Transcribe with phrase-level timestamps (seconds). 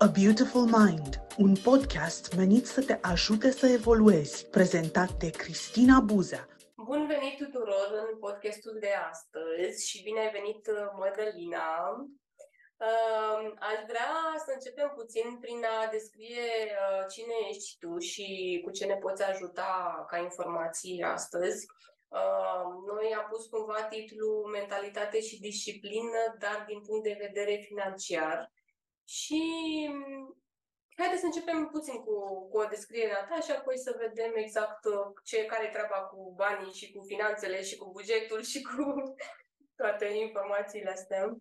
[0.00, 6.48] A Beautiful Mind, un podcast menit să te ajute să evoluezi, prezentat de Cristina Buza.
[6.74, 11.68] Bun venit tuturor în podcastul de astăzi și bine ai venit, Mădălina.
[12.88, 14.14] Uh, aș vrea
[14.44, 19.22] să începem puțin prin a descrie uh, cine ești tu și cu ce ne poți
[19.22, 21.66] ajuta ca informații astăzi.
[22.08, 28.56] Uh, noi am pus cumva titlul Mentalitate și disciplină, dar din punct de vedere financiar.
[29.08, 29.42] Și
[29.90, 30.42] mm,
[30.96, 34.84] haideți să începem puțin cu, cu o descriere a ta și apoi să vedem exact
[34.84, 39.14] uh, ce, care e treaba cu banii și cu finanțele și cu bugetul și cu
[39.80, 41.36] toate informațiile astea.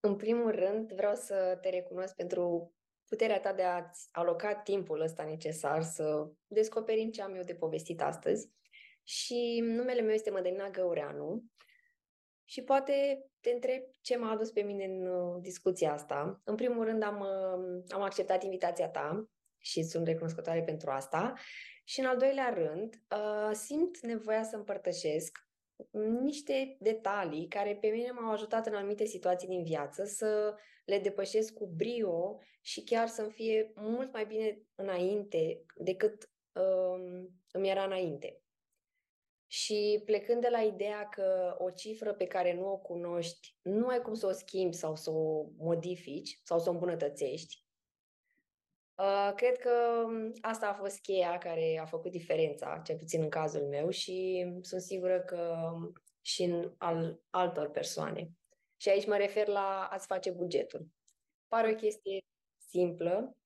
[0.00, 2.74] În primul rând, vreau să te recunosc pentru
[3.08, 8.00] puterea ta de a-ți aloca timpul ăsta necesar să descoperim ce am eu de povestit
[8.00, 8.50] astăzi.
[9.02, 11.44] Și numele meu este Mădălina Găureanu
[12.52, 16.40] și poate te întreb ce m-a adus pe mine în uh, discuția asta.
[16.44, 21.32] În primul rând am, uh, am acceptat invitația ta și sunt recunoscătoare pentru asta.
[21.84, 25.38] Și în al doilea rând, uh, simt nevoia să împărtășesc
[26.20, 30.54] niște detalii care pe mine m-au ajutat în anumite situații din viață să
[30.84, 37.68] le depășesc cu brio și chiar să-mi fie mult mai bine înainte decât um, îmi
[37.68, 38.41] era înainte.
[39.52, 44.00] Și plecând de la ideea că o cifră pe care nu o cunoști, nu ai
[44.02, 47.64] cum să o schimbi sau să o modifici sau să o îmbunătățești,
[48.94, 50.06] uh, cred că
[50.40, 54.80] asta a fost cheia care a făcut diferența, cel puțin în cazul meu și sunt
[54.80, 55.72] sigură că
[56.20, 58.30] și în al altor persoane.
[58.76, 60.86] Și aici mă refer la a-ți face bugetul.
[61.48, 62.20] Pare o chestie
[62.68, 63.36] simplă,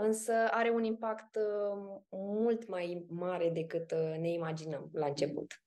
[0.00, 5.62] însă are un impact uh, mult mai mare decât uh, ne imaginăm la început.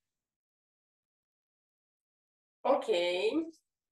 [2.62, 2.86] Ok.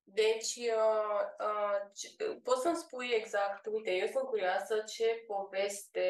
[0.04, 6.08] Deci, uh, uh, poți să-mi spui exact, uite, eu sunt curioasă ce poveste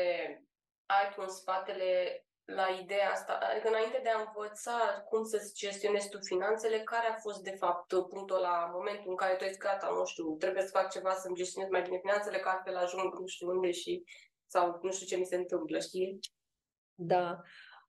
[0.86, 6.10] ai tu în spatele la ideea asta, adică înainte de a învăța cum să gestionezi
[6.10, 9.58] tu finanțele, care a fost de fapt punctul la momentul în care tu ai zis,
[9.58, 13.20] gata, nu știu, trebuie să fac ceva să-mi gestionez mai bine finanțele, că altfel ajung
[13.20, 14.04] nu știu unde și
[14.48, 16.20] sau nu știu ce mi se întâmplă, știi?
[16.96, 17.42] Da,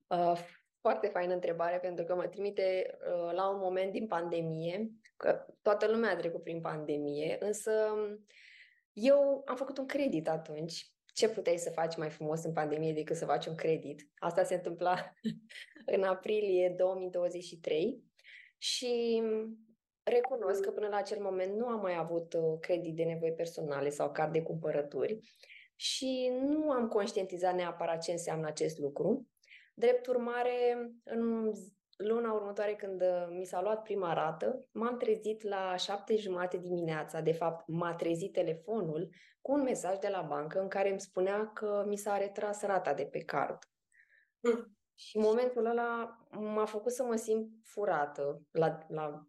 [0.07, 0.39] uh,
[0.81, 5.87] foarte faină întrebare pentru că mă trimite uh, la un moment din pandemie, că toată
[5.87, 7.95] lumea a trecut prin pandemie, însă
[8.93, 13.17] eu am făcut un credit atunci ce puteai să faci mai frumos în pandemie decât
[13.17, 14.09] să faci un credit?
[14.19, 15.13] Asta se întâmpla
[15.95, 18.03] în aprilie 2023
[18.59, 19.23] și
[20.03, 23.89] recunosc că până la acel moment nu am mai avut uh, credit de nevoi personale
[23.89, 25.19] sau card de cumpărături
[25.75, 29.27] și nu am conștientizat neapărat ce înseamnă acest lucru.
[29.75, 31.53] Drept urmare, în
[31.97, 37.21] luna următoare, când uh, mi s-a luat prima rată, m-am trezit la șapte jumate dimineața.
[37.21, 39.09] De fapt, m-a trezit telefonul
[39.41, 42.95] cu un mesaj de la bancă în care îmi spunea că mi s-a retras rata
[42.95, 43.59] de pe card.
[44.41, 44.77] Mm.
[44.99, 49.27] Și momentul ăla m-a făcut să mă simt furată, la, la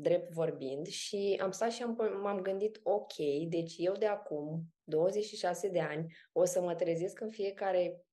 [0.00, 3.12] drept vorbind, și am stat și am, m-am gândit, ok,
[3.48, 8.04] deci eu de acum, 26 de ani, o să mă trezesc în fiecare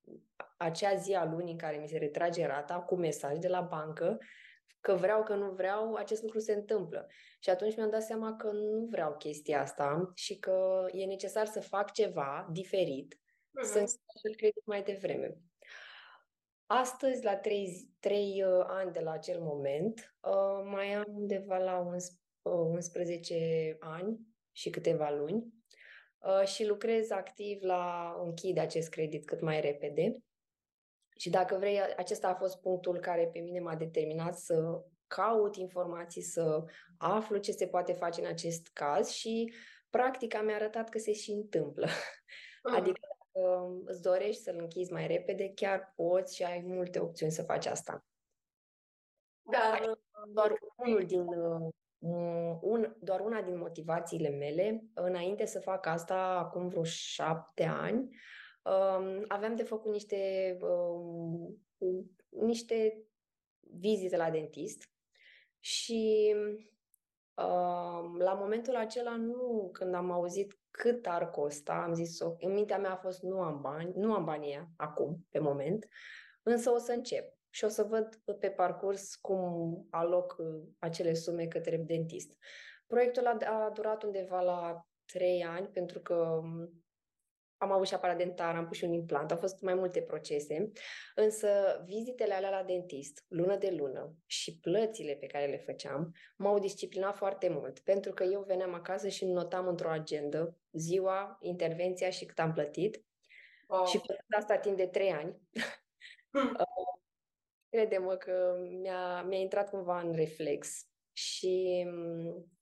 [0.58, 4.18] acea zi a lunii în care mi se retrage rata cu mesaj de la bancă
[4.80, 7.06] că vreau, că nu vreau, acest lucru se întâmplă.
[7.40, 11.60] Și atunci mi-am dat seama că nu vreau chestia asta și că e necesar să
[11.60, 13.62] fac ceva diferit, uh-huh.
[13.62, 15.36] să-mi credit mai devreme.
[16.66, 21.86] Astăzi, la trei, trei uh, ani de la acel moment, uh, mai am undeva la
[22.42, 24.18] 11 uh, ani
[24.52, 25.56] și câteva luni
[26.44, 30.16] și lucrez activ la închide acest credit cât mai repede.
[31.18, 36.22] Și dacă vrei, acesta a fost punctul care pe mine m-a determinat să caut informații,
[36.22, 36.64] să
[36.98, 39.52] aflu ce se poate face în acest caz și
[39.90, 41.86] practica mi-a arătat că se și întâmplă.
[41.86, 42.76] Uh-huh.
[42.76, 47.42] Adică dacă îți dorești să-l închizi mai repede, chiar poți și ai multe opțiuni să
[47.42, 48.04] faci asta.
[49.42, 49.80] Da.
[50.28, 51.26] Doar unul din
[52.60, 58.16] un, doar una din motivațiile mele, înainte să fac asta, acum vreo șapte ani,
[58.68, 63.02] um, aveam de făcut niște, um, niște
[63.60, 64.90] vizite la dentist
[65.58, 66.34] și
[67.34, 72.78] um, la momentul acela nu, când am auzit cât ar costa, am zis, în mintea
[72.78, 75.88] mea a fost nu am bani, nu am banii acum, pe moment,
[76.42, 81.46] însă o să încep și o să văd pe parcurs cum aloc uh, acele sume
[81.46, 82.36] către dentist.
[82.86, 86.82] Proiectul a, a durat undeva la trei ani pentru că um,
[87.58, 90.72] am avut și aparat dentar, am pus și un implant, au fost mai multe procese,
[91.14, 96.58] însă vizitele alea la dentist, lună de lună, și plățile pe care le făceam, m-au
[96.58, 102.24] disciplinat foarte mult, pentru că eu veneam acasă și notam într-o agendă ziua, intervenția și
[102.24, 103.04] cât am plătit.
[103.66, 103.86] Oh.
[103.86, 105.36] Și făcând asta timp de trei ani,
[106.30, 106.56] hmm.
[107.70, 110.86] crede-mă că mi-a, mi-a intrat cumva în reflex.
[111.12, 112.58] Și mm,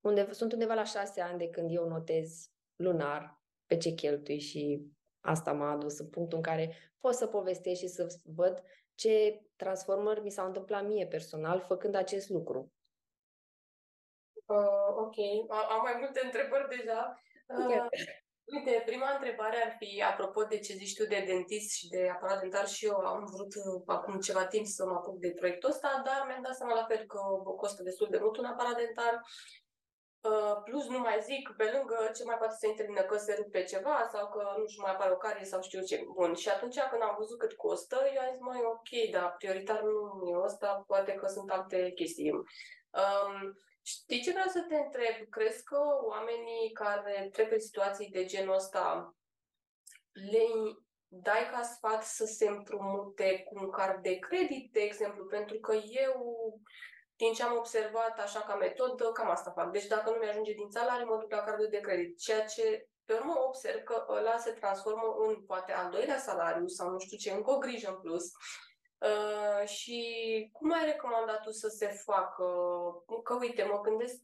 [0.00, 4.80] unde, sunt undeva la șase ani de când eu notez lunar pe ce cheltui și
[5.20, 8.62] asta m-a adus în punctul în care pot să povestesc și să văd
[8.94, 12.72] ce transformări mi s-au întâmplat mie personal făcând acest lucru.
[14.44, 15.16] Uh, ok,
[15.50, 17.20] am mai multe întrebări deja.
[17.46, 17.86] Uh,
[18.44, 22.40] uite, prima întrebare ar fi, apropo de ce zici tu de dentist și de aparat
[22.40, 26.02] dentar, și eu am vrut uh, acum ceva timp să mă apuc de proiectul ăsta,
[26.04, 27.18] dar mi-am dat seama la fel că
[27.56, 29.65] costă destul de mult un aparat dentar Uh,
[30.64, 34.08] plus, nu mai zic, pe lângă ce mai poate să intervină, că se rupe ceva
[34.12, 36.04] sau că nu știu, mai apare o carie sau știu ce.
[36.14, 39.82] Bun, și atunci când am văzut cât costă, eu am zis, mai ok, dar prioritar
[39.82, 42.30] nu e ăsta, poate că sunt alte chestii.
[42.30, 45.28] Um, știi ce vreau să te întreb?
[45.30, 49.14] Crezi că oamenii care trec pe situații de genul ăsta
[50.12, 50.46] le
[51.08, 55.24] dai ca sfat să se împrumute cu un card de credit, de exemplu?
[55.26, 56.24] Pentru că eu
[57.16, 59.70] din ce am observat așa ca metodă, cam asta fac.
[59.70, 62.18] Deci dacă nu mi-ajunge din salariu, mă duc la cardul de credit.
[62.18, 66.90] Ceea ce pe urmă observ că ăla se transformă în poate al doilea salariu sau
[66.90, 68.24] nu știu ce, încă o grijă în plus.
[68.98, 69.98] Uh, și
[70.52, 72.44] cum ai recomandat tu să se facă?
[73.22, 74.18] Că uite, mă gândesc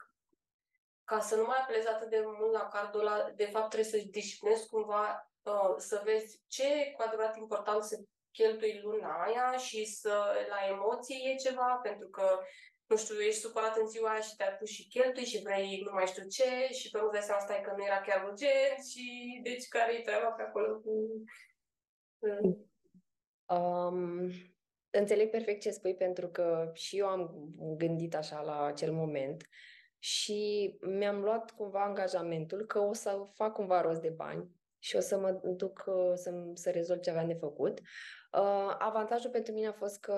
[1.04, 4.08] ca să nu mai apelezi atât de mult la cardul ăla, de fapt trebuie să-și
[4.08, 8.00] disciplinezi cumva uh, să vezi ce e cu adevărat important să
[8.30, 12.40] cheltui luna aia și să la emoții e ceva, pentru că
[12.92, 16.06] nu știu, ești supărat în ziua și te-ai pus și cheltui și vrei nu mai
[16.06, 19.06] știu ce și pe urmă dai seama stai că nu era chiar urgent și
[19.42, 20.92] deci care e treaba pe acolo cu...
[23.56, 24.30] Um,
[24.90, 29.48] înțeleg perfect ce spui pentru că și eu am gândit așa la acel moment
[29.98, 35.00] și mi-am luat cumva angajamentul că o să fac cumva rost de bani și o
[35.00, 37.78] să mă duc uh, să, să rezolv ce aveam de făcut.
[37.78, 40.16] Uh, avantajul pentru mine a fost că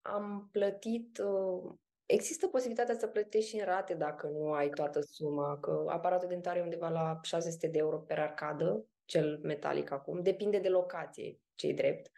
[0.00, 1.74] am plătit uh,
[2.06, 6.56] Există posibilitatea să plătești și în rate dacă nu ai toată suma, că aparatul dentar
[6.56, 11.72] e undeva la 600 de euro per arcadă, cel metalic acum, depinde de locație, ce
[11.72, 12.10] drept.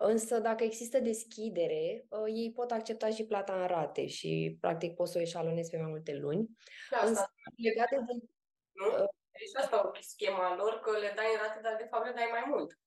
[0.00, 5.12] Însă dacă există deschidere, ă, ei pot accepta și plata în rate și practic poți
[5.12, 6.48] să o eșalonezi pe mai multe luni.
[6.90, 7.96] Da, Însă, asta legat de...
[8.72, 9.06] Nu?
[9.38, 12.28] Deci asta o schema lor, că le dai în rate, dar de fapt le dai
[12.30, 12.78] mai mult.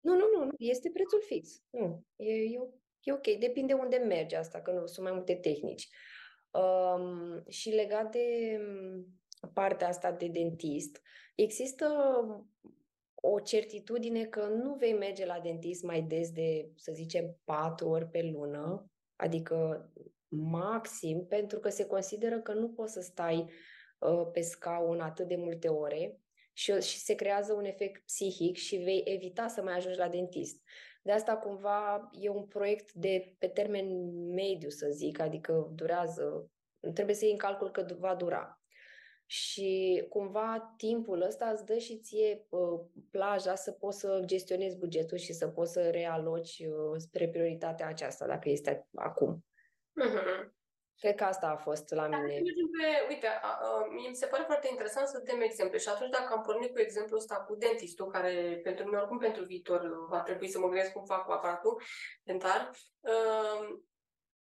[0.00, 1.62] Nu, nu, nu, este prețul fix.
[1.70, 2.68] Nu, e, e o
[3.02, 5.88] E ok, depinde unde merge asta, că nu sunt mai multe tehnici.
[6.50, 9.06] Um, și legat de mm,
[9.52, 11.00] partea asta de dentist,
[11.34, 11.86] există
[13.14, 18.06] o certitudine că nu vei merge la dentist mai des de, să zicem, patru ori
[18.06, 19.90] pe lună, adică
[20.28, 23.50] maxim, pentru că se consideră că nu poți să stai
[23.98, 26.20] uh, pe scaun atât de multe ore
[26.52, 30.62] și, și se creează un efect psihic și vei evita să mai ajungi la dentist.
[31.02, 33.86] De asta cumva e un proiect de pe termen
[34.34, 36.50] mediu, să zic, adică durează,
[36.94, 38.54] trebuie să iei în calcul că va dura.
[39.26, 42.80] Și cumva timpul ăsta îți dă și ție uh,
[43.10, 48.26] plaja să poți să gestionezi bugetul și să poți să realoci uh, spre prioritatea aceasta,
[48.26, 49.44] dacă este acum.
[50.04, 50.59] Uh-huh.
[51.00, 52.42] Cred că asta a fost la mine.
[52.78, 56.10] Pe, uite, a, a, mie mi se pare foarte interesant să dăm exemple și atunci
[56.10, 60.20] dacă am pornit cu exemplul ăsta cu dentistul, care pentru mine oricum pentru viitor va
[60.22, 61.82] trebui să mă gândesc cum fac cu aparatul
[62.22, 62.70] dentar,
[63.00, 63.78] uh,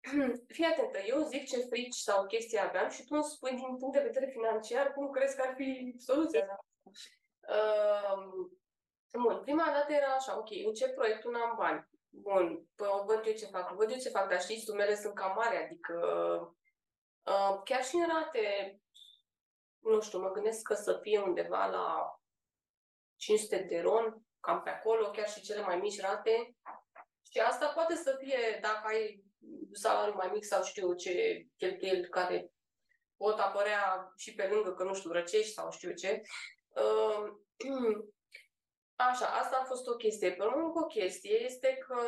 [0.56, 3.98] fii atentă, eu zic ce frici sau chestii aveam și tu îmi spui din punct
[3.98, 6.60] de vedere financiar cum crezi că ar fi soluția.
[7.50, 8.18] Uh,
[9.22, 11.88] bun, prima dată era așa, ok, încep proiectul, n-am bani.
[12.22, 15.34] Bun, păi văd eu ce fac, văd eu ce fac, dar știți, sumele sunt cam
[15.36, 15.98] mari, adică
[17.24, 18.80] uh, chiar și în rate,
[19.80, 22.20] nu știu, mă gândesc că să fie undeva la
[23.16, 26.56] 500 de ron, cam pe acolo, chiar și cele mai mici rate.
[27.32, 29.24] Și asta poate să fie dacă ai
[29.72, 32.52] salariu mai mic sau știu ce cheltuieli care
[33.18, 36.22] pot apărea și pe lângă, că nu știu, răcești sau știu ce.
[36.68, 37.24] Uh,
[38.96, 40.32] Așa, asta a fost o chestie.
[40.32, 42.00] Pe urmă, o chestie este că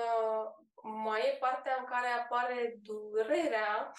[0.84, 3.92] mai e partea în care apare durerea,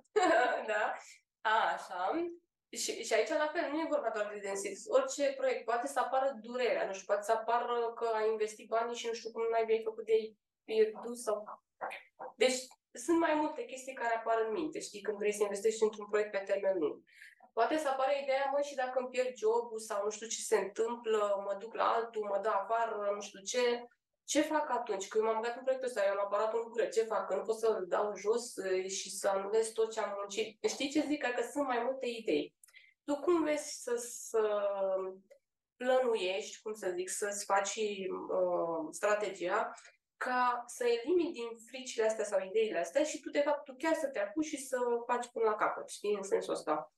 [0.70, 0.96] da?
[1.40, 2.28] A, așa.
[2.70, 4.88] Și, și aici, la fel, nu e vorba doar de density.
[4.88, 8.96] Orice proiect poate să apară durerea, nu știu, poate să apară că ai investit banii
[8.96, 11.44] și nu știu cum n-ai vei făcut de ei pierdut sau...
[12.36, 12.58] Deci,
[12.92, 16.30] sunt mai multe chestii care apar în minte, știi, când vrei să investești într-un proiect
[16.30, 17.02] pe termen lung.
[17.58, 20.56] Poate să apară ideea, mă, și dacă îmi pierd jobul sau nu știu ce se
[20.56, 23.86] întâmplă, mă duc la altul, mă dă afară, nu știu ce,
[24.24, 25.08] ce fac atunci?
[25.08, 27.26] Când m-am băgat în proiectul ăsta, eu am aparat în gură, ce fac?
[27.26, 28.54] Că nu pot să-l dau jos
[28.88, 30.64] și să anulez tot ce am muncit.
[30.68, 31.22] Știi ce zic?
[31.22, 32.54] Că sunt mai multe idei.
[33.04, 34.42] Tu cum vezi să, să
[35.76, 39.72] plănuiești, cum să zic, să-ți faci uh, strategia
[40.16, 43.94] ca să elimini din fricile astea sau ideile astea și tu, de fapt, tu chiar
[43.94, 46.90] să te apuci și să faci până la capăt, știi, în sensul ăsta.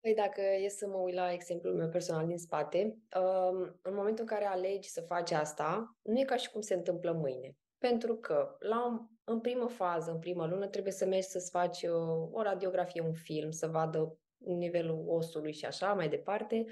[0.00, 4.20] Păi dacă e să mă uit la exemplul meu personal din spate, um, în momentul
[4.20, 7.56] în care alegi să faci asta, nu e ca și cum se întâmplă mâine.
[7.78, 11.96] Pentru că la, în primă fază, în prima lună, trebuie să mergi să-ți faci o,
[11.96, 16.64] uh, o radiografie, un film, să vadă nivelul osului și așa mai departe.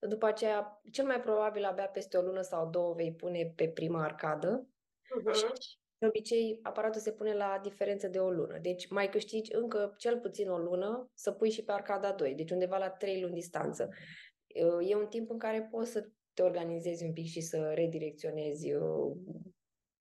[0.00, 4.02] După aceea, cel mai probabil abia peste o lună sau două vei pune pe prima
[4.02, 5.34] arcadă uh-huh.
[5.34, 8.58] și de obicei aparatul se pune la diferență de o lună.
[8.58, 12.50] Deci mai câștigi încă cel puțin o lună să pui și pe arcada 2, deci
[12.50, 13.88] undeva la 3 luni distanță.
[14.80, 19.16] E un timp în care poți să te organizezi un pic și să redirecționezi uh,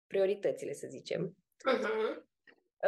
[0.07, 1.37] prioritățile, să zicem.
[1.71, 2.27] Uh-huh.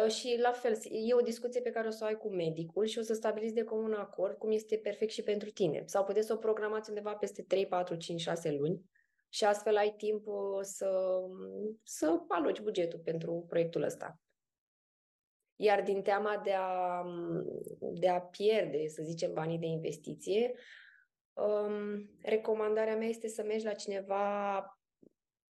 [0.08, 0.78] Și la fel,
[1.08, 3.54] e o discuție pe care o să o ai cu medicul și o să stabiliți
[3.54, 5.84] de comun acord cum este perfect și pentru tine.
[5.86, 8.82] Sau puteți să o programați undeva peste 3, 4, 5, 6 luni
[9.34, 10.26] și astfel ai timp
[10.62, 11.22] să,
[11.84, 14.20] să aloci bugetul pentru proiectul ăsta.
[15.56, 17.04] Iar din teama de a,
[17.80, 20.54] de a pierde, să zicem, banii de investiție,
[21.34, 24.66] um, recomandarea mea este să mergi la cineva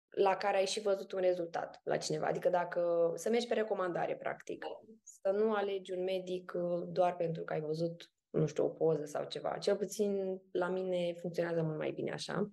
[0.10, 2.28] la care ai și văzut un rezultat la cineva.
[2.28, 4.66] Adică dacă să mergi pe recomandare, practic.
[5.04, 9.06] Să nu alegi un medic uh, doar pentru că ai văzut, nu știu, o poză
[9.06, 9.58] sau ceva.
[9.58, 12.52] Cel puțin la mine funcționează mult mai bine așa.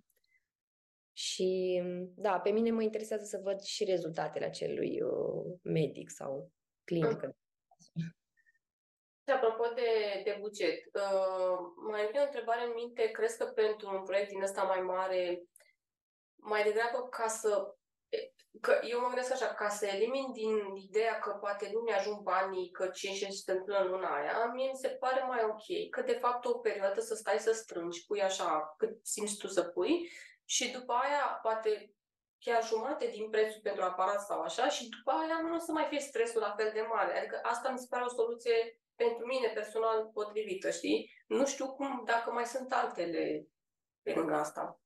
[1.13, 1.83] Și
[2.17, 6.53] da, pe mine mă interesează să văd și rezultatele acelui uh, medic sau
[6.85, 7.37] clinică.
[9.25, 11.59] Și apropo de, de buget, uh,
[11.91, 13.11] mai vine o întrebare în minte.
[13.11, 15.43] Crezi că pentru un proiect din ăsta mai mare,
[16.37, 17.75] mai degrabă ca să
[18.61, 22.71] că eu mă gândesc așa, ca să elimin din ideea că poate nu mi-ajung banii,
[22.71, 26.03] că ce și se întâmplă în luna aia, mie mi se pare mai ok că
[26.03, 30.11] de fapt o perioadă să stai să strângi, pui așa cât simți tu să pui
[30.55, 31.95] și după aia poate
[32.45, 35.87] chiar jumate din prețul pentru aparat sau așa și după aia nu o să mai
[35.89, 37.19] fie stresul la fel de mare.
[37.19, 41.11] Adică asta mi se pare o soluție pentru mine personal potrivită, știi?
[41.27, 43.47] Nu știu cum, dacă mai sunt altele
[44.03, 44.81] pe lângă asta.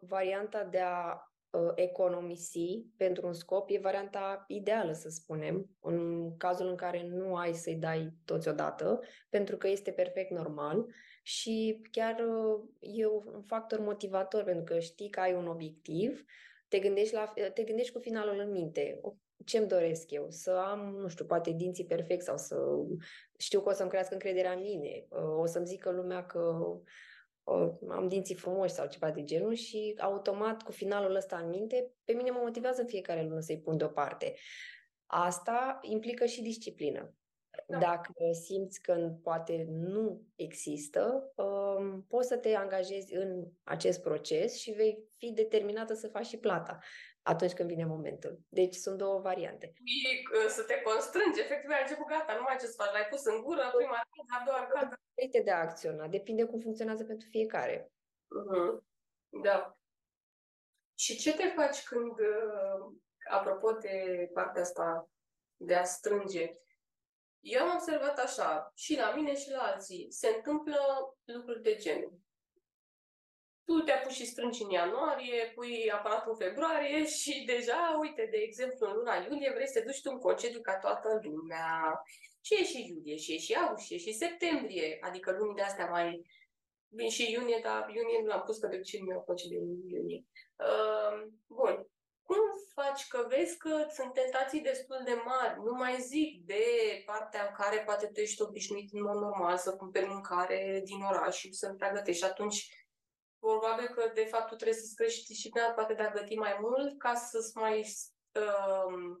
[0.00, 1.12] Varianta de a
[1.50, 5.98] uh, economisi pentru un scop e varianta ideală, să spunem, în
[6.36, 10.86] cazul în care nu ai să-i dai toți odată, pentru că este perfect normal
[11.26, 16.24] și chiar uh, e un factor motivator pentru că știi că ai un obiectiv,
[16.68, 19.00] te gândești, la, te gândești cu finalul în minte.
[19.44, 20.26] Ce-mi doresc eu?
[20.30, 22.56] Să am, nu știu, poate dinții perfect sau să
[23.38, 25.06] știu că o să-mi crească încrederea în mine.
[25.08, 26.56] Uh, o să-mi zică lumea că
[27.44, 31.92] uh, am dinții frumoși sau ceva de genul și automat cu finalul ăsta în minte,
[32.04, 34.34] pe mine mă motivează fiecare lună să-i pun deoparte.
[35.06, 37.14] Asta implică și disciplină.
[37.66, 37.78] Da.
[37.78, 38.12] Dacă
[38.44, 45.04] simți că poate nu există, um, poți să te angajezi în acest proces și vei
[45.16, 46.78] fi determinată să faci și plata
[47.22, 48.40] atunci când vine momentul.
[48.48, 49.72] Deci sunt două variante.
[50.44, 53.24] E, să te constrângi, efectiv ai început gata, nu mai ce să faci, l-ai pus
[53.24, 54.94] în gură, prima dată, a doua dată.
[55.14, 57.92] Este de a acționa, depinde cum funcționează pentru fiecare.
[58.38, 58.72] Uh-huh.
[59.42, 59.78] Da.
[60.94, 62.96] Și ce te faci când, uh,
[63.30, 65.10] apropo de partea asta
[65.56, 66.56] de a strânge,
[67.48, 70.78] eu am observat așa, și la mine și la alții, se întâmplă
[71.24, 72.18] lucruri de genul.
[73.64, 78.36] Tu te pus și strângi în ianuarie, pui aparatul în februarie și deja, uite, de
[78.36, 82.02] exemplu, în luna iulie vrei să te duci tu în concediu ca toată lumea.
[82.40, 85.88] Și e și iulie, și e și august, și e și septembrie, adică lunile astea
[85.90, 86.22] mai...
[86.88, 89.88] Bine, și iunie, dar iunie nu l-am pus, că de obicei nu mi-au concediu în
[89.88, 90.24] iunie.
[90.56, 91.86] Uh, bun
[92.26, 95.58] cum faci că vezi că sunt tentații destul de mari?
[95.64, 96.64] Nu mai zic de
[97.06, 101.36] partea în care poate tu ești obișnuit în mod normal să cumperi mâncare din oraș
[101.36, 102.22] și să-mi pregătești.
[102.22, 102.86] Și atunci,
[103.38, 106.98] probabil că de fapt tu trebuie să-ți crești disciplina poate de a găti mai mult
[106.98, 107.80] ca să-ți mai
[108.32, 109.16] uh,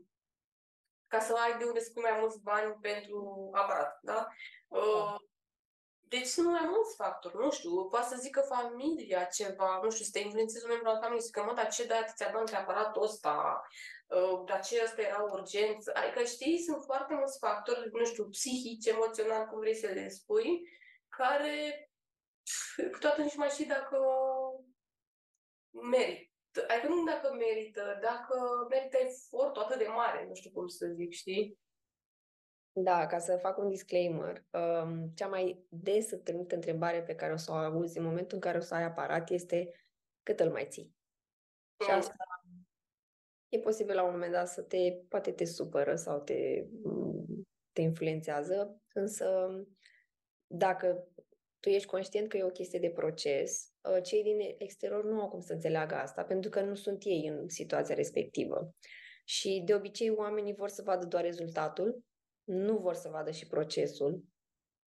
[1.06, 4.28] ca să ai de unde să pui mai mulți bani pentru aparat, da?
[4.68, 5.14] Uh,
[6.08, 10.10] deci sunt mai mulți factori, nu știu, poate să zică familia ceva, nu știu, să
[10.12, 12.56] te influențezi un membru al familiei, să zică, mă, dar ce dai atâția bani pe
[12.56, 13.62] aparatul ăsta,
[14.06, 18.86] uh, dar ce ăsta era urgență, adică știi, sunt foarte mulți factori, nu știu, psihici,
[18.86, 20.68] emoțional, cum vrei să le spui,
[21.08, 21.90] care
[22.92, 23.98] câteodată nici mai știi dacă
[25.70, 26.64] merită.
[26.68, 31.12] Adică nu dacă merită, dacă merită efortul atât de mare, nu știu cum să zic,
[31.12, 31.58] știi?
[32.78, 37.36] Da, ca să fac un disclaimer, um, cea mai des întâlnită întrebare pe care o
[37.36, 39.70] să o auzi în momentul în care o să ai aparat este
[40.22, 40.94] cât îl mai ții?
[41.84, 41.96] Și Mm.
[41.96, 42.14] asta
[43.48, 46.66] e posibil la un moment dat să te, poate te supără sau te,
[47.72, 49.50] te influențează, însă
[50.46, 51.08] dacă
[51.60, 55.28] tu ești conștient că e o chestie de proces, uh, cei din exterior nu au
[55.28, 58.74] cum să înțeleagă asta, pentru că nu sunt ei în situația respectivă.
[59.24, 62.04] Și de obicei oamenii vor să vadă doar rezultatul,
[62.46, 64.24] nu vor să vadă și procesul,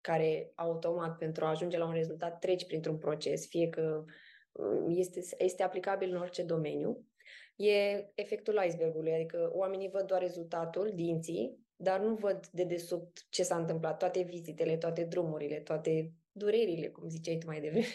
[0.02, 4.04] care automat pentru a ajunge la un rezultat treci printr-un proces, fie că
[4.52, 7.08] uh, este, este aplicabil în orice domeniu.
[7.56, 13.44] E efectul icebergului, adică oamenii văd doar rezultatul, dinții, dar nu văd de desubt ce
[13.44, 17.86] s-a întâmplat, toate vizitele, toate drumurile, toate durerile, cum ziceai tu mai devreme,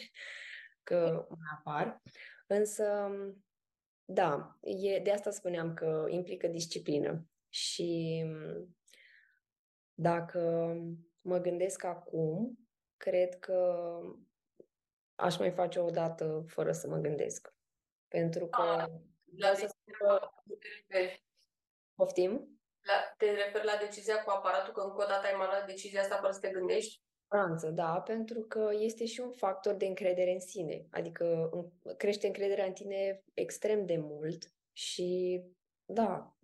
[0.89, 2.03] că mai apar.
[2.47, 3.11] Însă,
[4.05, 7.27] da, e, de asta spuneam că implică disciplină.
[7.49, 8.25] Și
[10.01, 10.73] dacă
[11.21, 12.59] mă gândesc acum,
[12.97, 14.01] cred că
[15.15, 17.55] aș mai face o dată fără să mă gândesc.
[18.09, 18.87] Pentru că...
[19.37, 19.69] La să
[21.95, 22.61] Poftim?
[22.81, 26.01] La, te referi la decizia cu aparatul, că încă o dată ai mai luat decizia
[26.01, 27.03] asta fără să te gândești?
[27.27, 30.87] Franță, da, pentru că este și un factor de încredere în sine.
[30.91, 31.51] Adică
[31.97, 35.43] crește încrederea în tine extrem de mult și,
[35.85, 36.37] da,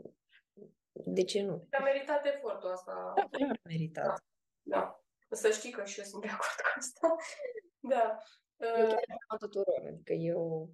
[1.05, 1.69] de ce nu?
[1.71, 3.13] A meritat efortul asta.
[3.17, 4.07] Da, clar meritat.
[4.07, 5.05] Da, da.
[5.31, 7.17] Să știi că și eu sunt de acord cu asta.
[7.95, 8.19] da.
[8.57, 8.99] Eu chiar
[9.33, 10.71] uh, tuturor, adică eu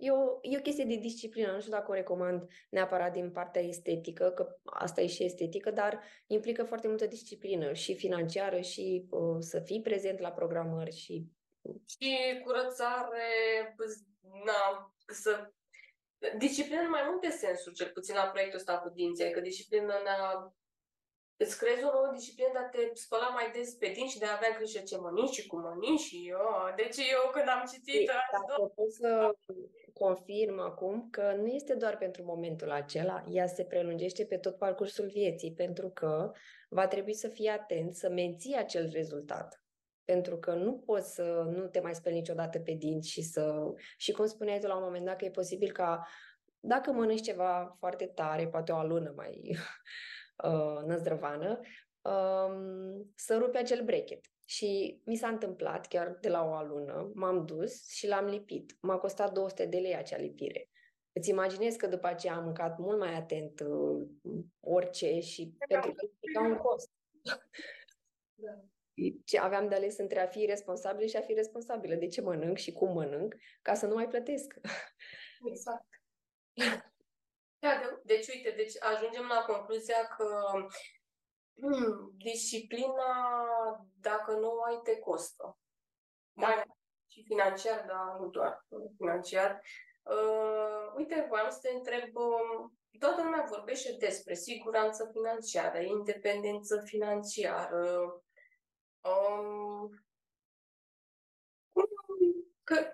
[0.00, 1.52] E o, e o chestie de disciplină.
[1.52, 6.02] Nu știu dacă o recomand neapărat din partea estetică, că asta e și estetică, dar
[6.26, 11.26] implică foarte multă disciplină și financiară și uh, să fii prezent la programări și...
[11.86, 13.74] Și curățare,
[14.44, 15.52] na, să...
[16.38, 20.10] Disciplină în mai multe sensuri, cel puțin la proiectul ăsta cu dinții, adică disciplină ne
[21.40, 24.24] îți creezi o nouă disciplină de a te spăla mai des pe dinți și de
[24.24, 26.46] a avea grijă ce mănânci și cum mănânci și eu.
[26.76, 28.06] Deci eu când am citit...
[28.06, 29.34] Dacă pot să
[29.92, 35.06] confirm acum că nu este doar pentru momentul acela, ea se prelungește pe tot parcursul
[35.06, 36.32] vieții, pentru că
[36.68, 39.62] va trebui să fii atent să menții acel rezultat.
[40.12, 43.72] Pentru că nu poți să nu te mai speli niciodată pe dinți și să...
[43.96, 46.06] Și cum spuneai tu la un moment dat că e posibil ca
[46.60, 49.56] dacă mănânci ceva foarte tare, poate o alună mai
[50.44, 51.60] uh, năzdrăvană,
[52.00, 54.20] um, să rupe acel bracket.
[54.44, 58.76] Și mi s-a întâmplat chiar de la o alună, m-am dus și l-am lipit.
[58.80, 60.70] M-a costat 200 de lei acea lipire.
[61.12, 64.06] Îți imaginezi că după aceea am mâncat mult mai atent uh,
[64.60, 66.90] orice și da, pentru că ca un cost.
[68.40, 68.64] Da.
[69.24, 71.94] Ce aveam de ales între a fi responsabilă și a fi responsabilă.
[71.94, 74.54] De ce mănânc și cum mănânc, ca să nu mai plătesc.
[75.50, 75.86] Exact.
[77.58, 80.50] Da, de, deci, uite, deci ajungem la concluzia că
[81.54, 83.12] hmm, disciplina,
[84.00, 85.58] dacă nu o ai, te costă.
[86.32, 86.46] Da.
[86.46, 86.64] Mai
[87.10, 89.62] și financiar, dar nu doar financiar.
[90.02, 98.12] Uh, uite, voiam să te întreb, um, toată lumea vorbește despre siguranță financiară, independență financiară.
[99.08, 99.90] Um,
[102.64, 102.92] că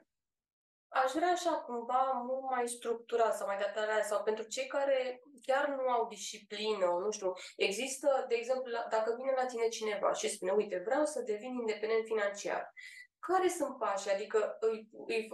[0.89, 5.69] aș vrea așa cumva mult mai structurat sau mai detaliat sau pentru cei care chiar
[5.69, 10.53] nu au disciplină, nu știu, există, de exemplu, dacă vine la tine cineva și spune,
[10.53, 12.73] uite, vreau să devin independent financiar,
[13.19, 14.11] care sunt pașii?
[14.11, 15.29] Adică îi, îi,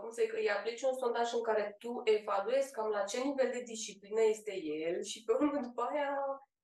[0.00, 3.50] cum să zic, îi aplici un sondaj în care tu evaluezi cam la ce nivel
[3.52, 6.16] de disciplină este el și pe urmă după aia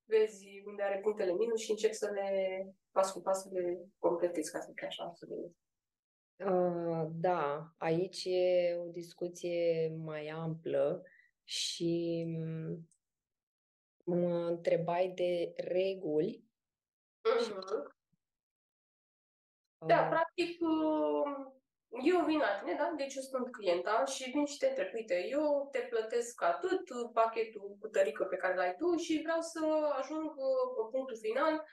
[0.05, 2.31] vezi unde are punctele minus și începi să le
[2.98, 3.64] pas cu pas să le
[3.98, 5.52] completezi, ca să zic așa, să le
[6.46, 11.02] Uh, da, aici e o discuție mai amplă
[11.44, 12.24] și
[14.04, 16.44] mă întrebai de reguli.
[17.20, 17.96] Uh-huh.
[19.87, 20.08] Da, uh.
[20.08, 20.58] practic,
[22.04, 22.94] eu vin la tine, da?
[22.96, 27.76] Deci eu sunt clienta și vin și te întreb, uite, eu te plătesc atât, pachetul
[27.80, 29.61] cu tărică pe care l-ai tu și vreau să
[29.98, 30.34] ajung
[30.82, 31.66] în punctul final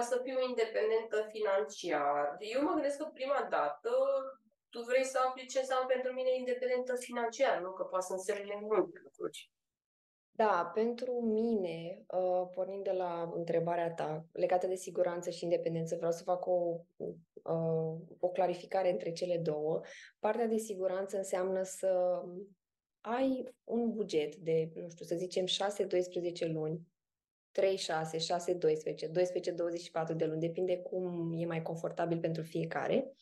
[0.00, 2.36] să fiu independentă financiar.
[2.38, 3.90] Eu mă gândesc că prima dată
[4.68, 8.58] tu vrei să afli ce înseamnă pentru mine independentă financiar, nu că poate să însemne
[8.60, 9.52] multe lucruri.
[10.30, 16.12] Da, pentru mine, uh, pornind de la întrebarea ta legată de siguranță și independență, vreau
[16.12, 19.80] să fac o, uh, o clarificare între cele două.
[20.18, 22.22] Partea de siguranță înseamnă să
[23.00, 26.80] ai un buget de, nu știu, să zicem 6-12 luni
[27.58, 33.12] 3, 6, 6, 12, 12, 24 de luni, depinde cum e mai confortabil pentru fiecare,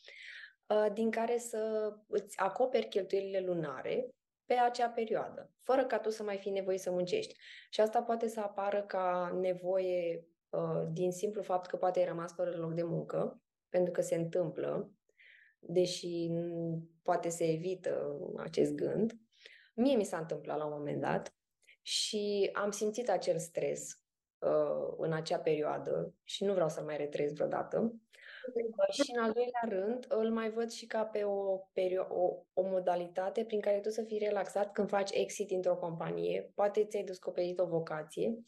[0.66, 4.08] uh, din care să îți acoperi cheltuielile lunare
[4.44, 7.34] pe acea perioadă, fără ca tu să mai fii nevoie să muncești.
[7.70, 12.32] Și asta poate să apară ca nevoie uh, din simplu fapt că poate ai rămas
[12.32, 14.92] fără loc de muncă, pentru că se întâmplă,
[15.58, 16.30] deși
[17.02, 19.12] poate se evită acest gând.
[19.74, 21.34] Mie mi s-a întâmplat la un moment dat
[21.82, 24.04] și am simțit acel stres
[24.38, 27.94] uh, în acea perioadă și nu vreau să mai retrez vreodată.
[28.90, 32.62] Și în al doilea rând, îl mai văd și ca pe o, perio- o, o
[32.62, 37.58] modalitate prin care tu să fii relaxat când faci exit într-o companie, poate ți-ai descoperit
[37.58, 38.38] o vocație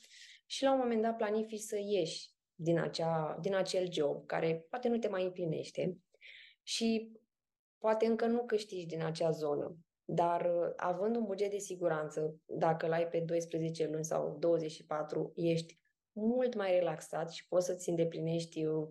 [0.46, 4.88] și la un moment dat planifici să ieși din, acea, din acel job care poate
[4.88, 5.98] nu te mai împlinește
[6.62, 7.12] și
[7.78, 9.76] poate încă nu câștigi din acea zonă.
[10.10, 15.78] Dar având un buget de siguranță, dacă l ai pe 12 luni sau 24, ești
[16.12, 18.88] mult mai relaxat și poți să-ți îndeplinești uh,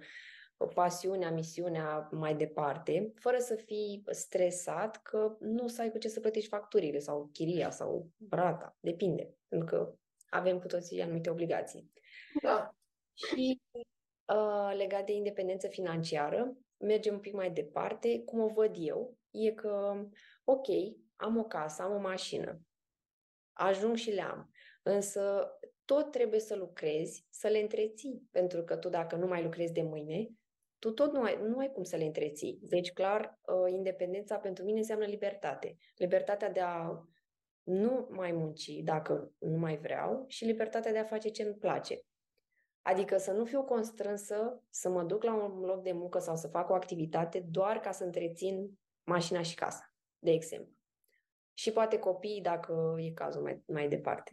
[0.74, 6.20] pasiunea, misiunea mai departe, fără să fii stresat că nu să ai cu ce să
[6.20, 9.96] plătești facturile sau chiria sau rata, depinde, pentru că
[10.30, 11.92] avem cu toții anumite obligații.
[12.42, 12.76] Da.
[13.14, 13.62] Și
[14.34, 18.22] uh, legat de independență financiară, mergem un pic mai departe.
[18.24, 20.06] Cum o văd eu, e că,
[20.44, 20.68] ok,
[21.18, 22.62] am o casă, am o mașină,
[23.54, 24.52] ajung și le am,
[24.84, 25.52] însă
[25.86, 29.82] tot trebuie să lucrezi, să le întreții, pentru că tu dacă nu mai lucrezi de
[29.82, 30.30] mâine,
[30.80, 32.60] tu tot nu ai, nu ai cum să le întreții.
[32.62, 35.78] Deci, clar, uh, independența pentru mine înseamnă libertate.
[35.96, 37.08] Libertatea de a
[37.64, 42.02] nu mai munci dacă nu mai vreau și libertatea de a face ce îmi place.
[42.82, 46.48] Adică să nu fiu constrânsă să mă duc la un loc de muncă sau să
[46.48, 50.77] fac o activitate doar ca să întrețin mașina și casa, de exemplu.
[51.58, 54.32] Și poate copiii, dacă e cazul mai, mai departe.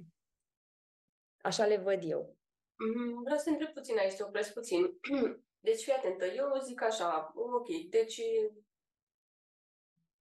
[1.42, 2.37] Așa le văd eu.
[2.76, 4.98] Mm, vreau să întreb puțin aici, să opresc puțin.
[5.66, 8.20] Deci, fii atentă, eu zic așa, ok, deci,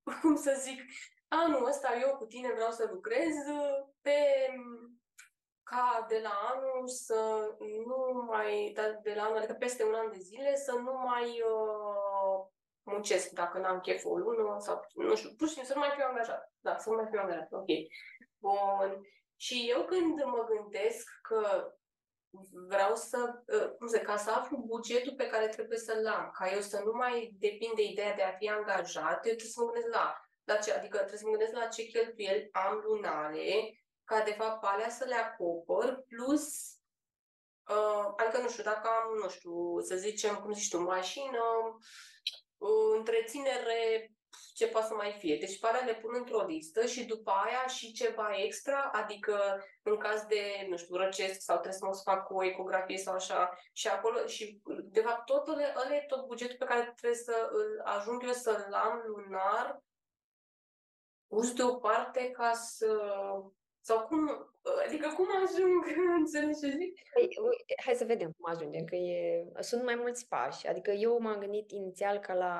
[0.22, 0.82] cum să zic,
[1.28, 3.36] anul ăsta eu cu tine vreau să lucrez
[4.02, 4.18] pe
[5.64, 10.12] ca de la anul să nu mai, da, de la anul, adică peste un an
[10.12, 11.83] de zile, să nu mai uh,
[12.84, 15.96] muncesc dacă n-am chef o lună sau, nu știu, pur și simplu să nu mai
[15.96, 16.54] fiu angajat.
[16.60, 17.70] Da, să nu mai fiu angajat, ok.
[18.38, 19.02] Bun.
[19.36, 21.72] Și eu când mă gândesc că
[22.68, 26.52] vreau să, ă, cum zic, ca să aflu bugetul pe care trebuie să-l am, ca
[26.54, 29.72] eu să nu mai depind de ideea de a fi angajat, eu trebuie să mă
[29.72, 34.24] gândesc la, la ce, adică trebuie să mă gândesc la ce cheltuieli am lunare, ca
[34.24, 36.48] de fapt alea să le acopăr, plus,
[37.70, 42.43] uh, adică nu știu, dacă am, nu știu, să zicem, cum zici tu, mașină, uh,
[42.98, 44.12] întreținere
[44.54, 45.38] ce poate să mai fie.
[45.38, 49.98] Deci pe alea le pun într-o listă și după aia și ceva extra, adică în
[49.98, 53.88] caz de, nu știu, răcesc sau trebuie să mă fac o ecografie sau așa și
[53.88, 57.82] acolo și de fapt tot ăla, ăla e tot bugetul pe care trebuie să îl
[57.84, 59.84] ajung eu să-l am lunar
[61.28, 63.02] pus deoparte ca să
[63.82, 64.53] sau cum,
[64.86, 65.84] adică cum ajung,
[66.20, 67.00] înțelegi ce zic?
[67.14, 67.30] Păi,
[67.86, 70.68] hai să vedem cum ajungem, că e, sunt mai mulți pași.
[70.68, 72.56] Adică eu m-am gândit inițial ca la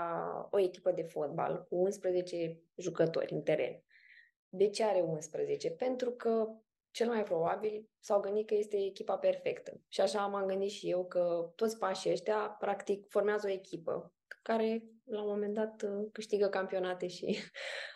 [0.52, 3.84] o echipă de fotbal cu 11 jucători în teren.
[4.50, 5.72] De ce are 11?
[5.72, 6.48] Pentru că
[6.92, 9.82] cel mai probabil s-au gândit că este echipa perfectă.
[9.88, 14.84] Și așa m-am gândit și eu că toți pașii ăștia, practic, formează o echipă care,
[15.04, 17.26] la un moment dat, câștigă campionate și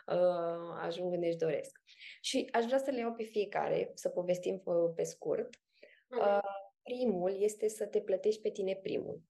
[0.08, 1.82] uh, ajung unde își doresc.
[2.22, 5.50] Și aș vrea să le iau pe fiecare, să povestim uh, pe scurt.
[6.10, 6.40] Uh,
[6.84, 9.22] primul este să te plătești pe tine primul.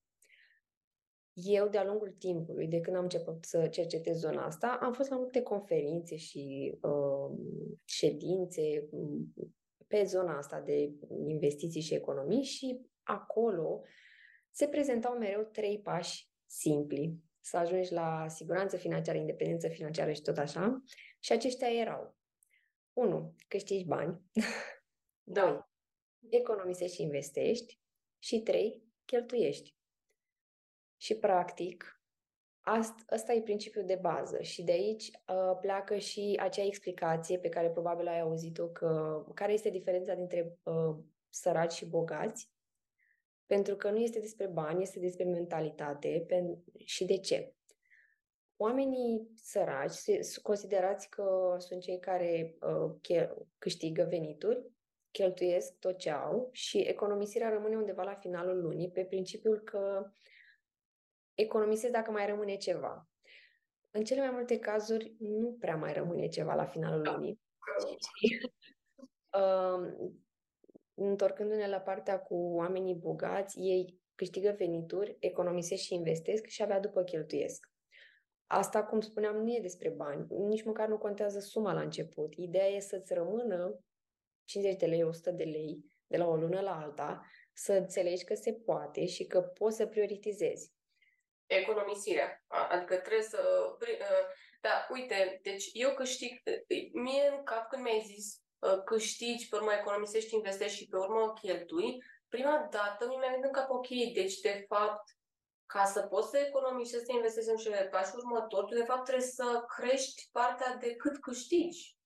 [1.32, 5.16] Eu, de-a lungul timpului, de când am început să cercetez zona asta, am fost la
[5.16, 7.38] multe conferințe și uh,
[7.84, 9.32] ședințe mm,
[9.86, 10.92] pe zona asta de
[11.26, 13.82] investiții și economii și acolo
[14.50, 17.26] se prezentau mereu trei pași simpli.
[17.40, 20.82] Să ajungi la siguranță financiară, independență financiară și tot așa.
[21.18, 22.16] Și aceștia erau
[22.92, 23.34] 1.
[23.48, 24.22] Câștigi bani.
[25.22, 25.60] 2.
[26.28, 27.80] Economisești și investești.
[28.18, 28.82] Și 3.
[29.04, 29.76] Cheltuiești.
[30.96, 32.02] Și practic,
[32.60, 37.48] asta, asta e principiul de bază și de aici uh, pleacă și acea explicație pe
[37.48, 40.96] care probabil ai auzit-o că care este diferența dintre uh,
[41.28, 42.50] săraci și bogați.
[43.48, 46.26] Pentru că nu este despre bani, este despre mentalitate.
[46.26, 47.52] Pen- și de ce?
[48.56, 49.94] Oamenii săraci,
[50.42, 54.70] considerați că sunt cei care uh, câștigă venituri,
[55.10, 60.10] cheltuiesc tot ce au și economisirea rămâne undeva la finalul lunii pe principiul că
[61.34, 63.08] economisesc dacă mai rămâne ceva.
[63.90, 67.12] În cele mai multe cazuri nu prea mai rămâne ceva la finalul da.
[67.12, 67.40] lunii.
[69.32, 70.10] uh,
[70.98, 77.02] întorcându-ne la partea cu oamenii bogați, ei câștigă venituri, economisesc și investesc și abia după
[77.02, 77.66] cheltuiesc.
[78.46, 80.26] Asta, cum spuneam, nu e despre bani.
[80.28, 82.34] Nici măcar nu contează suma la început.
[82.34, 83.80] Ideea e să-ți rămână
[84.44, 88.34] 50 de lei, 100 de lei de la o lună la alta, să înțelegi că
[88.34, 90.72] se poate și că poți să prioritizezi.
[91.46, 92.44] Economisirea.
[92.46, 93.38] Adică trebuie să...
[93.80, 96.42] Ă, da, uite, deci eu câștig...
[96.92, 98.47] Mie în cap când mi-ai zis ă,
[98.84, 103.70] câștigi, pe urmă economisești, investești și pe urmă cheltui, prima dată mi-a venit în cap,
[103.70, 105.16] ok, deci de fapt
[105.66, 109.26] ca să poți să economisești, să investezi în cele pași următor, tu de fapt trebuie
[109.26, 111.96] să crești partea de cât câștigi.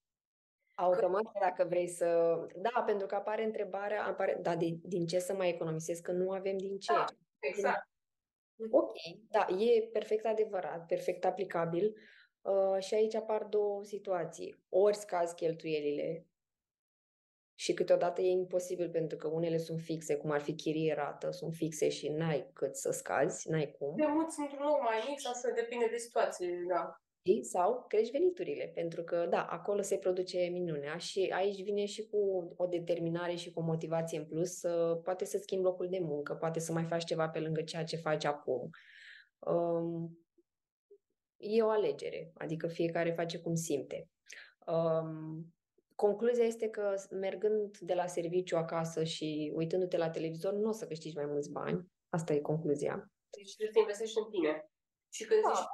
[0.74, 2.36] Automat, dacă vrei să...
[2.54, 6.30] Da, pentru că apare întrebarea, apare, da, de, din ce să mai economisesc, că nu
[6.30, 6.92] avem din ce.
[6.92, 7.04] Da,
[7.40, 7.88] exact.
[8.70, 8.92] Ok,
[9.28, 11.94] da, e perfect adevărat, perfect aplicabil.
[12.40, 14.64] Uh, și aici apar două situații.
[14.68, 16.26] Ori scazi cheltuielile
[17.54, 21.54] și câteodată e imposibil pentru că unele sunt fixe, cum ar fi chirie rată, sunt
[21.54, 23.94] fixe și n-ai cât să scazi, n-ai cum.
[23.96, 26.96] Te muți într-un loc mai mic sau să depinde de situație, da.
[27.42, 32.52] Sau crești veniturile, pentru că, da, acolo se produce minunea și aici vine și cu
[32.56, 36.34] o determinare și cu o motivație în plus, uh, poate să schimbi locul de muncă,
[36.34, 38.70] poate să mai faci ceva pe lângă ceea ce faci acum.
[39.38, 40.18] Um,
[41.36, 44.08] e o alegere, adică fiecare face cum simte.
[44.66, 45.54] Um,
[46.06, 50.86] Concluzia este că mergând de la serviciu acasă și uitându-te la televizor, nu o să
[50.86, 51.86] câștigi mai mulți bani.
[52.08, 53.12] Asta e concluzia.
[53.36, 54.70] Deci trebuie să investești în tine.
[55.08, 55.66] Și când da, zici...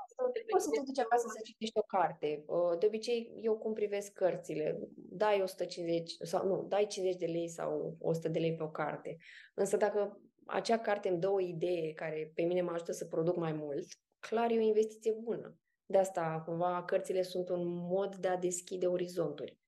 [0.51, 2.45] Poți să te duci acasă să citești o carte.
[2.79, 7.97] De obicei, eu cum privesc cărțile, dai 150 sau nu, dai 50 de lei sau
[8.01, 9.17] 100 de lei pe o carte.
[9.55, 13.37] Însă dacă acea carte îmi dă o idee care pe mine mă ajută să produc
[13.37, 13.87] mai mult,
[14.19, 15.57] clar e o investiție bună.
[15.87, 19.59] De asta, cumva, cărțile sunt un mod de a deschide orizonturi.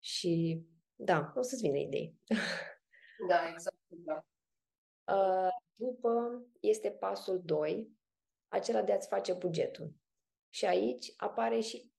[0.00, 0.62] Și
[0.94, 2.16] da, o să-ți vină idei.
[3.28, 3.76] Da, exact.
[3.88, 4.24] Da.
[5.12, 7.90] Uh, după este pasul 2,
[8.48, 9.92] acela de a-ți face bugetul.
[10.50, 11.92] Și aici apare și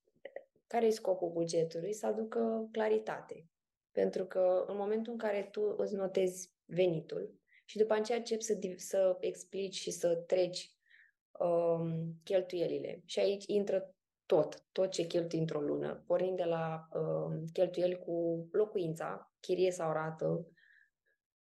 [0.67, 1.93] care e scopul bugetului?
[1.93, 3.47] Să aducă claritate.
[3.91, 8.57] Pentru că în momentul în care tu îți notezi venitul și după aceea începi să,
[8.75, 10.71] să explici și să treci
[11.39, 13.01] um, cheltuielile.
[13.05, 13.95] Și aici intră
[14.27, 19.91] tot, tot ce cheltui într-o lună, pornind de la uh, cheltuieli cu locuința, chirie sau
[19.91, 20.47] rată,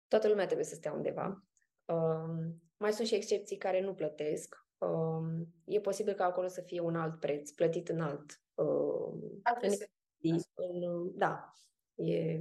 [0.08, 1.43] toată lumea trebuie să stea undeva.
[1.86, 4.55] Uh, mai sunt și excepții care nu plătesc.
[4.77, 8.41] Uh, e posibil ca acolo să fie un alt preț, plătit în alt.
[8.53, 9.39] Uh,
[10.21, 11.53] în, în, da.
[11.95, 12.39] E,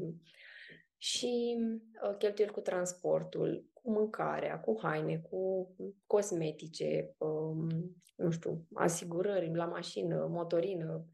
[0.97, 1.57] și
[2.03, 5.69] uh, cheltuieli cu transportul, cu mâncarea, cu haine, cu
[6.07, 7.69] cosmetice, um,
[8.17, 11.05] nu știu, asigurări la mașină, motorină,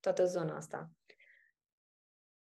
[0.00, 0.90] toată zona asta.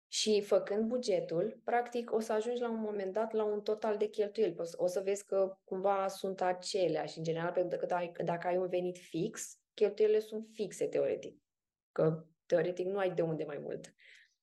[0.07, 4.07] Și făcând bugetul, practic o să ajungi la un moment dat la un total de
[4.07, 4.55] cheltuieli.
[4.75, 7.17] O să vezi că cumva sunt aceleași.
[7.17, 11.41] În general, pentru că dacă, dacă ai un venit fix, cheltuielile sunt fixe teoretic.
[11.91, 13.93] Că teoretic nu ai de unde mai mult.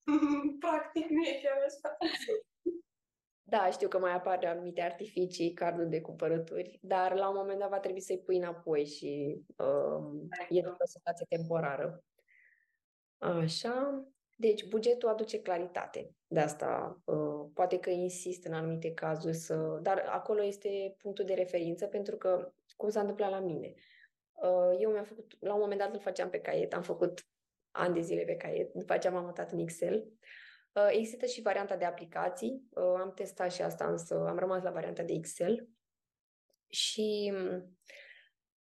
[0.64, 1.96] Practic nu e chiar asta.
[3.52, 7.68] Da, știu că mai apar anumite artificii, cardul de cumpărături, dar la un moment dat
[7.68, 12.04] va trebui să-i pui înapoi și um, e doar o situație temporară.
[13.18, 14.04] Așa.
[14.36, 16.14] Deci, bugetul aduce claritate.
[16.26, 19.78] De asta, uh, poate că insist în anumite cazuri să...
[19.82, 23.72] Dar acolo este punctul de referință pentru că, cum s-a întâmplat la mine,
[24.32, 27.26] uh, eu mi-am făcut, la un moment dat îl făceam pe caiet, am făcut
[27.70, 30.41] ani de zile pe caiet, după aceea m-am mutat în Excel Uh,
[30.90, 32.68] există și varianta de aplicații.
[32.70, 35.68] Uh, am testat și asta, însă am rămas la varianta de Excel.
[36.68, 37.32] Și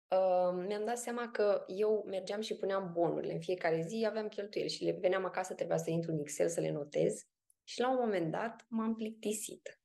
[0.08, 3.34] uh, mi-am dat seama că eu mergeam și puneam bonurile.
[3.34, 6.60] În fiecare zi aveam cheltuieli și le veneam acasă, trebuia să intru în Excel să
[6.60, 7.26] le notez.
[7.64, 9.82] Și la un moment dat m-am plictisit.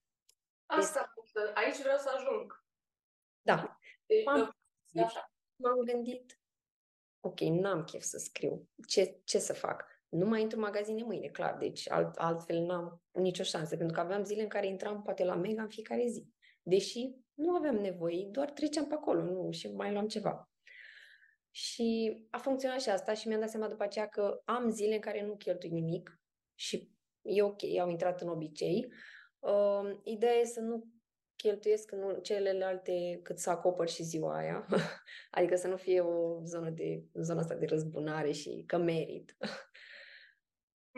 [0.66, 2.64] Asta, deci, aici vreau să ajung.
[3.42, 3.78] Da.
[4.06, 4.56] Deci, m-am,
[5.56, 6.40] m-am gândit,
[7.20, 8.68] ok, n-am chef să scriu.
[8.86, 9.95] Ce, ce să fac?
[10.08, 14.00] Nu mai intru în magazine mâine, clar, deci alt, altfel n-am nicio șansă, pentru că
[14.00, 16.26] aveam zile în care intram poate la mega în fiecare zi.
[16.62, 20.50] Deși nu aveam nevoie, doar treceam pe acolo nu, și mai luam ceva.
[21.50, 25.00] Și a funcționat și asta și mi-am dat seama după aceea că am zile în
[25.00, 26.20] care nu cheltui nimic
[26.54, 26.90] și
[27.22, 28.92] e ok, au intrat în obicei.
[29.38, 30.86] Uh, ideea e să nu
[31.36, 34.66] cheltuiesc în celelalte cât să acopăr și ziua aia.
[35.30, 39.36] adică să nu fie o zonă de zona asta de răzbunare și că merit.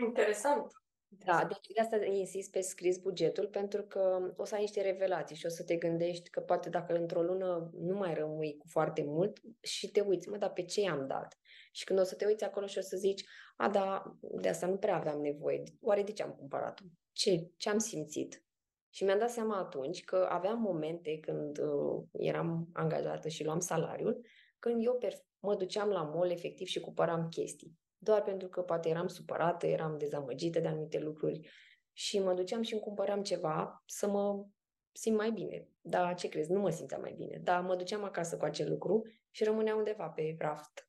[0.00, 0.72] Interesant.
[1.11, 5.37] Da, deci de asta insist pe scris bugetul, pentru că o să ai niște revelații
[5.37, 9.02] și o să te gândești că poate dacă într-o lună nu mai rămâi cu foarte
[9.04, 11.38] mult și te uiți, mă, dar pe ce i-am dat?
[11.72, 13.24] Și când o să te uiți acolo și o să zici,
[13.56, 16.84] a, da, de asta nu prea aveam nevoie, oare de ce am cumpărat-o?
[17.12, 18.42] Ce, ce am simțit?
[18.90, 24.20] Și mi-am dat seama atunci că aveam momente când uh, eram angajată și luam salariul,
[24.58, 28.88] când eu per- mă duceam la mall efectiv și cumpăram chestii doar pentru că poate
[28.88, 31.50] eram supărată, eram dezamăgită de anumite lucruri
[31.92, 34.46] și mă duceam și îmi cumpăram ceva să mă
[34.92, 35.68] simt mai bine.
[35.80, 36.52] Dar ce crezi?
[36.52, 37.38] Nu mă simțeam mai bine.
[37.42, 40.88] Dar mă duceam acasă cu acel lucru și rămânea undeva pe raft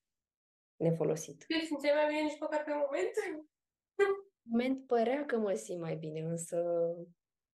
[0.76, 1.45] nefolosit.
[1.48, 3.12] Te simțeai mai bine nici măcar pe moment?
[4.43, 6.58] moment părea că mă simt mai bine, însă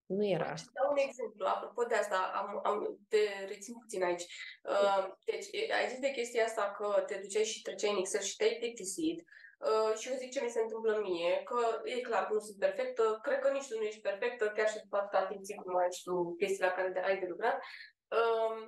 [0.05, 0.65] nu era așa.
[0.73, 1.45] Dau un exemplu.
[1.45, 4.25] Apropo de asta, am, am, te rețin puțin aici.
[4.63, 5.47] Uh, deci,
[5.79, 9.23] ai zis de chestia asta că te duceai și treceai în Excel și te-ai plictisit.
[9.59, 12.59] Uh, și eu zic ce mi se întâmplă mie, că e clar că nu sunt
[12.59, 15.91] perfectă, cred că nici tu nu ești perfectă, chiar și după atâta atenție cum ai
[15.91, 17.61] și tu chestiile la care de, ai de lucrat.
[18.07, 18.67] Uh,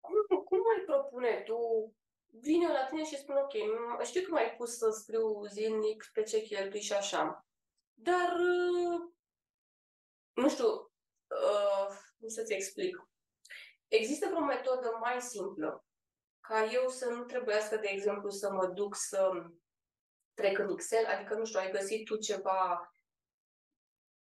[0.00, 1.58] cum, cum mai propune tu
[2.26, 3.54] vine la tine și spune, ok,
[4.04, 7.46] știu că m-ai pus să scriu zilnic pe ce cheltui și așa,
[7.92, 9.12] dar, uh,
[10.32, 13.08] nu știu, uh, cum să-ți explic.
[13.88, 15.84] Există o metodă mai simplă
[16.48, 19.32] ca eu să nu trebuiască, de exemplu, să mă duc să
[20.34, 22.88] trec în Excel, adică, nu știu, ai găsit tu ceva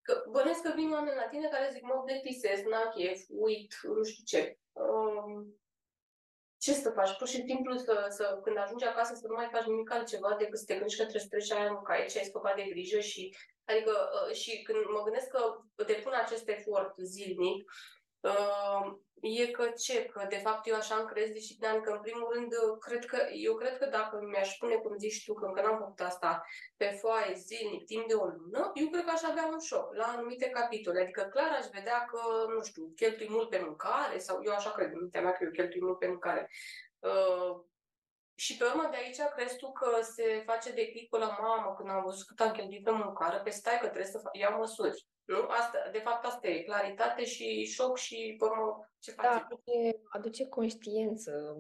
[0.01, 4.03] Că bănesc că vin oameni la tine care zic, mă depisez, n-am chef, uit, nu
[4.03, 4.57] știu ce.
[4.71, 5.61] Um,
[6.57, 7.17] ce să faci?
[7.17, 10.59] Pur și simplu să, să, când ajungi acasă să nu mai faci nimic altceva decât
[10.59, 12.99] să te gândești că trebuie să treci aia în caiet și ai scăpat de grijă
[12.99, 13.93] și adică
[14.27, 15.41] uh, și când mă gândesc că
[15.85, 18.02] depun acest efort zilnic, Uh,
[19.21, 20.05] e că ce?
[20.05, 23.55] Că de fapt eu așa am crez disciplina, că în primul rând cred că, eu
[23.55, 26.43] cred că dacă mi-aș pune, cum zici tu, că încă n-am făcut asta,
[26.77, 30.05] pe foaie zilnic, timp de o lună, eu cred că aș avea un șoc la
[30.05, 31.01] anumite capitole.
[31.01, 32.19] Adică clar aș vedea că,
[32.55, 35.51] nu știu, cheltui mult pe mâncare sau eu așa cred în mintea mea că eu
[35.51, 36.49] cheltui mult pe mâncare.
[36.99, 37.61] Uh,
[38.35, 41.89] și pe urmă de aici crezi tu că se face de clicul la mamă când
[41.89, 45.07] am văzut cât am cheltuit pe mâncare, pe stai că trebuie să iau măsuri.
[45.25, 45.47] Nu?
[45.47, 49.25] Asta, de fapt, asta e claritate și șoc și, pe urmă, ce faci?
[49.25, 51.57] Da, aduce, aduce conștiință,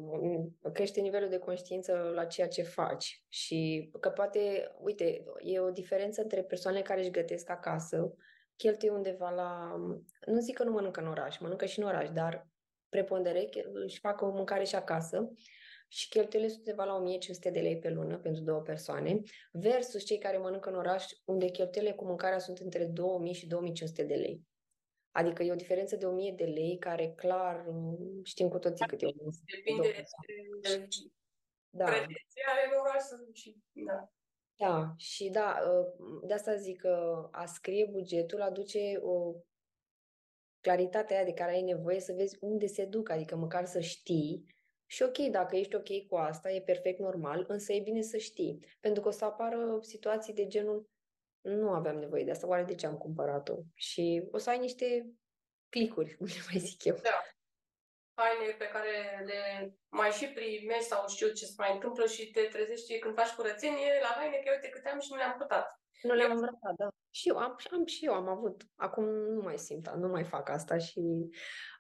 [0.73, 3.23] crește nivelul de conștiință la ceea ce faci.
[3.27, 8.15] Și că poate, uite, e o diferență între persoanele care își gătesc acasă,
[8.55, 9.75] cheltuie undeva la,
[10.25, 12.47] nu zic că nu mănâncă în oraș, mănâncă și în oraș, dar
[12.89, 15.31] prepondere își fac o mâncare și acasă
[15.93, 19.19] și cheltuielile sunt undeva la 1500 de lei pe lună pentru două persoane,
[19.51, 24.03] versus cei care mănâncă în oraș, unde cheltuielile cu mâncarea sunt între 2000 și 2500
[24.03, 24.41] de lei.
[25.11, 27.65] Adică e o diferență de 1000 de lei care clar
[28.23, 29.05] știm cu toții cât e.
[29.55, 30.05] Depinde
[30.61, 30.87] de
[31.69, 31.85] da.
[31.85, 33.03] prezențiale în oraș
[33.33, 34.11] și da.
[34.55, 35.59] Da, și da,
[36.25, 39.35] de asta zic că a scrie bugetul aduce o
[40.59, 44.52] claritatea aia de care ai nevoie să vezi unde se duc, adică măcar să știi
[44.93, 48.59] și ok, dacă ești ok cu asta, e perfect normal, însă e bine să știi.
[48.79, 50.89] Pentru că o să apară situații de genul
[51.41, 53.55] nu aveam nevoie de asta, oare de ce am cumpărat-o?
[53.73, 55.09] Și o să ai niște
[55.69, 56.95] clicuri, cum le mai zic eu.
[57.01, 57.21] Da.
[58.13, 62.41] Haine pe care le mai și primești sau știu ce se mai întâmplă și te
[62.41, 65.81] trezești când faci curățenie la haine că uite câte am și nu le-am purtat.
[66.01, 66.87] Nu le-am îmbrăcat, da.
[67.09, 68.63] Și eu am, am și eu am avut.
[68.75, 71.01] Acum nu mai simt, nu mai fac asta și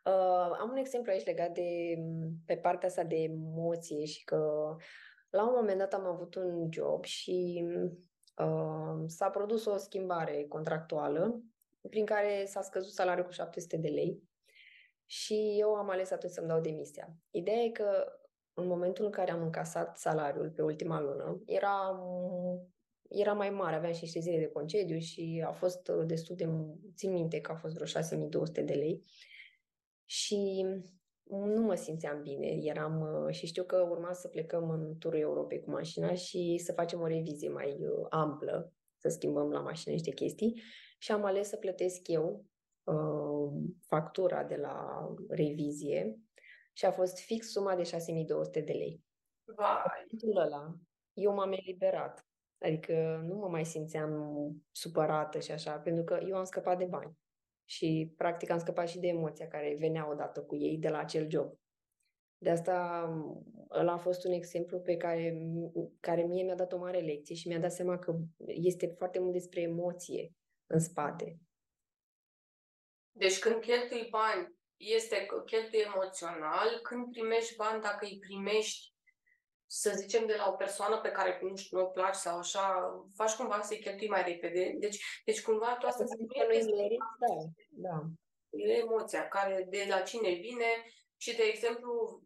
[0.05, 1.97] uh, am un exemplu aici legat de
[2.45, 4.75] pe partea asta de emoție și că
[5.29, 7.65] la un moment dat am avut un job și
[8.37, 11.41] uh, s-a produs o schimbare contractuală
[11.89, 14.23] prin care s-a scăzut salariul cu 700 de lei
[15.05, 17.15] și eu am ales atunci să-mi dau demisia.
[17.31, 18.05] Ideea e că
[18.53, 21.99] în momentul în care am încasat salariul pe ultima lună, era
[23.13, 26.49] era mai mare, aveam și niște zile de concediu și a fost uh, destul de,
[26.95, 29.03] țin minte că a fost vreo 6200 de lei
[30.05, 30.65] și
[31.29, 35.59] nu mă simțeam bine, eram uh, și știu că urma să plecăm în turul Europei
[35.59, 40.11] cu mașina și să facem o revizie mai uh, amplă, să schimbăm la mașină niște
[40.11, 40.61] chestii
[40.97, 42.45] și am ales să plătesc eu
[42.83, 46.19] uh, factura de la revizie
[46.73, 49.01] și a fost fix suma de 6200 de lei.
[49.55, 50.07] Vai!
[50.35, 50.75] ăla,
[51.13, 52.27] eu m-am eliberat.
[52.57, 54.11] Adică nu mă mai simțeam
[54.71, 57.17] supărată și așa, pentru că eu am scăpat de bani.
[57.65, 61.29] Și practic am scăpat și de emoția care venea odată cu ei de la acel
[61.29, 61.53] job.
[62.37, 63.07] De asta
[63.69, 65.37] ăla a fost un exemplu pe care,
[65.99, 68.15] care mie mi-a dat o mare lecție și mi-a dat seama că
[68.47, 70.31] este foarte mult despre emoție
[70.65, 71.37] în spate.
[73.11, 78.92] Deci când cheltui bani, este cheltui emoțional, când primești bani, dacă îi primești
[79.75, 82.65] să zicem, de la o persoană pe care nu știu, nu place sau așa,
[83.15, 84.75] faci cumva să-i cheltui mai repede.
[84.79, 87.35] Deci, deci cumva tu asta nu e da,
[87.69, 88.01] da.
[88.49, 90.65] E emoția care de la cine vine
[91.17, 92.21] și, de exemplu,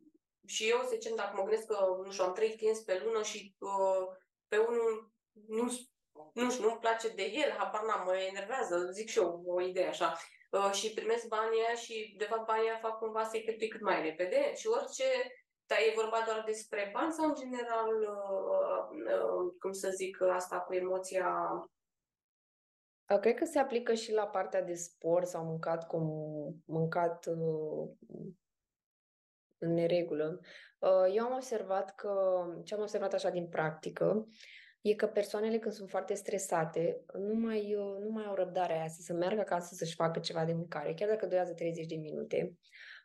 [0.45, 3.23] și eu, să zicem, dacă mă gândesc că, nu știu, am trei clienți pe lună
[3.23, 4.07] și uh,
[4.47, 5.11] pe unul
[5.47, 5.63] nu,
[6.33, 9.87] nu știu, nu-mi place de el, habar n-am, mă enervează, zic și eu o idee
[9.87, 10.17] așa.
[10.51, 14.55] Uh, și primesc banii și, de fapt, banii fac cumva să-i cheltui cât mai repede
[14.55, 15.03] și orice
[15.67, 18.81] dar e vorba doar despre bani sau, în general, uh,
[19.13, 21.29] uh, cum să zic, asta cu emoția
[23.15, 26.03] Cred că se aplică și la partea de sport sau mâncat cum
[26.65, 27.89] mâncat uh,
[29.57, 30.39] în neregulă.
[30.79, 34.27] Uh, eu am observat că, ce am observat așa din practică,
[34.81, 38.87] e că persoanele când sunt foarte stresate nu mai, uh, nu mai au răbdarea aia
[38.87, 42.57] să se meargă acasă să-și facă ceva de mâncare, chiar dacă durează 30 de minute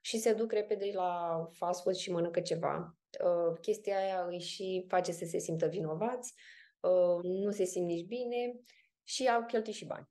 [0.04, 2.96] și se duc repede la fast food și mănâncă ceva.
[3.24, 6.34] Uh, chestia aia îi și face să se simtă vinovați,
[6.80, 8.60] uh, nu se simt nici bine
[9.02, 10.10] și au cheltuit și bani.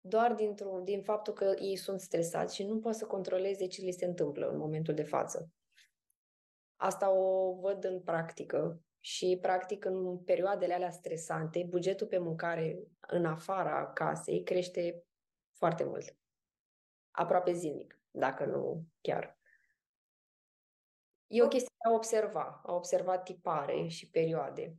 [0.00, 3.92] Doar dintr-un, din faptul că ei sunt stresați și nu pot să controleze ce li
[3.92, 5.50] se întâmplă în momentul de față.
[6.76, 13.24] Asta o văd în practică și, practic, în perioadele alea stresante, bugetul pe mâncare în
[13.24, 15.04] afara casei crește
[15.52, 16.16] foarte mult.
[17.10, 19.38] Aproape zilnic, dacă nu chiar.
[21.26, 24.76] E o chestie a observa, a observa tipare și perioade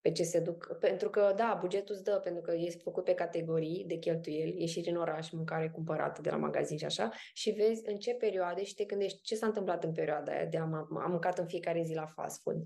[0.00, 0.76] pe ce se duc.
[0.78, 4.90] Pentru că, da, bugetul îți dă, pentru că este făcut pe categorii de cheltuieli, ieșiri
[4.90, 8.74] în oraș, mâncare cumpărată de la magazin și așa, și vezi în ce perioade și
[8.74, 11.94] te gândești ce s-a întâmplat în perioada aia de am, am mâncat în fiecare zi
[11.94, 12.56] la fast food.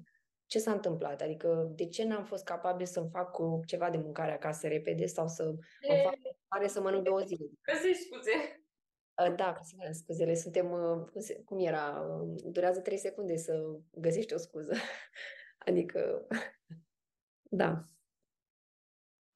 [0.46, 1.20] Ce s-a întâmplat?
[1.20, 5.28] Adică de ce n-am fost capabil să-mi fac cu ceva de mâncare acasă repede sau
[5.28, 6.14] să îmi fac
[6.48, 7.46] mâncare să mănânc două zile?
[7.62, 8.63] Găsești scuze.
[9.36, 9.58] Da,
[9.92, 10.68] scuzele, suntem,
[11.12, 12.06] cum, se, cum era,
[12.44, 14.72] durează trei secunde să găsești o scuză.
[15.66, 16.26] Adică
[17.60, 17.84] da.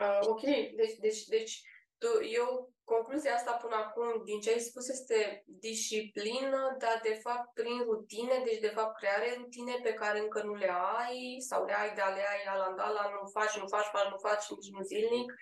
[0.00, 0.40] Uh, ok,
[0.76, 1.62] deci, deci, deci
[1.98, 7.52] tu, eu, concluzia asta până acum, din ce ai spus, este disciplină, dar de fapt
[7.54, 10.70] prin rutine, deci de fapt creare rutine pe care încă nu le
[11.00, 14.48] ai sau le ai, dar le ai alandala, nu faci, nu faci, faci, nu faci,
[14.50, 15.32] nici nu zilnic.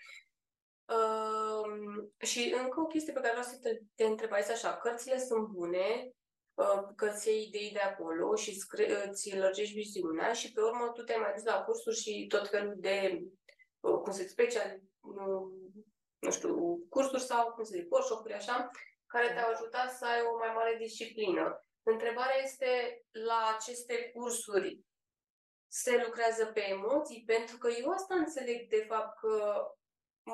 [0.86, 5.18] Uh, și încă o chestie pe care vreau să te, te întreb aici așa, cărțile
[5.18, 6.10] sunt bune,
[6.54, 8.66] uh, că îți iei idei de acolo și îți,
[9.08, 12.74] îți lărgești viziunea și pe urmă tu te-ai mai dus la cursuri și tot felul
[12.76, 13.22] de,
[13.80, 14.80] uh, cum se special,
[16.18, 18.70] nu știu, cursuri sau, cum să zic, workshop-uri așa,
[19.06, 21.60] care te-au ajutat să ai o mai mare disciplină.
[21.82, 24.80] Întrebarea este, la aceste cursuri
[25.68, 27.22] se lucrează pe emoții?
[27.26, 29.62] Pentru că eu asta înțeleg de fapt că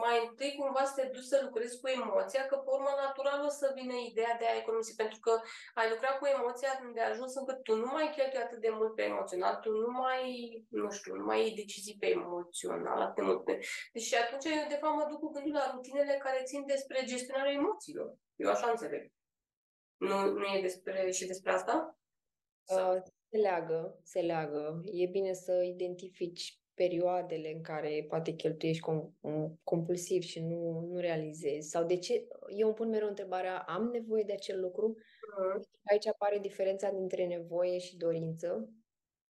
[0.01, 3.53] mai întâi cumva să te duci să lucrezi cu emoția, că pe urmă natural o
[3.61, 5.33] să vină ideea de a economisi, pentru că
[5.75, 9.03] ai lucrat cu emoția de ajuns încât tu nu mai cheltui atât de mult pe
[9.03, 10.25] emoțional, tu nu mai,
[10.69, 13.45] nu știu, nu mai iei decizii pe emoțional atât de mult.
[13.93, 17.53] Deci atunci eu de fapt mă duc cu gândul la rutinele care țin despre gestionarea
[17.53, 18.09] emoțiilor.
[18.37, 19.13] Eu așa înțeleg.
[19.97, 21.99] Nu, nu e despre și despre asta?
[22.67, 24.83] Uh, se leagă, se leagă.
[24.85, 29.11] E bine să identifici perioadele în care poate cheltuiești com-
[29.63, 31.69] compulsiv și nu, nu realizezi?
[31.69, 32.27] Sau de ce?
[32.57, 34.97] Eu îmi pun mereu întrebarea, am nevoie de acel lucru?
[34.97, 35.61] Uh-huh.
[35.91, 38.73] Aici apare diferența dintre nevoie și dorință.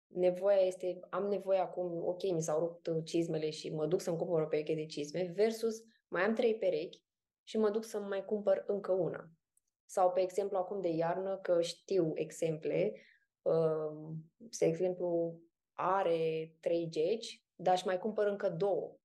[0.06, 4.40] Nevoia este, am nevoie acum, ok, mi s-au rupt cizmele și mă duc să-mi cumpăr
[4.40, 7.02] o pereche de cizme, versus mai am trei perechi
[7.42, 9.30] și mă duc să mai cumpăr încă una.
[9.84, 12.92] Sau, pe exemplu, acum de iarnă, că știu exemple,
[13.42, 14.14] uh,
[14.58, 15.40] de exemplu,
[15.74, 18.96] are trei geci, dar își mai cumpără încă două.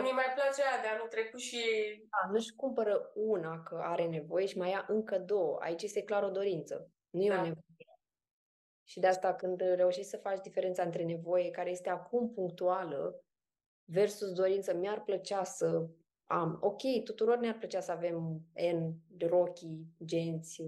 [0.00, 1.62] Nu-i mai place aia de anul trecut și...
[2.10, 5.58] Da, nu-și cumpără una că are nevoie și mai ia încă două.
[5.60, 6.90] Aici este clar o dorință.
[7.10, 7.34] Nu e da.
[7.34, 7.64] o nevoie.
[8.84, 13.24] Și de asta când reușești să faci diferența între nevoie, care este acum punctuală,
[13.84, 15.88] versus dorință, mi-ar plăcea să
[16.26, 16.58] am.
[16.60, 18.40] Ok, tuturor ne-ar plăcea să avem
[18.72, 20.62] N de rochii, genți,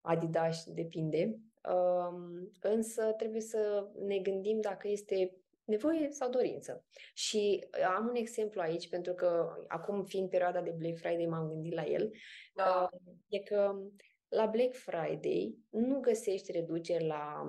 [0.00, 1.40] Adidas, depinde.
[1.68, 6.84] Um, însă trebuie să ne gândim dacă este nevoie sau dorință.
[7.14, 11.74] Și am un exemplu aici, pentru că acum fiind perioada de Black Friday m-am gândit
[11.74, 12.10] la el,
[12.54, 12.90] da.
[12.92, 12.98] uh,
[13.28, 13.80] e că
[14.28, 17.42] la Black Friday nu găsești reduceri la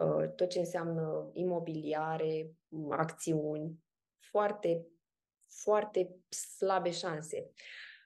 [0.00, 2.50] uh, tot ce înseamnă imobiliare,
[2.90, 3.78] acțiuni,
[4.18, 4.86] foarte,
[5.62, 6.16] foarte
[6.56, 7.50] slabe șanse.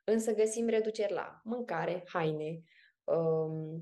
[0.04, 2.62] Însă găsim reduceri la mâncare, haine, um,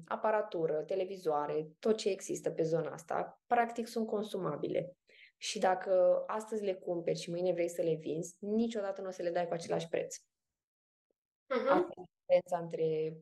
[0.06, 4.96] aparatură, televizoare, tot ce există pe zona asta, practic sunt consumabile.
[5.38, 9.22] Și dacă astăzi le cumperi și mâine vrei să le vinzi, niciodată nu o să
[9.22, 10.16] le dai cu același preț.
[10.16, 11.70] Uh-huh.
[11.70, 13.16] Asta e diferența între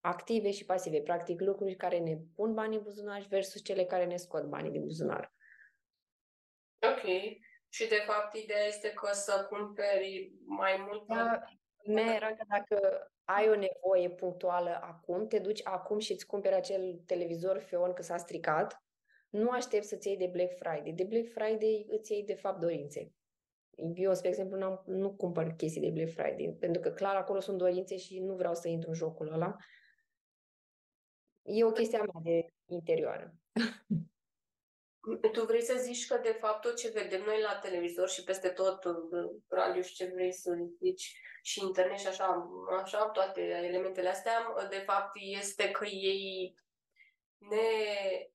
[0.00, 1.00] active și pasive.
[1.00, 4.82] Practic, lucruri care ne pun bani în buzunar versus cele care ne scot banii din
[4.82, 5.32] buzunar.
[6.92, 7.10] Ok.
[7.68, 11.06] Și, de fapt, ideea este că să cumperi mai mult...
[11.06, 11.40] Da,
[12.14, 17.02] era că dacă ai o nevoie punctuală acum, te duci acum și îți cumperi acel
[17.06, 18.82] televizor feon că s-a stricat,
[19.30, 20.92] nu aștept să-ți iei de Black Friday.
[20.92, 23.12] De Black Friday îți iei de fapt dorințe.
[23.94, 27.58] Eu, spre exemplu, nu nu cumpăr chestii de Black Friday, pentru că clar acolo sunt
[27.58, 29.56] dorințe și nu vreau să intru în jocul ăla.
[31.42, 33.34] E o chestie mea de interioară.
[35.32, 38.48] Tu vrei să zici că, de fapt, tot ce vedem noi la televizor și peste
[38.48, 38.82] tot,
[39.48, 40.50] radio și ce vrei să
[40.80, 42.50] zici, și internet și așa,
[42.82, 46.54] așa, toate elementele astea, de fapt, este că ei
[47.38, 47.68] ne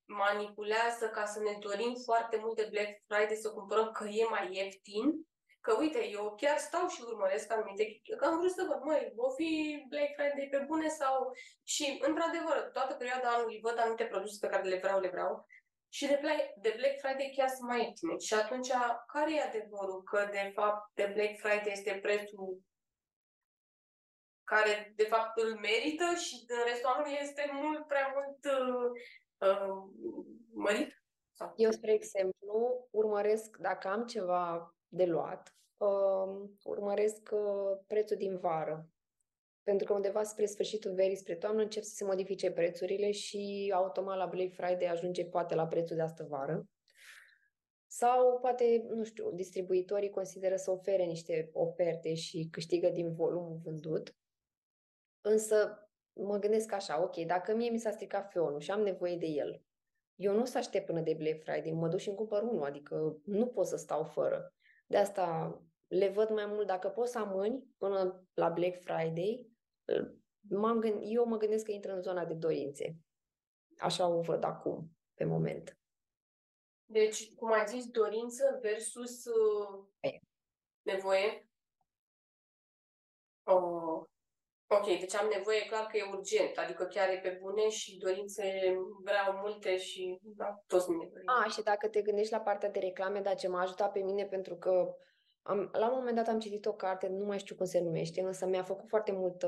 [0.06, 4.50] manipulează ca să ne dorim foarte mult de Black Friday să cumpărăm că e mai
[4.52, 5.28] ieftin
[5.62, 9.30] Că uite, eu chiar stau și urmăresc anumite, că am vrut să văd, măi, o
[9.30, 11.32] fi Black Friday pe bune sau...
[11.64, 15.48] Și, într-adevăr, toată perioada anului văd anumite produse pe care le vreau, le vreau.
[15.90, 18.18] Și de Black, de Black Friday chiar sunt mai ieftine.
[18.18, 18.70] Și atunci,
[19.08, 20.04] care e adevărul?
[20.04, 22.62] Că, de fapt, de Black Friday este prețul
[24.44, 28.90] care, de fapt, îl merită și în restul anului este mult prea mult uh,
[29.50, 29.84] uh,
[30.54, 31.04] mărit?
[31.34, 31.54] Sau?
[31.56, 38.88] Eu, spre exemplu, urmăresc, dacă am ceva de luat, uh, urmăresc uh, prețul din vară.
[39.64, 44.18] Pentru că undeva spre sfârșitul verii, spre toamnă, încep să se modifice prețurile și automat
[44.18, 46.68] la Black Friday ajunge poate la prețul de astă vară.
[47.88, 54.16] Sau poate, nu știu, distribuitorii consideră să ofere niște oferte și câștigă din volumul vândut.
[55.22, 59.26] Însă mă gândesc așa, ok, dacă mie mi s-a stricat feonul și am nevoie de
[59.26, 59.64] el,
[60.16, 62.64] eu nu o să aștept până de Black Friday, mă duc și îmi cumpăr unul,
[62.64, 64.54] adică nu pot să stau fără.
[64.88, 65.58] De asta
[65.90, 69.50] le văd mai mult, dacă poți să amâni până la Black Friday,
[70.50, 72.96] m-am gând, eu mă gândesc că intră în zona de dorințe.
[73.78, 75.78] Așa o văd acum, pe moment.
[76.86, 79.86] Deci, cum ai zis, dorință versus uh,
[80.82, 81.50] nevoie?
[83.44, 84.04] Oh.
[84.72, 88.76] Ok, deci am nevoie, clar că e urgent, adică chiar e pe bune și dorințe
[89.04, 91.30] vreau multe și da, toți ne dorim.
[91.30, 94.26] A, și dacă te gândești la partea de reclame, dar ce m-a ajutat pe mine
[94.26, 94.96] pentru că
[95.50, 98.22] am, la un moment dat am citit o carte, nu mai știu cum se numește,
[98.22, 99.48] însă mi-a făcut foarte multă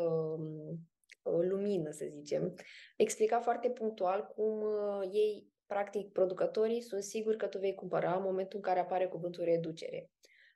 [1.24, 2.54] uh, lumină, să zicem.
[2.98, 8.24] Explica foarte punctual cum uh, ei, practic, producătorii sunt siguri că tu vei cumpăra în
[8.24, 10.10] momentul în care apare cuvântul reducere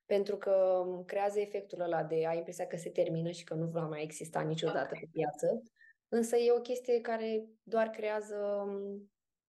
[0.05, 3.87] pentru că creează efectul ăla de a impresia că se termină și că nu va
[3.87, 5.63] mai exista niciodată pe piață.
[6.07, 8.65] Însă e o chestie care doar creează,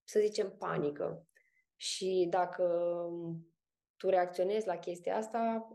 [0.04, 1.26] să zicem, panică.
[1.76, 2.64] Și dacă
[3.96, 5.70] tu reacționezi la chestia asta,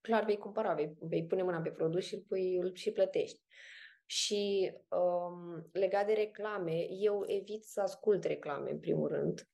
[0.00, 2.24] clar vei cumpăra, vei, vei pune mâna pe produs și îl,
[2.60, 3.42] îl și plătești.
[4.06, 9.48] Și um, legat de reclame, eu evit să ascult reclame, în primul rând.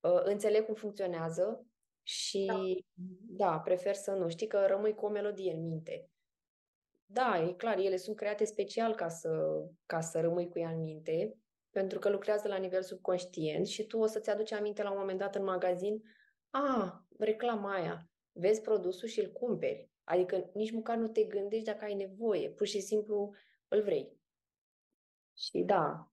[0.00, 1.64] Uh, înțeleg cum funcționează,
[2.02, 2.62] și da.
[3.46, 4.28] da, prefer să nu.
[4.28, 6.08] Știi că rămâi cu o melodie în minte.
[7.06, 9.30] Da, e clar, ele sunt create special ca să,
[9.86, 11.36] ca să rămâi cu ea în minte,
[11.70, 15.18] pentru că lucrează la nivel subconștient și tu o să-ți aduci aminte la un moment
[15.18, 16.02] dat în magazin,
[16.50, 19.90] a, reclama aia, vezi produsul și îl cumperi.
[20.04, 23.34] Adică nici măcar nu te gândești dacă ai nevoie, pur și simplu
[23.68, 24.18] îl vrei.
[25.36, 26.10] Și da.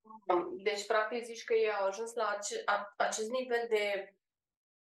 [0.64, 4.16] Deci, practic, zici că ei au ajuns la ace- a, acest nivel de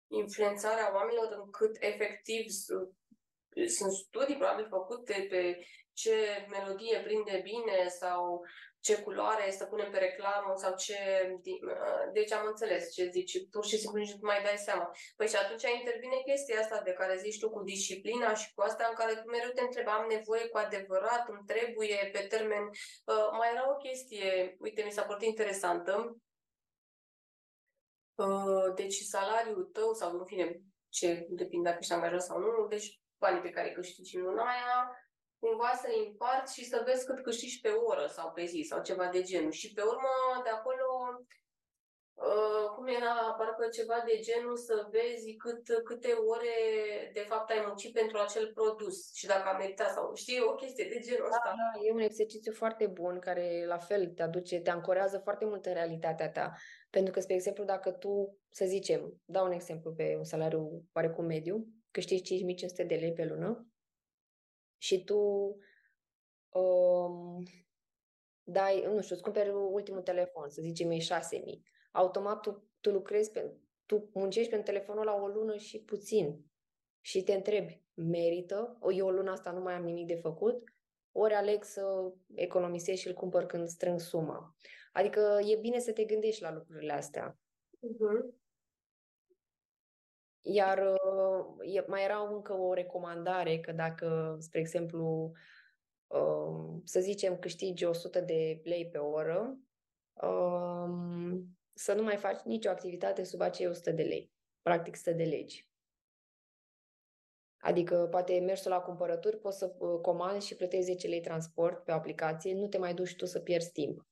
[0.07, 2.45] influențarea oamenilor încât efectiv
[3.67, 8.45] sunt studii probabil făcute pe ce melodie prinde bine sau
[8.85, 10.97] ce culoare să punem pe reclamă sau ce...
[12.13, 14.91] Deci am înțeles ce zici, pur și simplu nici nu mai dai seama.
[15.15, 18.85] Păi și atunci intervine chestia asta de care zici tu cu disciplina și cu asta
[18.89, 22.63] în care tu mereu te întrebi, am nevoie cu adevărat, îmi trebuie pe termen...
[23.05, 26.17] Uh, mai era o chestie, uite, mi s-a părut interesantă,
[28.15, 32.99] Uh, deci salariul tău sau, în fine, ce depinde dacă ești angajat sau nu, deci
[33.17, 35.04] banii pe care câștigi în luna aia,
[35.45, 39.07] cumva să împarți și să vezi cât câștigi pe oră sau pe zi sau ceva
[39.15, 39.51] de genul.
[39.51, 40.85] Și pe urmă, de acolo,
[42.15, 46.57] Uh, cum era, parcă ceva de genul să vezi cât, câte ore
[47.13, 50.85] de fapt ai muncit pentru acel produs și dacă a meritat sau știi, o chestie
[50.93, 51.41] de genul ăsta.
[51.43, 55.45] Da, da, e un exercițiu foarte bun care la fel te aduce, te ancorează foarte
[55.45, 56.53] mult în realitatea ta.
[56.89, 61.25] Pentru că, spre exemplu, dacă tu, să zicem, dau un exemplu pe un salariu oarecum
[61.25, 63.67] mediu, câștigi 5500 de lei pe lună
[64.77, 65.19] și tu
[66.59, 67.43] um,
[68.43, 71.63] dai, nu știu, îți cumperi ultimul telefon, să zicem, e 6000
[71.95, 73.53] automat tu, tu lucrezi, pe,
[73.85, 76.45] tu muncești pe telefonul la o lună și puțin
[77.01, 78.77] și te întrebi, merită?
[78.79, 80.63] O, eu o lună asta nu mai am nimic de făcut?
[81.11, 84.55] Ori aleg să economisesc și îl cumpăr când strâng suma.
[84.93, 87.39] Adică e bine să te gândești la lucrurile astea.
[87.75, 88.44] Uh-huh.
[90.47, 95.31] Iar uh, mai era încă o recomandare că dacă, spre exemplu,
[96.07, 99.57] uh, să zicem câștigi 100 de lei pe oră,
[100.13, 101.39] uh,
[101.73, 104.31] să nu mai faci nicio activitate sub acei 100 de lei.
[104.61, 105.69] Practic 100 de legi.
[107.57, 111.91] Adică poate mergi la cumpărături, poți să uh, comanzi și plătești 10 lei transport pe
[111.91, 114.07] aplicație, nu te mai duci tu să pierzi timp.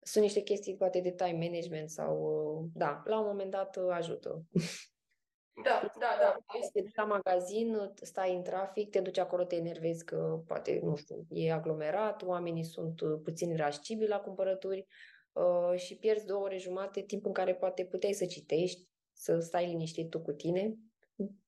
[0.00, 4.44] sunt niște chestii poate de time management sau, da, la un moment dat ajută.
[5.62, 6.36] Da, da, da.
[6.72, 10.96] Te duci la magazin, stai în trafic, te duci acolo, te enervezi că poate, nu
[10.96, 14.86] știu, e aglomerat, oamenii sunt puțin irascibili la cumpărături
[15.32, 19.66] uh, și pierzi două ore jumate, timp în care poate puteai să citești, să stai
[19.66, 20.74] liniștit tu cu tine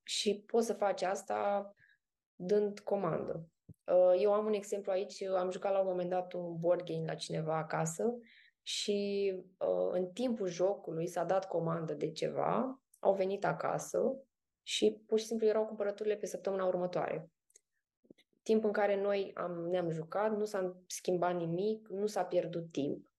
[0.03, 1.75] și poți să faci asta
[2.35, 3.49] dând comandă.
[3.85, 7.05] Uh, eu am un exemplu aici, am jucat la un moment dat un board game
[7.07, 8.15] la cineva acasă
[8.63, 14.25] și uh, în timpul jocului s-a dat comandă de ceva, au venit acasă
[14.63, 17.31] și pur și simplu erau cumpărăturile pe săptămâna următoare.
[18.43, 23.11] Timp în care noi am, ne-am jucat, nu s-a schimbat nimic, nu s-a pierdut timp.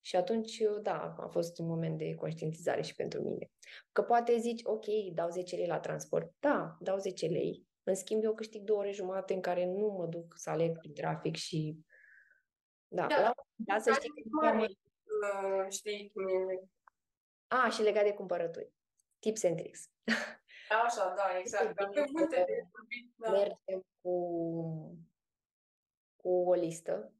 [0.00, 3.50] Și atunci, da, a fost un moment de conștientizare și pentru mine.
[3.92, 4.84] Că poate zici, ok,
[5.14, 6.32] dau 10 lei la transport.
[6.40, 7.66] Da, dau 10 lei.
[7.82, 10.92] În schimb, eu câștig două ore jumate în care nu mă duc să aleg prin
[10.92, 11.76] trafic și...
[12.88, 14.10] Da, da, la, da să știi
[14.40, 14.46] că...
[14.46, 14.78] Mai,
[15.22, 16.68] uh, știi cum e.
[17.46, 18.72] A, și legat de cumpărături.
[19.18, 19.90] Tips and tricks.
[20.84, 21.76] Așa, da, exact.
[21.76, 22.66] Da, multe de
[23.16, 23.30] da.
[23.30, 24.16] Mergem cu,
[26.16, 27.12] cu o listă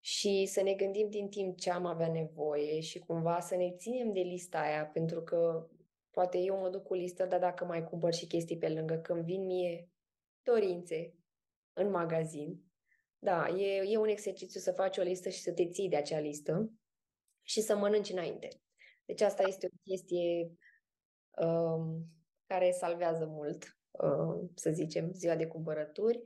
[0.00, 4.12] și să ne gândim din timp ce am avea nevoie și cumva să ne ținem
[4.12, 5.68] de lista aia, pentru că
[6.10, 9.24] poate eu mă duc cu listă, dar dacă mai cumpăr și chestii pe lângă, când
[9.24, 9.88] vin mie
[10.42, 11.14] dorințe
[11.72, 12.62] în magazin,
[13.18, 16.18] da, e, e un exercițiu să faci o listă și să te ții de acea
[16.18, 16.72] listă
[17.42, 18.48] și să mănânci înainte.
[19.04, 20.58] Deci asta este o chestie um,
[22.46, 26.22] care salvează mult, um, să zicem, ziua de cumpărături.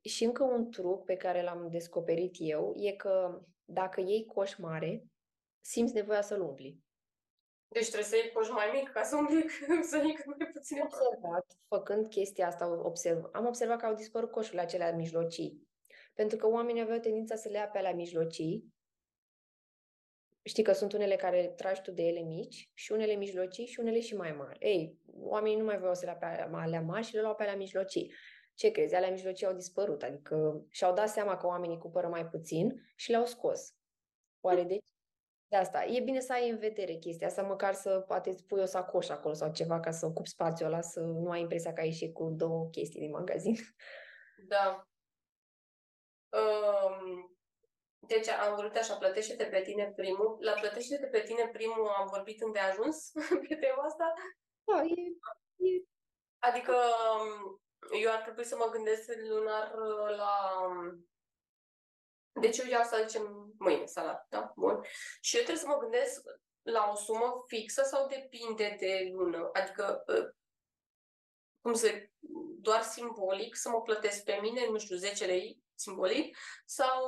[0.00, 5.04] Și încă un truc pe care l-am descoperit eu e că dacă iei coș mare,
[5.60, 6.80] simți nevoia să-l umpli.
[7.68, 9.44] Deci trebuie să iei coș mai mic ca să umpli
[9.90, 10.80] să iei cât mai puțin.
[10.82, 15.68] observat, făcând chestia asta, observ, am observat că au dispărut coșurile acelea mijlocii.
[16.14, 18.72] Pentru că oamenii aveau tendința să le ia pe alea mijlocii
[20.44, 24.00] Știi că sunt unele care tragi tu de ele mici și unele mijlocii și unele
[24.00, 24.58] și mai mari.
[24.60, 27.56] Ei, oamenii nu mai voiau să le pe alea mari și le luau pe alea
[27.56, 28.12] mijlocii.
[28.54, 28.94] Ce crezi?
[28.94, 33.24] Alea mijlocii au dispărut, adică și-au dat seama că oamenii cumpără mai puțin și le-au
[33.24, 33.74] scos.
[34.40, 34.78] Oare de
[35.52, 35.84] de asta.
[35.84, 39.12] E bine să ai în vedere chestia asta, măcar să poate îți pui o sacoșă
[39.12, 42.14] acolo sau ceva ca să ocupi spațiul ăla, să nu ai impresia că ai ieșit
[42.14, 43.54] cu două chestii din magazin.
[44.48, 44.86] Da.
[46.28, 47.36] Um,
[48.06, 50.36] deci am vrut așa, plătește-te pe tine primul.
[50.40, 53.10] La plătește-te pe tine primul am vorbit îndeajuns
[53.48, 54.14] pe tema asta.
[54.64, 55.02] Da, e,
[55.56, 55.84] e...
[56.38, 56.76] Adică
[57.20, 57.60] um,
[58.00, 60.66] eu ar trebui să mă gândesc lunar uh, la...
[60.66, 61.06] Um,
[62.40, 64.52] deci eu iau să zicem mâine salat, da?
[64.56, 64.80] Bun.
[65.20, 66.22] Și eu trebuie să mă gândesc
[66.62, 69.50] la o sumă fixă sau depinde de lună?
[69.52, 70.28] Adică uh,
[71.60, 72.08] cum să,
[72.60, 77.00] doar simbolic să mă plătesc pe mine, nu știu, 10 lei simbolic, sau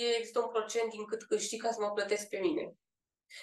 [0.00, 2.76] e, există un procent din cât câștig ca să mă plătesc pe mine.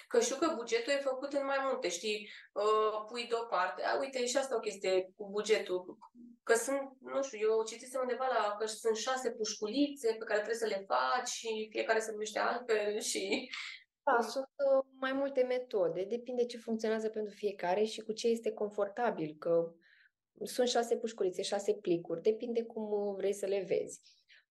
[0.08, 3.82] Că știu că bugetul e făcut în mai multe, știi, uh, pui deoparte.
[3.82, 5.98] A, uite, e și asta o chestie cu bugetul.
[6.42, 10.64] Că sunt, nu știu, eu citisem undeva la că sunt șase pușculițe pe care trebuie
[10.64, 13.50] să le faci și fiecare se numește altfel și...
[14.02, 16.02] Da, sunt uh, mai multe metode.
[16.02, 19.36] Depinde ce funcționează pentru fiecare și cu ce este confortabil.
[19.38, 19.72] Că
[20.42, 24.00] sunt șase pușculițe, șase plicuri, depinde cum vrei să le vezi.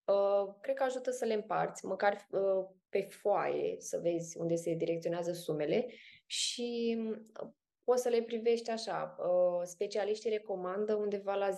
[0.04, 4.74] Uh, cred că ajută să le împarți, măcar uh, pe foaie, să vezi unde se
[4.74, 5.86] direcționează sumele
[6.26, 6.96] și
[7.42, 7.48] uh,
[7.84, 9.16] poți să le privești așa.
[9.18, 11.54] Uh, specialiștii recomandă undeva la 10%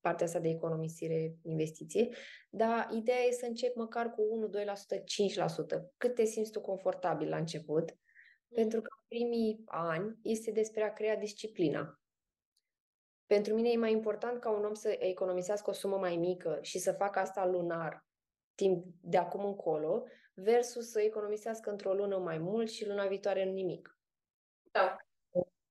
[0.00, 2.08] partea asta de economisire, investiție,
[2.50, 4.52] dar ideea e să începi măcar cu 1, 2%,
[5.78, 7.96] 5%, cât te simți tu confortabil la început,
[8.54, 12.00] pentru că primii ani este despre a crea disciplina.
[13.26, 16.78] Pentru mine e mai important ca un om să economisească o sumă mai mică și
[16.78, 18.06] să facă asta lunar,
[18.54, 20.04] timp de acum încolo,
[20.34, 23.98] versus să economisească într-o lună mai mult și luna viitoare nu nimic.
[24.70, 24.96] Da.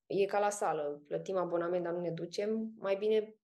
[0.05, 3.35] E ca la sală, plătim abonament, dar nu ne ducem, mai bine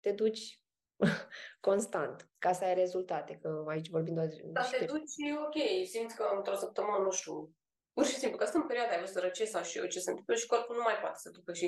[0.00, 0.62] te duci
[1.60, 4.28] constant, ca să ai rezultate, că aici vorbim doar...
[4.44, 5.14] Da, te duci,
[5.46, 7.55] ok, simți că într-o săptămână, nu știu,
[7.96, 10.34] Pur și simplu, că sunt în perioada aia, să sau și eu ce se întâmplă
[10.34, 11.66] și corpul nu mai poate să ducă și,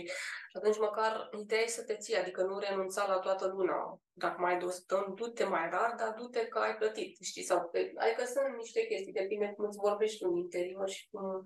[0.50, 4.00] și atunci măcar ideea e să te ții, adică nu renunța la toată luna.
[4.12, 7.42] Dacă mai ai două săptămâni, du-te mai rar, dar du-te că ai plătit, știi?
[7.42, 11.42] Sau, adică sunt niște chestii, depinde cum îți vorbești în interior și cum,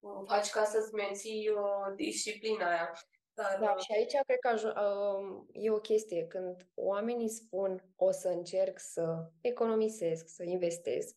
[0.00, 2.92] cum faci ca să-ți menții uh, disciplina aia.
[3.34, 8.28] Dar, da, și aici cred că uh, e o chestie, când oamenii spun o să
[8.28, 9.04] încerc să
[9.40, 11.16] economisesc, să investesc,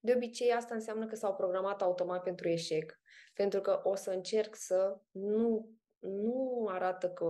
[0.00, 3.00] de obicei, asta înseamnă că s-au programat automat pentru eșec,
[3.34, 7.24] pentru că o să încerc să nu, nu arată că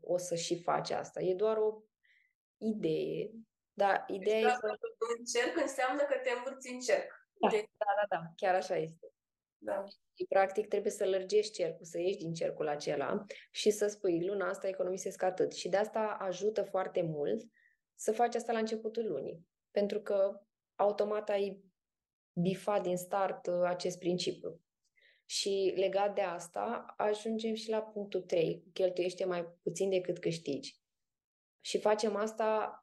[0.00, 1.20] o să și face asta.
[1.20, 1.82] E doar o
[2.56, 3.30] idee.
[3.72, 4.78] Dar ideea deci, e să...
[5.18, 7.12] Încerc înseamnă că te învârți în cerc.
[7.40, 7.68] Da, de...
[7.76, 9.10] da, da, da, chiar așa este.
[9.58, 9.84] Da.
[10.14, 14.48] Și, practic, trebuie să lărgești cercul, să ieși din cercul acela și să spui, luna
[14.48, 15.52] asta economisesc atât.
[15.52, 17.42] Și de asta ajută foarte mult
[17.94, 19.46] să faci asta la începutul lunii.
[19.70, 20.40] Pentru că
[20.74, 21.64] automat ai
[22.40, 24.60] bifat din start uh, acest principiu.
[25.28, 30.80] Și legat de asta, ajungem și la punctul 3, cheltuiește mai puțin decât câștigi.
[31.60, 32.80] Și facem asta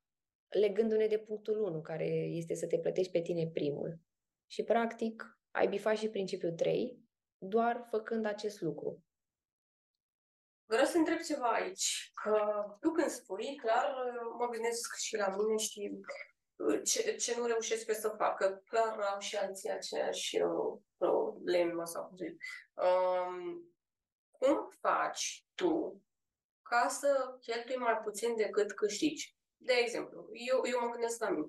[0.47, 3.99] legându-ne de punctul 1, care este să te plătești pe tine primul.
[4.47, 6.99] Și, practic, ai bifat și principiul 3,
[7.37, 9.03] doar făcând acest lucru.
[10.65, 13.95] Vreau să întreb ceva aici, că tu când spui, clar,
[14.37, 15.91] mă gândesc și la mine și
[16.83, 21.85] ce, ce nu reușesc eu să fac, că clar au și alții aceeași uh, problemă
[21.85, 22.43] sau cum zic.
[22.73, 23.73] Um,
[24.29, 26.01] cum faci tu
[26.61, 29.35] ca să cheltui mai puțin decât câștigi?
[29.57, 31.47] De exemplu, eu, eu mă gândesc la mine.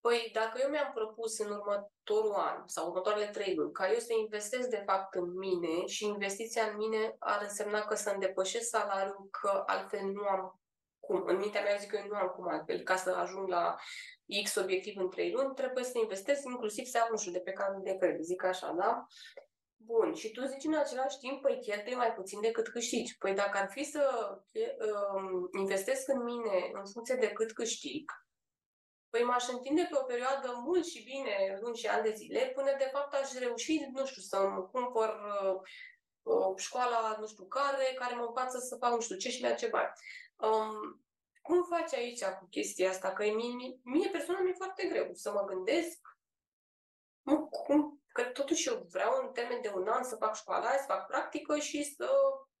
[0.00, 4.12] Păi, dacă eu mi-am propus în următorul an sau următoarele trei luni ca eu să
[4.12, 9.28] investesc de fapt în mine și investiția în mine ar însemna că să îndepășesc salariul,
[9.30, 10.60] că altfel nu am
[11.06, 11.22] cum.
[11.26, 12.80] În mintea mea zic că eu nu am cum altfel.
[12.80, 13.76] Ca să ajung la
[14.44, 17.52] X obiectiv în trei luni, trebuie să investesc inclusiv să am, nu știu, de pe
[17.52, 19.06] card de credit, zic așa, da?
[19.76, 23.18] Bun, și tu zici în același timp, păi cheltui mai puțin decât câștigi.
[23.18, 24.02] Păi dacă ar fi să
[25.14, 28.10] um, investesc în mine în funcție de cât câștig,
[29.10, 32.74] păi m-aș întinde pe o perioadă mult și bine, luni și ani de zile, până
[32.78, 35.54] de fapt aș reuși, nu știu, să-mi cumpăr uh,
[36.22, 39.52] uh, școala, nu știu care, care mă învață să fac nu știu ce și la
[39.52, 39.92] ce bani.
[40.36, 41.04] Um,
[41.42, 43.12] cum faci aici cu chestia asta?
[43.12, 45.98] Că mie, mie personal mi-e foarte greu să mă gândesc
[47.50, 51.06] cum, că totuși eu vreau în termen de un an să fac școala, să fac
[51.06, 52.10] practică și să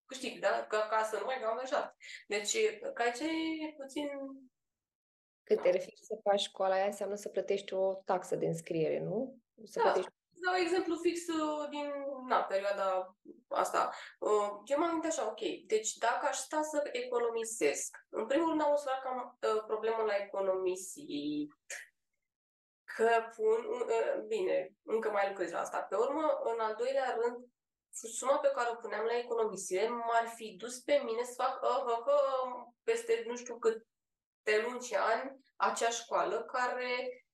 [0.04, 0.66] câștig, da?
[0.68, 1.96] Ca, ca să nu mai fiu angajat.
[2.26, 2.56] Deci,
[2.94, 4.08] ca aici e puțin
[5.42, 9.38] cât te referi să faci școala aia, înseamnă să plătești o taxă de înscriere, nu?
[9.64, 9.82] Să da.
[9.82, 10.10] plătești...
[10.44, 11.92] Da, exemplu fix uh, din
[12.26, 13.16] na, perioada
[13.48, 13.90] asta.
[14.18, 18.60] Uh, eu m-am gândit așa, ok, deci dacă aș sta să economisesc, în primul rând
[18.60, 21.52] am observat că am uh, problemă la economisit,
[22.96, 25.78] că pun, uh, bine, încă mai lucrez la asta.
[25.78, 27.36] Pe urmă, în al doilea rând,
[27.90, 31.84] suma pe care o puneam la economisire m-ar fi dus pe mine să fac uh,
[31.86, 33.86] uh, uh, peste nu știu cât
[34.42, 37.25] de luni și ani acea școală care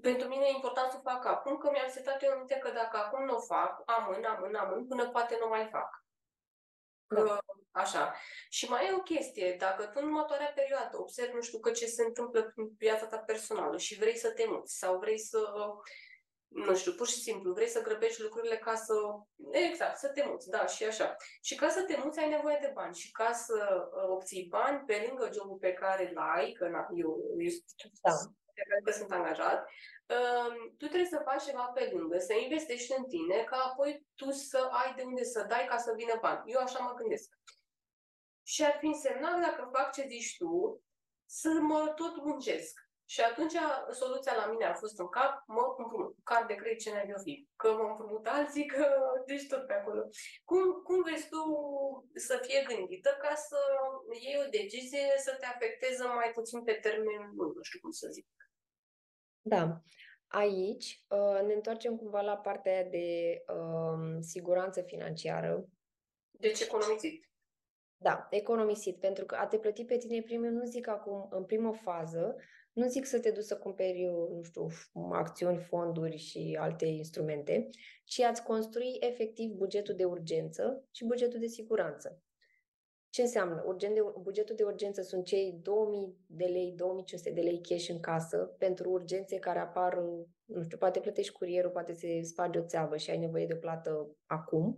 [0.00, 2.70] pentru mine e important să o fac acum, că mi-am setat eu în minte că
[2.70, 6.04] dacă acum nu o fac, amân, amân, amân, până poate nu mai fac.
[7.06, 7.38] Că, da.
[7.70, 8.14] Așa.
[8.48, 11.86] Și mai e o chestie, dacă tu în următoarea perioadă observi, nu știu, că ce
[11.86, 15.38] se întâmplă în viața ta personală și vrei să te muți sau vrei să
[16.48, 18.94] nu știu, pur și simplu, vrei să grăbești lucrurile ca să,
[19.50, 21.16] exact, să te muți, da, și așa.
[21.42, 24.82] Și ca să te muți ai nevoie de bani și ca să uh, obții bani
[24.86, 27.50] pe lângă jobul pe care îl ai, că na, eu, eu
[28.02, 28.12] da.
[28.84, 29.68] Că sunt angajat,
[30.06, 34.30] uh, tu trebuie să faci ceva pe lângă, să investești în tine, ca apoi tu
[34.30, 36.52] să ai de unde să dai ca să vină bani.
[36.52, 37.28] Eu așa mă gândesc.
[38.42, 40.82] Și ar fi însemnat, dacă fac ce zici tu,
[41.24, 42.88] să mă tot muncesc.
[43.10, 43.56] Și atunci
[43.90, 47.48] soluția la mine a fost în cap, mă împrumut, card de credit ce n-ai fi.
[47.56, 48.86] Că mă împrumut alții, că
[49.26, 50.02] deci tot pe acolo.
[50.44, 51.42] Cum, cum vezi tu
[52.14, 53.58] să fie gândită ca să
[54.20, 58.08] iei o decizie să te afecteze mai puțin pe termen lung, nu știu cum să
[58.10, 58.26] zic.
[59.48, 59.82] Da.
[60.26, 65.68] Aici uh, ne întoarcem cumva la partea de um, siguranță financiară.
[66.30, 67.28] Deci economisit.
[67.96, 71.72] Da, economisit, pentru că a te plăti pe tine primul, nu zic acum în primă
[71.72, 72.36] fază,
[72.72, 74.66] nu zic să te duci să cumperi, nu știu,
[75.12, 77.68] acțiuni, fonduri și alte instrumente,
[78.04, 82.22] ci ați construi efectiv bugetul de urgență și bugetul de siguranță.
[83.10, 83.62] Ce înseamnă?
[83.66, 88.00] Urgent de, bugetul de urgență sunt cei 2000 de lei, 2500 de lei cash în
[88.00, 89.98] casă pentru urgențe care apar,
[90.44, 94.16] nu știu, poate plătești curierul, poate se sparge o țeavă și ai nevoie de plată
[94.26, 94.76] acum.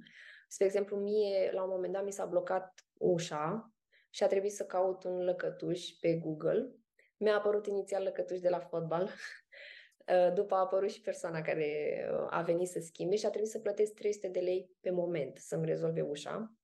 [0.48, 3.74] Spre exemplu, mie, la un moment dat, mi s-a blocat ușa
[4.10, 6.74] și a trebuit să caut un lăcătuș pe Google
[7.20, 12.26] mi-a apărut inițial lăcătuș de la fotbal, uh, după a apărut și persoana care uh,
[12.30, 15.66] a venit să schimbe și a trebuit să plătesc 300 de lei pe moment să-mi
[15.66, 16.54] rezolve ușa.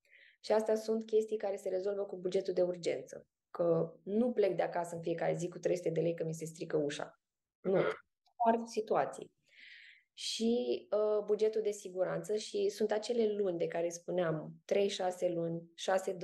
[0.46, 3.26] Și astea sunt chestii care se rezolvă cu bugetul de urgență.
[3.50, 6.44] Că nu plec de acasă în fiecare zi cu 300 de lei că mi se
[6.44, 7.20] strică ușa.
[7.60, 7.72] Nu.
[7.72, 9.34] Doar situații
[10.18, 14.52] și uh, bugetul de siguranță și sunt acele luni de care spuneam
[15.28, 16.16] 3-6 luni, 6-12, 12-24.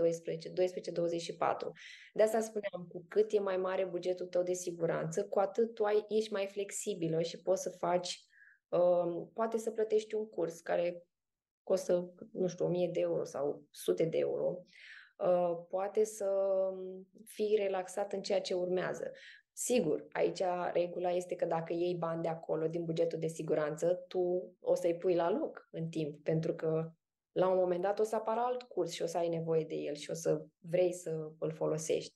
[2.13, 5.85] De asta spuneam, cu cât e mai mare bugetul tău de siguranță, cu atât tu
[5.85, 8.25] ai, ești mai flexibilă și poți să faci,
[8.69, 11.07] uh, poate să plătești un curs care
[11.63, 14.59] costă, nu știu, 1000 de euro sau sute de euro,
[15.19, 16.31] uh, poate să
[17.25, 19.11] fii relaxat în ceea ce urmează.
[19.53, 20.43] Sigur, aici
[20.73, 24.97] regula este că dacă iei bani de acolo, din bugetul de siguranță, tu o să-i
[24.97, 26.93] pui la loc în timp, pentru că
[27.33, 29.75] la un moment dat o să apară alt curs și o să ai nevoie de
[29.75, 32.15] el și o să vrei să îl folosești.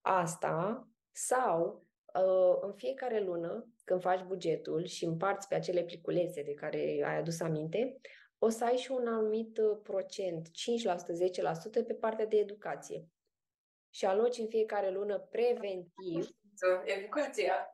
[0.00, 6.54] Asta sau uh, în fiecare lună, când faci bugetul și împarți pe acele pliculețe de
[6.54, 8.00] care ai adus aminte,
[8.44, 10.50] o să ai și un anumit uh, procent, 5%,
[11.82, 13.08] 10% pe partea de educație.
[13.90, 16.28] Și aloci în fiecare lună preventiv.
[16.84, 17.70] Educația.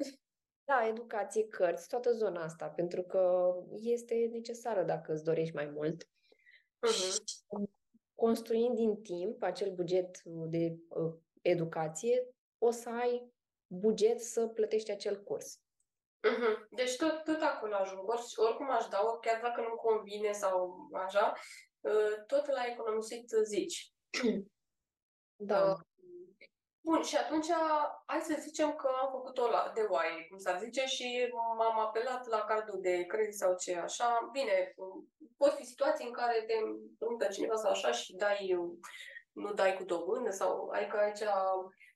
[0.65, 6.05] Da, educație, cărți, toată zona asta, pentru că este necesară dacă îți dorești mai mult.
[6.05, 7.63] Uh-huh.
[8.15, 13.33] construind din timp acel buget de uh, educație, o să ai
[13.67, 15.61] buget să plătești acel curs.
[16.29, 16.67] Uh-huh.
[16.71, 18.01] Deci tot, tot acolo ajung.
[18.37, 21.33] oricum aș da chiar dacă nu convine sau așa,
[21.81, 23.93] uh, tot la economisit zici.
[25.43, 25.71] Da.
[25.71, 25.77] Uh,
[26.85, 27.47] Bun, și atunci
[28.07, 32.27] hai să zicem că am făcut-o la, de oaie, cum s-ar zice, și m-am apelat
[32.27, 34.29] la cardul de credit sau ce așa.
[34.33, 34.75] Bine,
[35.37, 38.59] pot fi situații în care te împrumută cineva sau așa și dai,
[39.33, 41.23] nu dai cu dobândă sau ai că aici...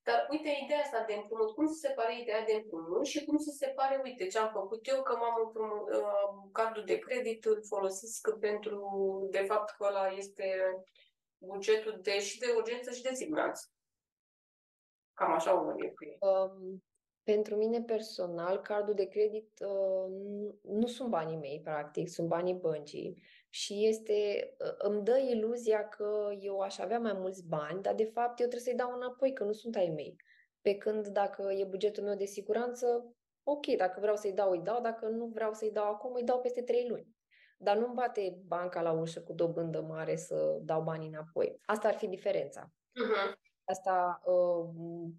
[0.05, 3.51] Dar uite ideea asta de împrumut, cum se separe ideea de împrumut și cum se
[3.51, 8.39] separe, uite, ce am făcut eu, că m-am împrumut, uh, cardul de credit îl folosesc
[8.39, 8.79] pentru,
[9.31, 10.47] de fapt, că ăla este
[11.39, 13.69] bugetul de și de urgență și de siguranță.
[15.15, 15.77] Cam așa o văd
[16.21, 16.83] um,
[17.23, 22.55] Pentru mine personal, cardul de credit uh, nu, nu sunt banii mei, practic, sunt banii
[22.55, 23.23] băncii.
[23.55, 28.05] Și este, uh, îmi dă iluzia că eu aș avea mai mulți bani, dar de
[28.05, 30.17] fapt eu trebuie să-i dau înapoi, că nu sunt ai mei.
[30.61, 34.81] Pe când dacă e bugetul meu de siguranță, ok, dacă vreau să-i dau, îi dau,
[34.81, 37.09] dacă nu vreau să-i dau acum, îi dau peste trei luni.
[37.59, 41.61] Dar nu-mi bate banca la ușă cu dobândă mare să dau banii înapoi.
[41.67, 42.71] Asta ar fi diferența.
[42.71, 43.33] Uh-huh.
[43.65, 45.11] Asta uh,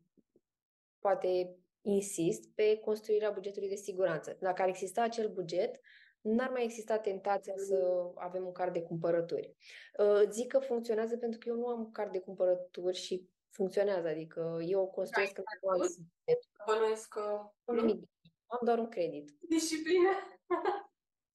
[1.00, 4.38] poate insist pe construirea bugetului de siguranță.
[4.40, 5.80] Dacă ar exista acel buget,
[6.26, 9.56] n-ar mai exista tentația să avem un card de cumpărături.
[10.00, 14.60] Uh, zic că funcționează pentru că eu nu am card de cumpărături și funcționează, adică
[14.66, 15.88] eu construiesc da, în am
[16.66, 17.52] Bănuiesc că...
[18.48, 19.32] Am doar un credit.
[19.50, 20.10] Disciplină.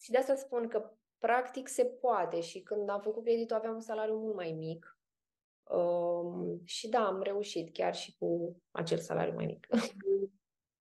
[0.03, 3.81] și de asta spun că practic se poate și când am făcut creditul aveam un
[3.81, 5.01] salariu mult mai mic
[5.71, 9.67] Um, și da, am reușit chiar și cu acel salariu mai mic.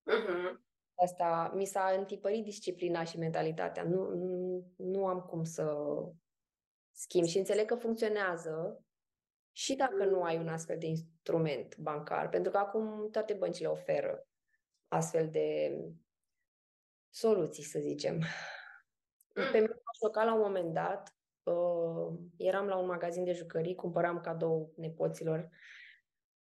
[0.06, 0.68] Uh-huh.
[1.04, 3.84] Asta mi s-a întipărit disciplina și mentalitatea.
[3.84, 5.76] Nu, nu, nu am cum să
[6.92, 8.84] schimb și înțeleg că funcționează
[9.52, 14.28] și dacă nu ai un astfel de instrument bancar, pentru că acum toate băncile oferă
[14.88, 15.78] astfel de
[17.10, 18.16] soluții, să zicem.
[18.16, 19.52] Mm.
[19.52, 23.76] Pe mine m-a șocat la un moment dat uh, eram la un magazin de jucării,
[23.76, 25.50] cumpăram cadou nepoților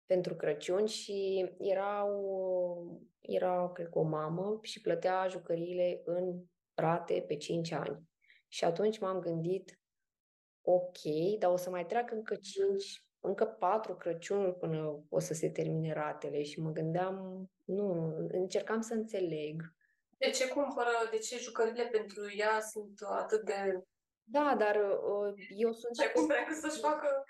[0.06, 6.42] pentru Crăciun și erau, era, cred că, o mamă și plătea jucăriile în
[6.74, 8.02] rate pe 5 ani.
[8.48, 9.80] Și atunci m-am gândit,
[10.62, 10.98] ok,
[11.38, 15.92] dar o să mai treacă încă 5, încă 4 Crăciunuri până o să se termine
[15.92, 19.74] ratele și mă gândeam, nu, încercam să înțeleg.
[20.18, 23.82] De ce cumpără, de ce jucările pentru ea sunt atât de
[24.24, 25.96] da, dar uh, eu sunt...
[25.96, 27.24] Și cum vrea să-și facă...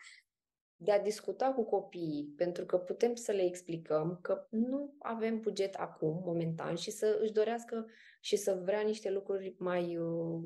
[0.84, 5.74] De a discuta cu copiii, pentru că putem să le explicăm că nu avem buget
[5.74, 7.86] acum, momentan, și să își dorească
[8.20, 9.96] și să vrea niște lucruri mai...
[9.96, 10.42] Uh,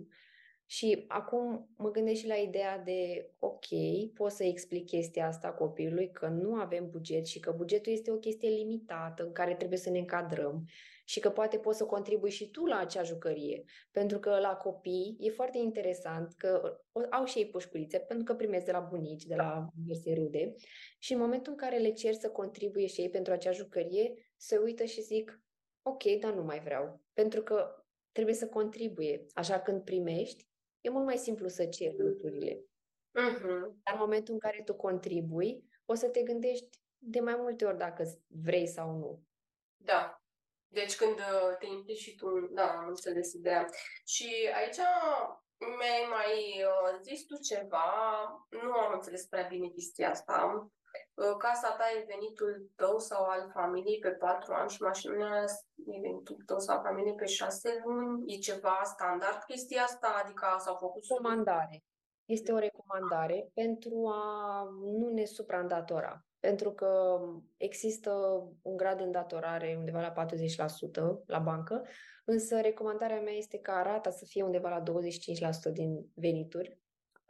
[0.68, 3.66] și acum mă gândesc și la ideea de, ok,
[4.14, 8.16] pot să explic chestia asta copilului, că nu avem buget și că bugetul este o
[8.16, 10.68] chestie limitată în care trebuie să ne încadrăm
[11.08, 13.64] și că poate poți să contribui și tu la acea jucărie.
[13.90, 16.80] Pentru că la copii e foarte interesant că
[17.10, 20.54] au și ei pușculițe, pentru că primesc de la bunici, de la diverse rude
[20.98, 24.56] și în momentul în care le cer să contribuie și ei pentru acea jucărie, se
[24.56, 25.42] uită și zic,
[25.82, 27.00] ok, dar nu mai vreau.
[27.12, 29.26] Pentru că trebuie să contribuie.
[29.34, 30.48] Așa când primești,
[30.80, 32.54] e mult mai simplu să ceri lucrurile.
[32.54, 33.60] Uh-huh.
[33.82, 37.78] Dar în momentul în care tu contribui, o să te gândești de mai multe ori
[37.78, 39.22] dacă vrei sau nu.
[39.76, 40.25] Da.
[40.68, 43.68] Deci când uh, te implici și tu, da, am înțeles ideea.
[44.04, 44.80] Și aici
[45.78, 46.34] mi-ai mai
[46.72, 47.88] uh, zis tu ceva,
[48.50, 50.68] nu am înțeles prea bine chestia asta.
[51.14, 55.42] Uh, casa ta e venitul tău sau al familiei pe patru ani și mașina
[55.94, 58.34] e venitul tău sau al familiei pe șase luni?
[58.34, 60.20] E ceva standard chestia asta?
[60.24, 61.02] Adică s-au făcut...
[61.08, 61.84] Recomandare.
[62.24, 64.62] Este o recomandare pentru a
[65.00, 67.20] nu ne supraîndatora pentru că
[67.56, 68.10] există
[68.62, 70.26] un grad de îndatorare undeva la
[71.22, 71.86] 40% la bancă,
[72.24, 74.82] însă recomandarea mea este ca rata să fie undeva la
[75.70, 76.78] 25% din venituri,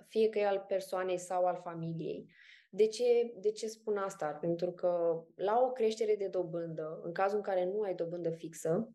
[0.09, 2.31] fie că e al persoanei sau al familiei.
[2.71, 4.27] De ce, de ce spun asta?
[4.27, 8.89] Pentru că la o creștere de dobândă, în cazul în care nu ai dobândă fixă,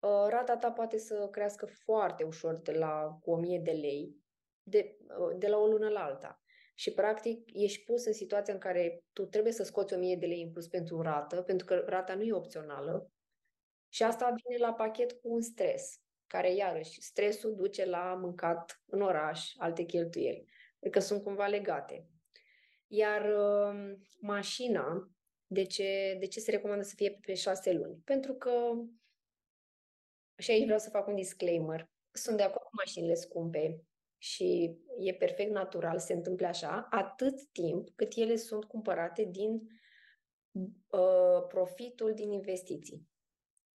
[0.00, 4.16] uh, rata ta poate să crească foarte ușor de la cu 1000 de lei,
[4.62, 6.43] de, uh, de la o lună la alta.
[6.74, 10.42] Și, practic, ești pus în situația în care tu trebuie să scoți 1000 de lei
[10.42, 13.10] în plus pentru rată, pentru că rata nu e opțională.
[13.88, 19.00] Și asta vine la pachet cu un stres, care, iarăși, stresul duce la mâncat în
[19.00, 20.44] oraș, alte cheltuieli.
[20.80, 22.08] Adică sunt cumva legate.
[22.86, 25.10] Iar uh, mașina,
[25.46, 28.00] de ce, de ce se recomandă să fie pe șase luni?
[28.04, 28.72] Pentru că,
[30.38, 33.84] și aici vreau să fac un disclaimer, sunt de acord cu mașinile scumpe
[34.24, 39.60] și e perfect natural, se întâmple așa, atât timp cât ele sunt cumpărate din
[40.90, 43.08] uh, profitul din investiții.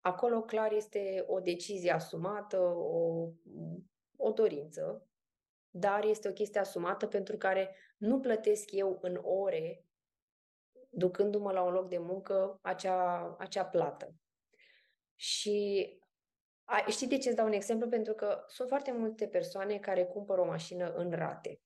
[0.01, 3.29] Acolo clar este o decizie asumată, o,
[4.17, 5.09] o dorință,
[5.71, 9.85] dar este o chestie asumată pentru care nu plătesc eu în ore,
[10.91, 14.15] ducându-mă la un loc de muncă, acea, acea plată.
[15.15, 15.89] Și
[16.65, 17.89] a, știi de ce îți dau un exemplu?
[17.89, 21.61] Pentru că sunt foarte multe persoane care cumpără o mașină în rate.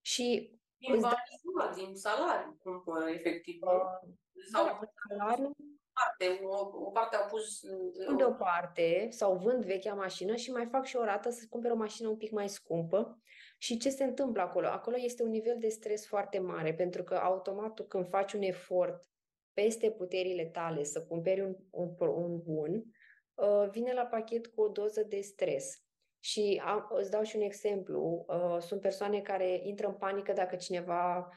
[0.00, 3.62] Și din bani, din salariu cumpără, efectiv.
[3.62, 4.10] Uh,
[4.52, 5.50] Sau da, salariu,
[5.92, 7.60] parte, o, o parte au pus...
[8.06, 11.76] Pun deoparte sau vând vechea mașină și mai fac și o rată să cumpere o
[11.76, 13.18] mașină un pic mai scumpă.
[13.58, 14.66] Și ce se întâmplă acolo?
[14.66, 18.42] Acolo este un nivel de stres foarte mare, pentru că automat tu când faci un
[18.42, 19.10] efort
[19.52, 22.82] peste puterile tale să cumperi un, un, un bun, uh,
[23.70, 25.80] vine la pachet cu o doză de stres.
[26.20, 28.24] Și am, îți dau și un exemplu.
[28.28, 31.30] Uh, sunt persoane care intră în panică dacă cineva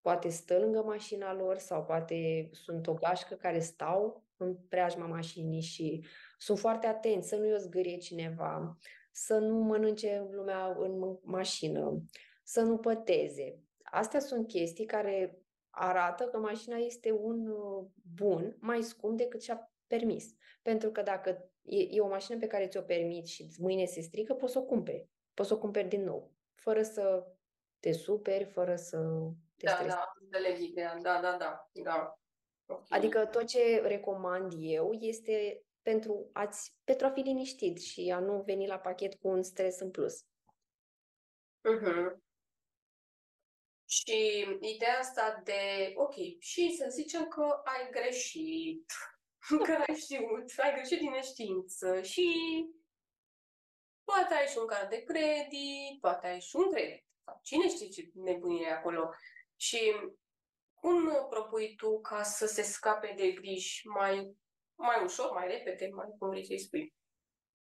[0.00, 5.60] poate stă lângă mașina lor sau poate sunt o gașcă care stau în preajma mașinii
[5.60, 6.04] și
[6.38, 8.78] sunt foarte atenți să nu-i o zgârie cineva,
[9.12, 12.02] să nu mănânce lumea în mașină,
[12.42, 13.58] să nu păteze.
[13.82, 15.38] Astea sunt chestii care
[15.70, 20.24] arată că mașina este un uh, bun mai scump decât și-a permis.
[20.62, 24.34] Pentru că dacă e, e o mașină pe care ți-o permiți și mâine se strică,
[24.34, 25.08] poți să o cumperi.
[25.34, 27.26] Poți să o cumperi din nou, fără să
[27.80, 28.98] te superi, fără să
[29.56, 29.94] te Da, stresi.
[29.94, 30.98] da, înțeleg ideea.
[31.02, 31.70] Da, da, da.
[31.72, 32.14] da.
[32.66, 32.98] Okay.
[32.98, 38.42] Adică tot ce recomand eu este pentru, a-ți, pentru a fi liniștit și a nu
[38.42, 40.24] veni la pachet cu un stres în plus.
[41.68, 42.16] Uh-huh.
[43.84, 48.92] Și ideea asta de, ok, și să zicem că ai greșit,
[49.64, 52.26] că ai știut, ai greșit din neștiință și
[54.04, 57.04] poate ai și un card de credit, poate ai și un credit.
[57.24, 59.10] Sau cine știe ce nebunie e acolo.
[59.56, 59.92] Și
[60.74, 64.36] cum propui tu ca să se scape de griji mai,
[64.74, 66.94] mai ușor, mai repede, mai cum vrei să-i spui?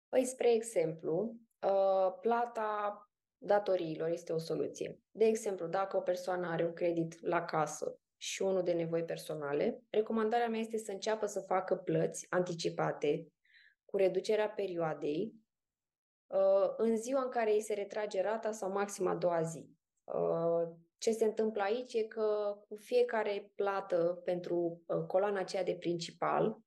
[0.09, 3.01] Păi, spre exemplu, uh, plata
[3.39, 5.01] datoriilor este o soluție.
[5.11, 9.83] De exemplu, dacă o persoană are un credit la casă și unul de nevoi personale,
[9.91, 13.33] recomandarea mea este să înceapă să facă plăți anticipate
[13.85, 15.35] cu reducerea perioadei
[16.27, 19.71] uh, în ziua în care îi se retrage rata sau maxim a doua zi.
[20.05, 25.75] Uh, ce se întâmplă aici e că cu fiecare plată pentru uh, coloana aceea de
[25.75, 26.59] principal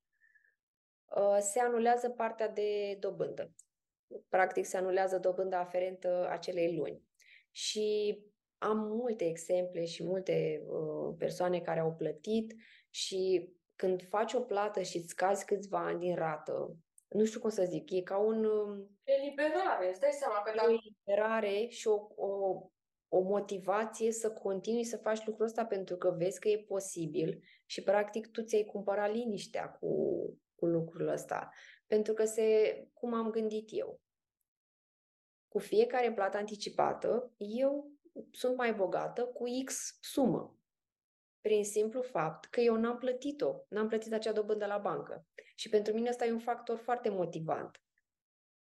[1.16, 3.54] uh, se anulează partea de dobândă.
[4.30, 7.04] Practic se anulează dobânda aferentă acelei luni.
[7.52, 8.18] Și
[8.60, 12.56] am multe exemple și multe uh, persoane care au plătit
[12.90, 16.76] și când faci o plată și îți scazi câțiva ani din rată,
[17.08, 18.44] nu știu cum să zic, e ca un...
[19.04, 20.52] Eliberare, îți dai seama că...
[20.66, 22.62] O eliberare și o, o
[23.10, 27.84] o motivație să continui să faci lucrul ăsta pentru că vezi că e posibil și
[27.84, 29.90] practic tu ți-ai cumpărat liniștea cu,
[30.56, 31.50] cu lucrul ăsta.
[31.88, 34.02] Pentru că se, cum am gândit eu,
[35.48, 37.92] cu fiecare plată anticipată, eu
[38.32, 40.58] sunt mai bogată cu X sumă.
[41.42, 45.26] Prin simplu fapt că eu n-am plătit-o, n-am plătit acea dobândă la bancă.
[45.56, 47.82] Și pentru mine ăsta e un factor foarte motivant.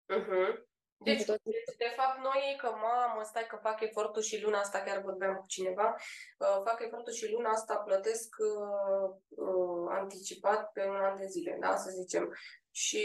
[0.09, 0.72] Uh-huh.
[1.05, 5.00] Deci, deci, de fapt, noi, că mamă, stai că fac efortul și luna asta, chiar
[5.00, 5.96] vorbeam cu cineva,
[6.38, 11.57] uh, fac efortul și luna asta plătesc uh, uh, anticipat pe un an de zile,
[11.61, 12.34] da, să zicem.
[12.74, 13.05] Și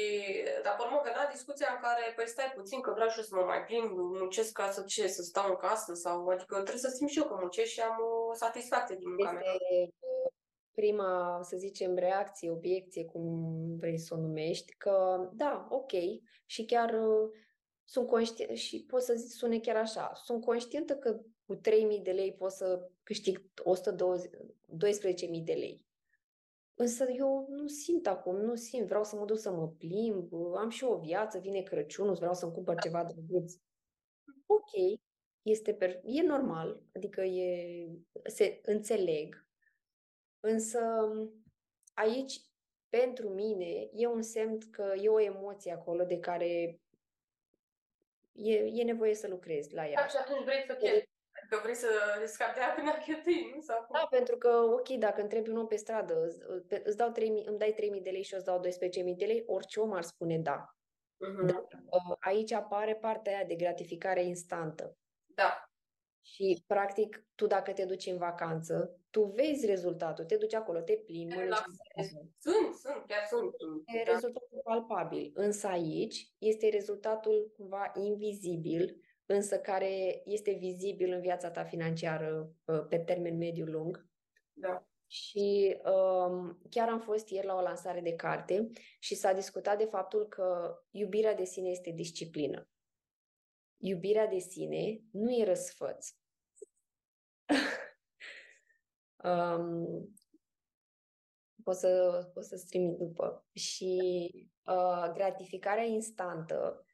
[0.63, 3.41] dar pe urmă venea discuția în care, păi stai puțin că vreau și să mă
[3.41, 7.09] mai plimb, muncesc ca să ce, să stau în casă sau, adică trebuie să simt
[7.09, 7.97] și eu că muncesc și am
[8.29, 9.41] o satisfacție din munca mea.
[10.73, 13.23] prima, să zicem, reacție, obiecție, cum
[13.77, 15.91] vrei să o numești, că da, ok,
[16.45, 16.95] și chiar
[17.89, 21.61] sunt conștient și pot să zic, sune chiar așa, sunt conștientă că cu 3.000
[22.03, 25.85] de lei pot să câștig 112.000 de lei.
[26.73, 30.69] Însă eu nu simt acum, nu simt, vreau să mă duc să mă plimb, am
[30.69, 33.53] și o viață, vine Crăciunul, vreau să-mi cumpăr ceva drăguț.
[34.45, 34.99] Ok,
[35.41, 37.87] este per- e normal, adică e,
[38.23, 39.47] se înțeleg,
[40.39, 40.79] însă
[41.93, 42.41] aici,
[42.89, 46.79] pentru mine, e un semn că e o emoție acolo de care
[48.37, 50.01] e, e nevoie să lucrezi la ea.
[50.01, 51.09] Da, și atunci vrei să cheltui.
[51.41, 51.87] Adică vrei să
[52.25, 53.61] scapi de apă a cheltui, nu?
[53.61, 53.99] Sau cum?
[53.99, 56.41] Da, pentru că, ok, dacă întrebi un om pe stradă, îți,
[56.83, 58.61] îți dau 3, îmi dai 3.000 de lei și eu îți dau
[59.11, 60.65] 12.000 de lei, orice om ar spune da.
[61.17, 61.45] Mhm.
[61.45, 64.97] Dar uh, aici apare partea aia de gratificare instantă.
[65.25, 65.66] Da.
[66.33, 70.93] Și, practic, tu dacă te duci în vacanță, tu vezi rezultatul, te duci acolo, te
[70.93, 71.79] plimbi, mănânci Relaxezi.
[71.91, 72.29] acasă.
[72.39, 73.53] Sunt, sunt, chiar sunt.
[73.85, 74.11] E Da.
[74.11, 75.31] rezultatul palpabil.
[75.33, 82.85] Însă aici este rezultatul cumva invizibil, însă care este vizibil în viața ta financiară uh,
[82.89, 84.05] pe termen mediu-lung.
[84.53, 84.87] Da.
[85.09, 88.69] Și um, chiar am fost ieri la o lansare de carte
[88.99, 92.67] și s-a discutat de faptul că iubirea de sine este disciplină.
[93.77, 96.07] Iubirea de sine nu e răsfăț.
[99.23, 100.13] um,
[101.63, 103.45] poți, să, poți să-ți trimit după.
[103.53, 104.31] Și
[104.65, 106.85] uh, gratificarea instantă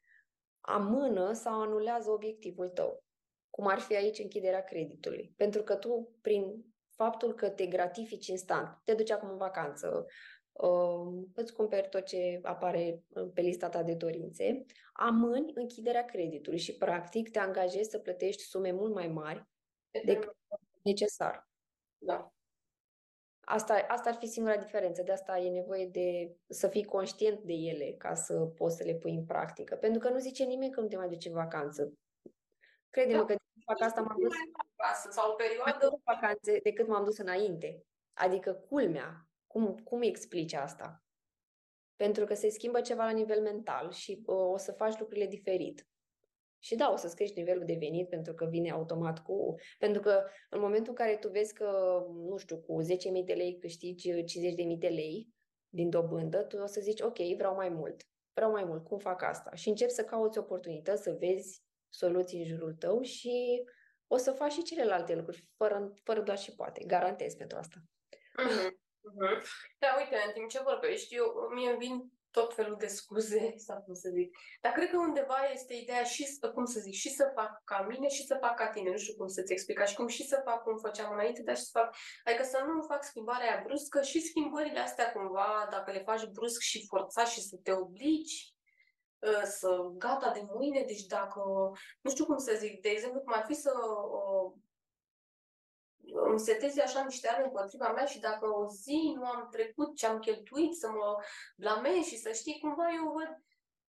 [0.60, 3.04] amână sau anulează obiectivul tău,
[3.50, 5.34] cum ar fi aici închiderea creditului.
[5.36, 10.12] Pentru că tu, prin faptul că te gratifici instant, te duci acum în vacanță, uh,
[11.34, 16.76] îți cumperi tot ce apare uh, pe lista ta de dorințe, amâni închiderea creditului și,
[16.76, 19.46] practic, te angajezi să plătești sume mult mai mari
[20.04, 20.36] decât
[20.82, 21.48] necesar.
[21.98, 22.28] Da.
[23.40, 25.02] Asta, asta ar fi singura diferență.
[25.02, 28.94] De asta e nevoie de să fii conștient de ele ca să poți să le
[28.94, 29.76] pui în practică.
[29.76, 31.92] Pentru că nu zice nimeni că nu te mai duci în vacanță.
[32.90, 33.24] Crede-mă Da.
[33.24, 34.32] că când fac asta m-am dus
[34.76, 37.84] Acasă, sau o mai perioadă mult în vacanțe decât m-am dus înainte.
[38.12, 39.28] Adică culmea.
[39.54, 41.04] Cum, cum explici asta?
[41.96, 45.88] Pentru că se schimbă ceva la nivel mental și uh, o să faci lucrurile diferit.
[46.58, 49.54] Și da, o să-ți crești nivelul de venit pentru că vine automat cu...
[49.78, 52.88] Pentru că în momentul în care tu vezi că, nu știu, cu 10.000
[53.24, 55.28] de lei câștigi 50.000 de lei
[55.68, 58.02] din dobândă, tu o să zici, ok, vreau mai mult.
[58.32, 58.84] Vreau mai mult.
[58.84, 59.54] Cum fac asta?
[59.54, 63.64] Și începi să cauți oportunități, să vezi soluții în jurul tău și
[64.06, 66.84] o să faci și celelalte lucruri, fără, fără doar și poate.
[66.84, 67.76] Garantez pentru asta.
[68.36, 68.82] Mhm,
[69.12, 69.42] mhm.
[69.78, 73.82] Da, uite, în timp ce vorbești, eu, mie îmi vin tot felul de scuze, sau
[73.84, 74.36] cum să zic.
[74.60, 77.86] Dar cred că undeva este ideea și, să, cum să zic, și să fac ca
[77.88, 78.90] mine și să fac ca tine.
[78.90, 81.62] Nu știu cum să-ți explic, și cum și să fac cum făceam înainte, dar și
[81.62, 81.96] să fac...
[82.24, 86.60] Adică să nu fac schimbarea aia bruscă și schimbările astea cumva, dacă le faci brusc
[86.60, 88.54] și forțat și să te obligi,
[89.18, 91.40] uh, să gata de mâine, deci dacă,
[92.00, 93.72] nu știu cum să zic, de exemplu, cum ar fi să
[94.20, 94.52] uh,
[96.12, 100.06] îmi seteze așa niște arme împotriva mea și dacă o zi nu am trecut ce
[100.06, 101.16] am cheltuit, să mă
[101.56, 103.38] blamez și să știi cumva eu văd,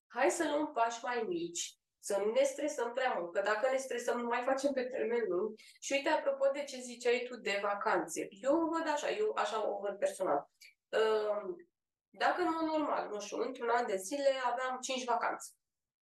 [0.06, 3.76] hai să luăm pași mai mici, să nu ne stresăm prea mult, că dacă ne
[3.76, 5.54] stresăm nu mai facem pe termen lung.
[5.80, 9.68] Și uite, apropo de ce ziceai tu de vacanțe, eu o văd așa, eu așa
[9.68, 10.50] o văd personal.
[10.88, 11.68] Ehm,
[12.10, 15.50] Dacă în mod normal, nu știu, într-un an de zile aveam 5 vacanțe.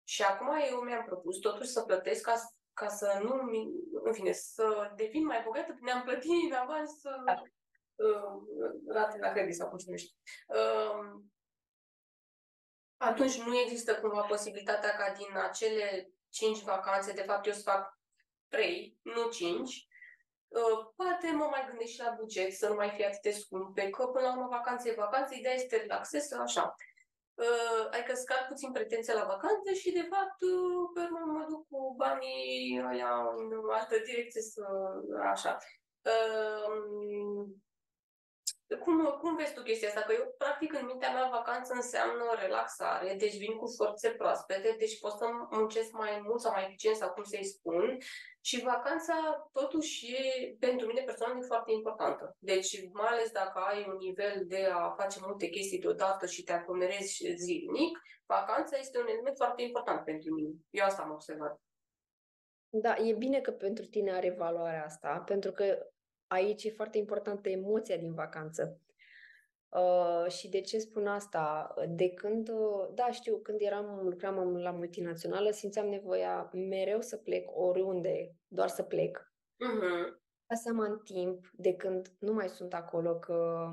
[0.05, 2.35] Și acum eu mi-am propus totuși să plătesc ca,
[2.75, 3.73] ca să nu, mi-
[4.05, 7.43] în fine, să devin mai bogată, ne-am plătit în avans Da.
[7.95, 8.43] uh,
[8.89, 10.13] rate la credit sau cum se numește.
[10.47, 11.21] Uh,
[12.97, 17.99] atunci nu există cumva posibilitatea ca din acele 5 vacanțe, de fapt eu să fac
[18.49, 19.89] 3, nu 5,
[20.49, 23.91] Uh, poate mă mai gândesc și la buget, să nu mai fie atât de scumpe,
[23.91, 26.75] că până la urmă vacanță e vacanță, ideea este să te relaxezi, să așa.
[27.35, 31.67] Uh, adică scad puțin pretenția la vacanță și, de fapt, uh, pe urmă mă duc
[31.69, 34.65] cu banii ăia în altă direcție să...
[35.33, 35.59] așa.
[36.13, 37.47] Uh,
[38.85, 40.01] cum, cum vezi tu chestia asta?
[40.01, 45.01] Că eu, practic, în mintea mea, vacanță înseamnă relaxare, deci vin cu forțe proaspete, deci
[45.01, 47.99] pot să muncesc mai mult sau mai eficient sau cum să-i spun.
[48.41, 52.37] Și vacanța, totuși, e, pentru mine personal, e foarte importantă.
[52.39, 56.53] Deci, mai ales dacă ai un nivel de a face multe chestii deodată și te
[56.53, 60.53] aglomerezi zilnic, vacanța este un element foarte important pentru mine.
[60.71, 61.61] Eu asta am observat.
[62.69, 65.87] Da, e bine că pentru tine are valoarea asta, pentru că
[66.35, 68.81] aici e foarte importantă emoția din vacanță.
[69.69, 71.75] Uh, și de ce spun asta?
[71.89, 77.49] De când, uh, da, știu, când eram, lucram la multinațională, simțeam nevoia mereu să plec
[77.55, 79.33] oriunde, doar să plec.
[79.59, 80.23] Mhm.
[80.47, 83.69] Da seama în timp, de când nu mai sunt acolo, că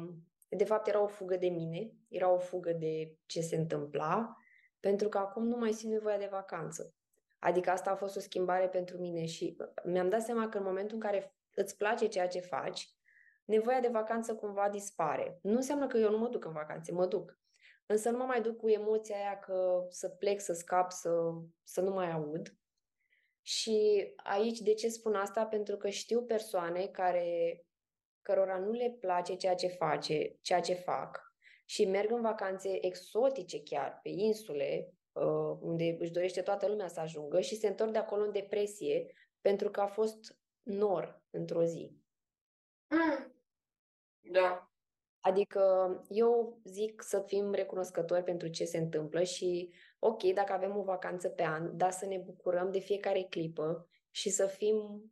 [0.49, 4.35] de fapt era o fugă de mine, era o fugă de ce se întâmpla,
[4.79, 6.93] pentru că acum nu mai simt nevoia de vacanță.
[7.39, 10.63] Adică asta a fost o schimbare pentru mine și uh, mi-am dat seama că în
[10.63, 12.89] momentul în care îți place ceea ce faci,
[13.45, 15.39] nevoia de vacanță cumva dispare.
[15.41, 17.39] Nu înseamnă că eu nu mă duc în vacanțe, mă duc.
[17.85, 21.11] Însă nu mă mai duc cu emoția aia că să plec, să scap, să,
[21.63, 22.55] să nu mai aud.
[23.41, 25.45] Și aici, de ce spun asta?
[25.45, 27.61] Pentru că știu persoane care,
[28.21, 31.31] cărora nu le place ceea ce face, ceea ce fac
[31.65, 36.99] și merg în vacanțe exotice chiar, pe insule, uh, unde își dorește toată lumea să
[36.99, 41.91] ajungă și se întorc de acolo în depresie pentru că a fost nor într-o zi.
[42.87, 43.33] Mm.
[44.31, 44.71] Da.
[45.19, 45.63] Adică
[46.07, 51.29] eu zic să fim recunoscători pentru ce se întâmplă și ok, dacă avem o vacanță
[51.29, 55.03] pe an, dar să ne bucurăm de fiecare clipă și să fim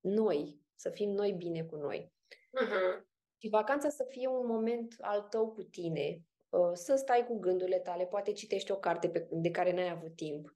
[0.00, 2.12] noi, să fim noi bine cu noi.
[2.28, 3.08] Uh-huh.
[3.36, 7.78] Și vacanța să fie un moment al tău cu tine, uh, să stai cu gândurile
[7.78, 10.52] tale, poate citești o carte pe, de care n-ai avut timp, uh,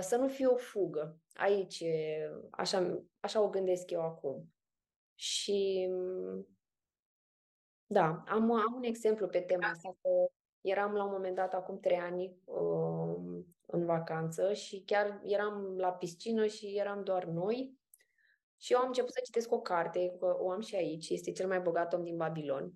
[0.00, 1.18] să nu fie o fugă.
[1.34, 1.84] Aici,
[2.50, 4.54] așa, așa o gândesc eu acum.
[5.14, 5.88] Și
[7.86, 10.08] da, am, am un exemplu pe tema asta, că
[10.60, 15.92] eram la un moment dat, acum trei ani, uh, în vacanță și chiar eram la
[15.92, 17.78] piscină și eram doar noi
[18.56, 21.60] și eu am început să citesc o carte, o am și aici, este cel mai
[21.60, 22.72] bogat om din Babilon.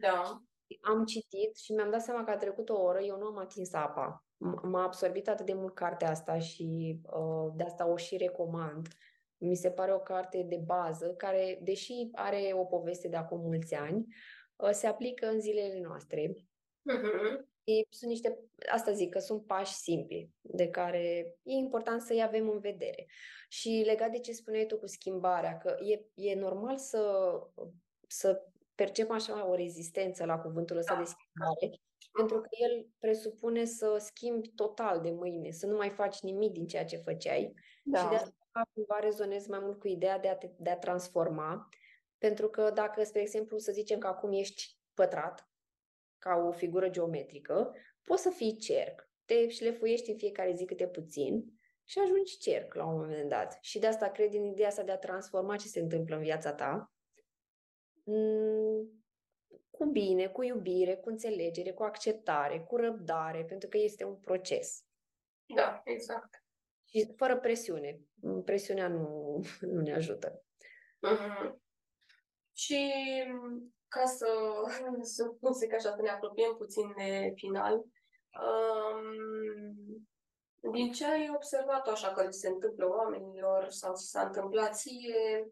[0.00, 0.42] Da.
[0.80, 3.72] Am citit și mi-am dat seama că a trecut o oră, eu nu am atins
[3.72, 4.24] apa.
[4.62, 8.88] M-a absorbit atât de mult cartea asta și uh, de asta o și recomand.
[9.36, 13.74] Mi se pare o carte de bază care, deși are o poveste de acum mulți
[13.74, 14.06] ani,
[14.56, 16.34] uh, se aplică în zilele noastre.
[16.92, 17.48] Uh-huh.
[17.88, 18.38] Sunt niște,
[18.72, 23.06] asta zic, că sunt pași simpli, de care e important să-i avem în vedere.
[23.48, 27.32] Și legat de ce spuneai tu cu schimbarea, că e, e normal să,
[28.06, 28.42] să
[28.74, 31.00] percepem așa o rezistență la cuvântul ăsta da.
[31.00, 31.80] de schimbare,
[32.12, 36.66] pentru că el presupune să schimbi total de mâine, să nu mai faci nimic din
[36.66, 37.54] ceea ce făceai.
[37.84, 37.98] Da.
[37.98, 41.68] Și de asta cumva rezonez mai mult cu ideea de a, te, de a transforma,
[42.18, 45.50] pentru că dacă, spre exemplu, să zicem că acum ești pătrat,
[46.18, 49.08] ca o figură geometrică, poți să fii cerc.
[49.24, 51.44] Te șlefuiești în fiecare zi câte puțin
[51.84, 53.58] și ajungi cerc la un moment dat.
[53.60, 56.52] Și de asta cred în ideea asta de a transforma ce se întâmplă în viața
[56.52, 56.92] ta
[58.04, 58.99] mm,
[59.80, 64.84] cu bine, cu iubire, cu înțelegere, cu acceptare, cu răbdare, pentru că este un proces.
[65.54, 66.44] Da, exact.
[66.84, 68.00] Și fără presiune.
[68.44, 69.40] Presiunea nu,
[69.72, 70.42] nu ne ajută.
[71.08, 71.54] Mm-hmm.
[72.52, 72.92] Și
[73.88, 74.26] ca să,
[75.16, 77.74] să cum zic așa, să ne apropiem puțin de final,
[78.42, 79.12] um,
[80.72, 85.48] din ce ai observat așa că se întâmplă oamenilor sau s-a întâmplat ție,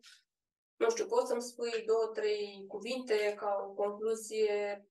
[0.79, 4.87] nu știu, poți să-mi spui două, trei cuvinte ca o concluzie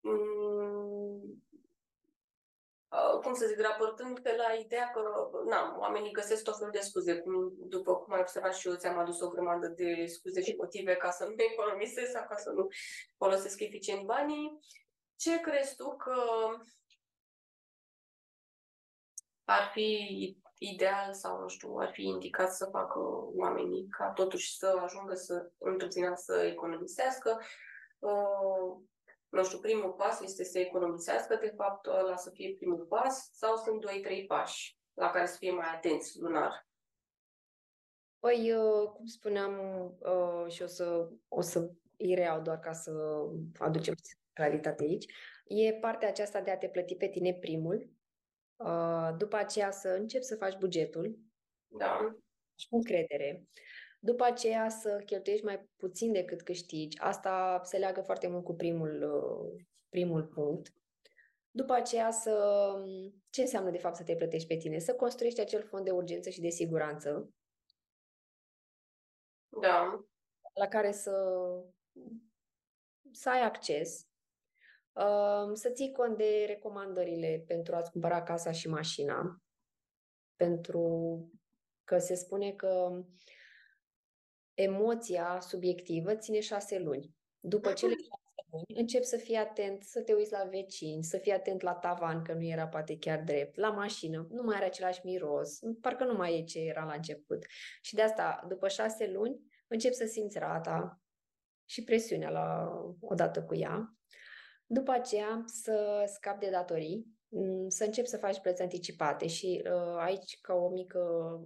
[0.00, 1.42] um,
[2.90, 6.80] Uh, cum să zic, raportând pe la ideea că, na, oamenii găsesc tot felul de
[6.80, 10.54] scuze, cum, după cum ai observat și eu, ți-am adus o grămadă de scuze și
[10.58, 12.68] motive ca să nu economisesc sau ca să nu
[13.16, 14.58] folosesc eficient banii.
[15.16, 16.14] Ce crezi tu că
[19.44, 22.98] ar fi ideal sau, nu știu, ar fi indicat să facă
[23.36, 27.40] oamenii ca totuși să ajungă să, într-un final, să economisească?
[27.98, 28.76] Uh,
[29.28, 33.56] nu știu, primul pas este să economisească, de fapt, ăla să fie primul pas, sau
[33.56, 36.68] sunt doi, trei pași la care să fie mai atenți lunar?
[38.18, 39.54] Păi, uh, cum spuneam,
[39.98, 42.92] uh, și o să, o să îi reau doar ca să
[43.58, 43.94] aducem
[44.32, 45.06] claritate aici,
[45.46, 47.97] e partea aceasta de a te plăti pe tine primul, uh,
[49.16, 51.18] după aceea să începi să faci bugetul,
[51.66, 52.16] da.
[52.54, 53.46] și cu încredere,
[54.00, 56.98] după aceea să cheltuiești mai puțin decât câștigi.
[56.98, 60.72] Asta se leagă foarte mult cu primul, uh, primul punct.
[61.50, 62.74] După aceea să...
[63.30, 64.78] Ce înseamnă de fapt să te plătești pe tine?
[64.78, 67.32] Să construiești acel fond de urgență și de siguranță.
[69.60, 70.04] Da.
[70.54, 71.12] La care să,
[73.10, 74.07] să ai acces.
[74.98, 79.42] Uh, să ții cont de recomandările pentru a-ți cumpăra casa și mașina.
[80.36, 80.86] Pentru
[81.84, 83.04] că se spune că
[84.54, 87.14] emoția subiectivă ține șase luni.
[87.40, 91.32] După cele șase luni, încep să fii atent, să te uiți la vecini, să fii
[91.32, 95.00] atent la tavan, că nu era poate chiar drept, la mașină, nu mai are același
[95.04, 97.46] miros, parcă nu mai e ce era la început.
[97.80, 101.00] Și de asta, după șase luni, încep să simți rata
[101.64, 103.97] și presiunea la, odată cu ea.
[104.70, 109.96] După aceea, să scapi de datorii, Mm, să începi să faci plăți anticipate și uh,
[109.98, 111.00] aici, ca o mică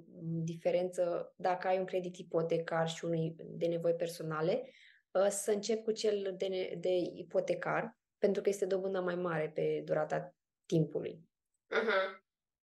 [0.07, 4.63] mm, diferență, dacă ai un credit ipotecar și unul de nevoi personale,
[5.11, 9.51] uh, să începi cu cel de, ne- de ipotecar, pentru că este dobândă mai mare
[9.55, 10.35] pe durata
[10.67, 11.29] timpului.
[11.71, 12.21] Uh-huh.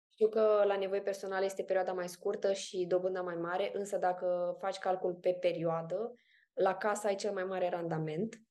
[0.10, 4.58] Știu că la nevoi personale este perioada mai scurtă și dobânda mai mare, însă dacă
[4.60, 6.14] faci calcul pe perioadă,
[6.54, 8.42] la casă ai cel mai mare randament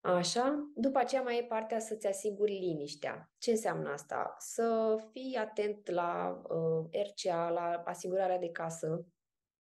[0.00, 3.32] Așa, după aceea mai e partea să-ți asiguri liniștea.
[3.38, 4.34] Ce înseamnă asta?
[4.38, 9.06] Să fii atent la uh, RCA, la asigurarea de casă,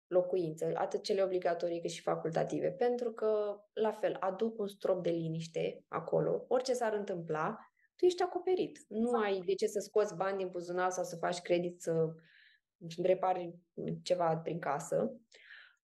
[0.07, 5.10] locuință, atât cele obligatorii cât și facultative, pentru că, la fel, aduc un strop de
[5.10, 6.45] liniște acolo.
[6.47, 7.57] Orice s-ar întâmpla,
[7.95, 8.85] tu ești acoperit.
[8.88, 12.14] Nu ai de ce să scoți bani din buzunar sau să faci credit să
[13.02, 13.56] repari
[14.03, 15.11] ceva prin casă.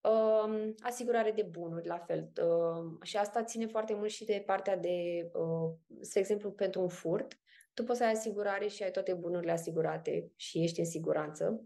[0.01, 2.31] Uh, asigurare de bunuri, la fel.
[2.41, 6.87] Uh, și asta ține foarte mult și de partea de, uh, spre exemplu, pentru un
[6.87, 7.39] furt,
[7.73, 11.65] tu poți să ai asigurare și ai toate bunurile asigurate și ești în siguranță.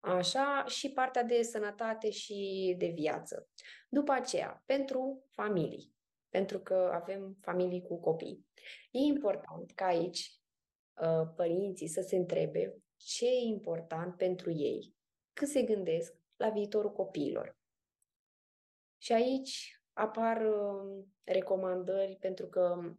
[0.00, 3.48] Așa, și partea de sănătate și de viață.
[3.88, 5.94] După aceea, pentru familii,
[6.28, 8.46] pentru că avem familii cu copii.
[8.90, 10.32] E important ca aici
[11.02, 14.94] uh, părinții să se întrebe ce e important pentru ei,
[15.32, 17.56] când se gândesc la viitorul copiilor.
[18.98, 22.94] Și aici apar uh, recomandări pentru că,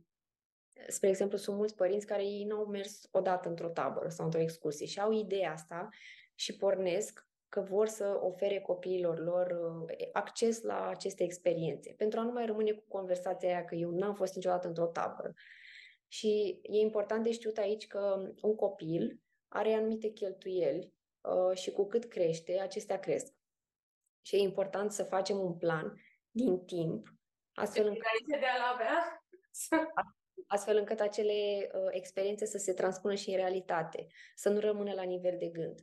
[0.87, 4.41] spre exemplu, sunt mulți părinți care ei nu au mers odată într-o tabără sau într-o
[4.41, 5.89] excursie și au ideea asta
[6.35, 9.47] și pornesc că vor să ofere copiilor lor
[9.87, 13.89] uh, acces la aceste experiențe, pentru a nu mai rămâne cu conversația aia că eu
[13.89, 15.33] n-am fost niciodată într-o tabără.
[16.07, 20.94] Și e important de știut aici că un copil are anumite cheltuieli uh,
[21.53, 23.33] și cu cât crește, acestea cresc.
[24.21, 27.07] Și e important să facem un plan din timp,
[27.53, 29.23] astfel încât, de a avea.
[30.47, 35.03] astfel încât acele uh, experiențe să se transpună și în realitate, să nu rămână la
[35.03, 35.79] nivel de gând.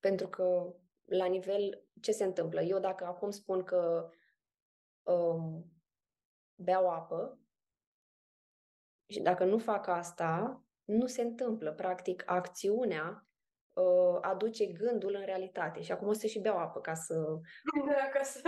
[0.00, 0.74] Pentru că
[1.04, 2.62] la nivel, ce se întâmplă?
[2.62, 4.10] Eu dacă acum spun că
[5.02, 5.72] um,
[6.54, 7.40] beau apă
[9.06, 11.72] și dacă nu fac asta, nu se întâmplă.
[11.72, 13.26] Practic, acțiunea
[13.80, 15.82] uh, aduce gândul în realitate.
[15.82, 17.14] Și acum o să și beau apă ca să...
[17.86, 18.40] Da, ca să...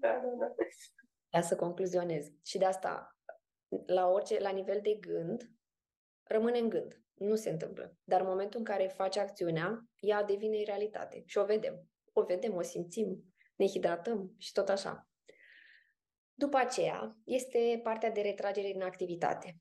[0.00, 0.54] da, da, da.
[1.30, 2.26] Ca să concluzionez.
[2.44, 3.16] Și de asta,
[3.86, 5.50] la orice, la nivel de gând,
[6.22, 7.96] rămâne în gând nu se întâmplă.
[8.04, 11.88] Dar în momentul în care faci acțiunea, ea devine realitate și o vedem.
[12.12, 15.08] O vedem, o simțim, ne hidratăm și tot așa.
[16.32, 19.56] După aceea, este partea de retragere din activitate.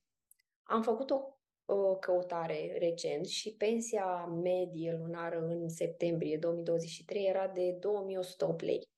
[0.64, 1.39] Am făcut o,
[1.72, 8.90] o căutare recent și pensia medie lunară în septembrie 2023 era de 2108 lei.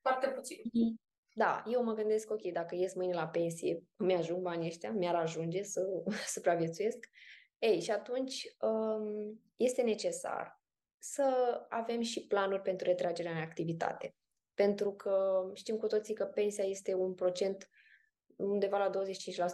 [0.00, 0.60] Foarte puțin.
[1.34, 5.62] Da, eu mă gândesc, ok, dacă ies mâine la pensie, mi-ajung banii ăștia, mi-ar ajunge
[5.62, 5.80] să
[6.34, 7.08] supraviețuiesc.
[7.58, 10.62] Ei, și atunci um, este necesar
[10.98, 14.14] să avem și planuri pentru retragerea în activitate.
[14.54, 17.68] Pentru că știm cu toții că pensia este un procent
[18.36, 18.90] undeva la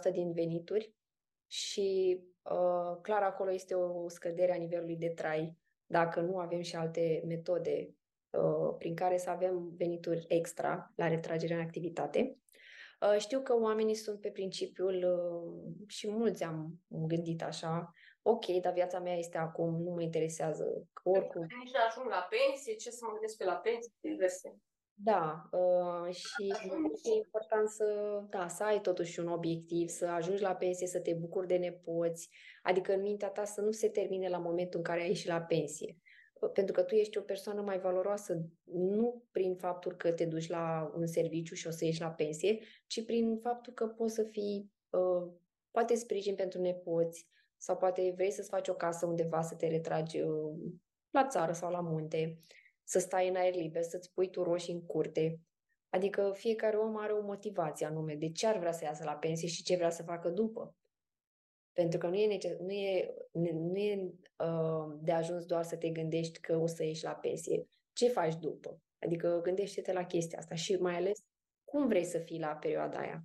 [0.09, 0.93] 25% din venituri
[1.47, 2.30] și uh,
[3.01, 5.57] clar acolo este o scădere a nivelului de trai
[5.91, 7.95] dacă nu avem și alte metode
[8.29, 12.37] uh, prin care să avem venituri extra la retragerea în activitate.
[13.01, 18.73] Uh, știu că oamenii sunt pe principiul, uh, și mulți am gândit așa, ok, dar
[18.73, 20.63] viața mea este acum, nu mă interesează,
[20.93, 21.41] că oricum...
[21.41, 24.55] Nici nu ajung la pensie, ce să mă gândesc pe la pensie, diverse.
[25.03, 26.53] Da, uh, și
[27.03, 31.13] e important să, da, să ai totuși un obiectiv, să ajungi la pensie, să te
[31.13, 32.29] bucuri de nepoți,
[32.63, 35.41] adică în mintea ta să nu se termine la momentul în care ai ieșit la
[35.41, 35.97] pensie.
[36.53, 38.41] Pentru că tu ești o persoană mai valoroasă,
[38.73, 42.59] nu prin faptul că te duci la un serviciu și o să ieși la pensie,
[42.87, 45.31] ci prin faptul că poți să fii, uh,
[45.71, 50.21] poate sprijin pentru nepoți, sau poate vrei să-ți faci o casă undeva să te retragi
[50.21, 50.73] uh,
[51.09, 52.39] la țară sau la munte,
[52.83, 55.39] să stai în aer liber, să-ți pui tu roșii în curte.
[55.89, 59.47] Adică fiecare om are o motivație anume de ce ar vrea să iasă la pensie
[59.47, 60.75] și ce vrea să facă după.
[61.73, 63.13] Pentru că nu e, neces- nu e,
[63.53, 67.67] nu e uh, de ajuns doar să te gândești că o să ieși la pensie.
[67.93, 68.81] Ce faci după?
[68.99, 71.19] Adică gândește-te la chestia asta și mai ales
[71.63, 73.23] cum vrei să fii la perioada aia.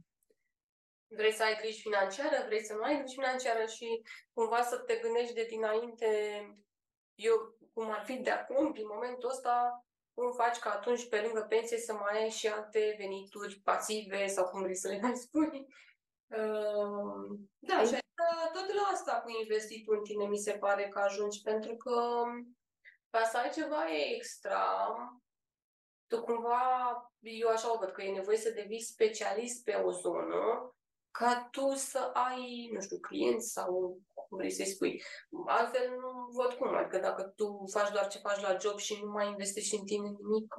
[1.06, 4.02] Vrei să ai griji financiară, vrei să nu ai griji financiară și
[4.32, 6.06] cumva să te gândești de dinainte,
[7.14, 9.84] eu, cum ar fi de acum, din momentul ăsta,
[10.14, 14.44] cum faci ca atunci, pe lângă pensie, să mai ai și alte venituri pasive sau
[14.48, 15.66] cum vrei să le mai spui.
[16.26, 17.98] Uh, da, și
[18.52, 22.22] tot de la asta cu investitul în tine mi se pare că ajungi, pentru că
[23.10, 23.84] ca să ai ceva
[24.14, 24.94] extra,
[26.06, 26.60] tu cumva,
[27.20, 30.75] eu așa o văd, că e nevoie să devii specialist pe o zonă
[31.18, 35.02] ca tu să ai, nu știu, clienți sau cum vrei să-i spui.
[35.46, 39.10] Altfel nu văd cum, adică dacă tu faci doar ce faci la job și nu
[39.10, 40.54] mai investești în tine nimic,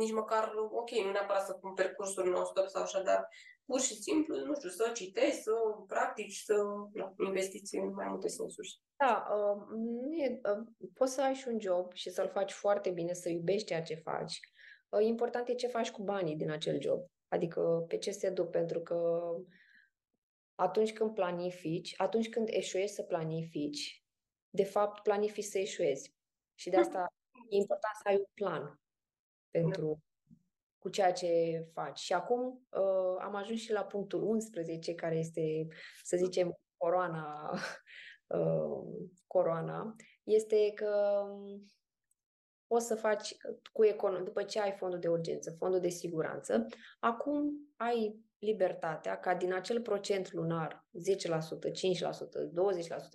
[0.00, 3.28] nici măcar, ok, nu neapărat să cumperi cursuri non-stop sau așa, dar
[3.64, 5.52] pur și simplu, nu știu, să citești, să
[5.86, 6.54] practici, să
[6.92, 8.80] da, investiți în mai multe sensuri.
[8.96, 9.62] Da, uh,
[10.04, 13.28] nu e, uh, poți să ai și un job și să-l faci foarte bine, să
[13.28, 14.40] iubești ceea ce faci.
[14.88, 17.00] Uh, important e ce faci cu banii din acel job.
[17.28, 19.20] Adică pe ce se duc, pentru că
[20.54, 24.04] atunci când planifici, atunci când eșuezi să planifici,
[24.50, 26.14] de fapt planifici să eșuezi.
[26.54, 27.06] Și de asta
[27.48, 28.80] e important să ai un plan
[29.50, 30.02] pentru
[30.78, 31.98] cu ceea ce faci.
[31.98, 35.66] Și acum uh, am ajuns și la punctul 11, care este,
[36.02, 37.50] să zicem, coroana,
[38.36, 41.72] uh, coroana, este că um,
[42.66, 43.36] poți să faci
[43.72, 46.66] cu econom, după ce ai fondul de urgență, fondul de siguranță,
[46.98, 51.72] acum ai libertatea ca din acel procent lunar, 10%, 5%,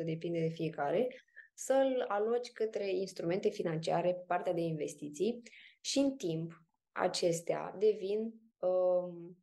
[0.01, 1.07] 20%, depinde de fiecare,
[1.53, 5.41] să-l aloci către instrumente financiare, partea de investiții
[5.81, 9.37] și în timp acestea devin um,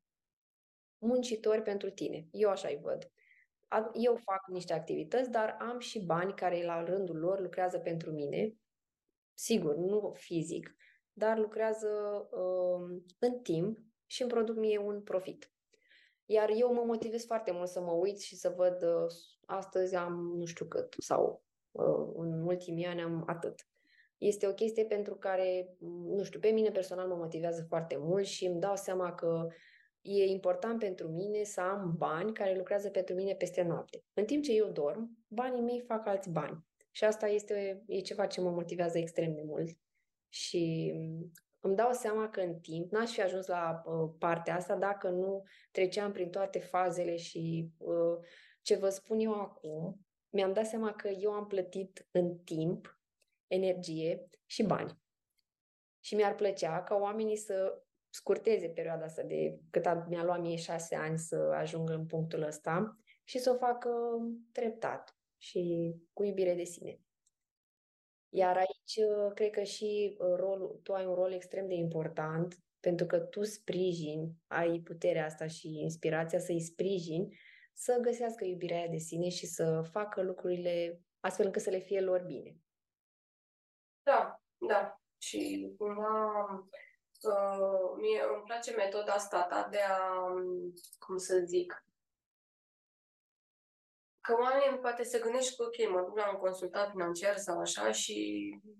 [0.99, 2.27] muncitori pentru tine.
[2.31, 3.11] Eu așa îi văd.
[3.95, 8.55] Eu fac niște activități, dar am și bani care la rândul lor lucrează pentru mine.
[9.35, 10.77] Sigur, nu fizic,
[11.13, 11.89] dar lucrează
[12.31, 15.51] um, în timp și îmi produc mie un profit.
[16.27, 19.13] Iar eu mă motivez foarte mult să mă uit și să văd uh,
[19.47, 23.69] astăzi am nu știu cât sau uh, în ultimii ani am atât.
[24.19, 25.77] Este o chestie pentru care,
[26.07, 29.47] nu știu, pe mine personal mă motivează foarte mult și îmi dau seama că
[30.01, 34.05] e important pentru mine să am bani care lucrează pentru mine peste noapte.
[34.15, 36.65] În timp ce eu dorm, banii mei fac alți bani.
[36.91, 39.79] Și asta este e ceva ce mă motivează extrem de mult.
[40.29, 40.93] Și
[41.67, 45.43] îmi dau seama că în timp n-aș fi ajuns la uh, partea asta dacă nu
[45.71, 48.19] treceam prin toate fazele și uh,
[48.63, 53.01] ce vă spun eu acum, mi-am dat seama că eu am plătit în timp,
[53.47, 54.99] energie și bani.
[56.01, 60.57] Și mi-ar plăcea ca oamenii să scurteze perioada asta de cât a, mi-a luat mie
[60.57, 63.91] șase ani să ajung în punctul ăsta și să o facă
[64.53, 67.01] treptat și cu iubire de sine.
[68.37, 72.59] Iar aici uh, cred că și uh, rolul, tu ai un rol extrem de important
[72.81, 77.39] pentru că tu sprijini, ai puterea asta și inspirația să-i sprijini
[77.73, 82.01] să găsească iubirea aia de sine și să facă lucrurile astfel încât să le fie
[82.01, 82.57] lor bine.
[84.03, 85.01] Da, da.
[85.19, 86.45] Și cumva
[87.23, 90.25] uh, mie îmi place metoda asta ta de a,
[90.99, 91.86] cum să zic,
[94.27, 97.93] că oamenii poate să gândești că, ok, mă duc la un consultant financiar sau așa
[97.93, 98.17] și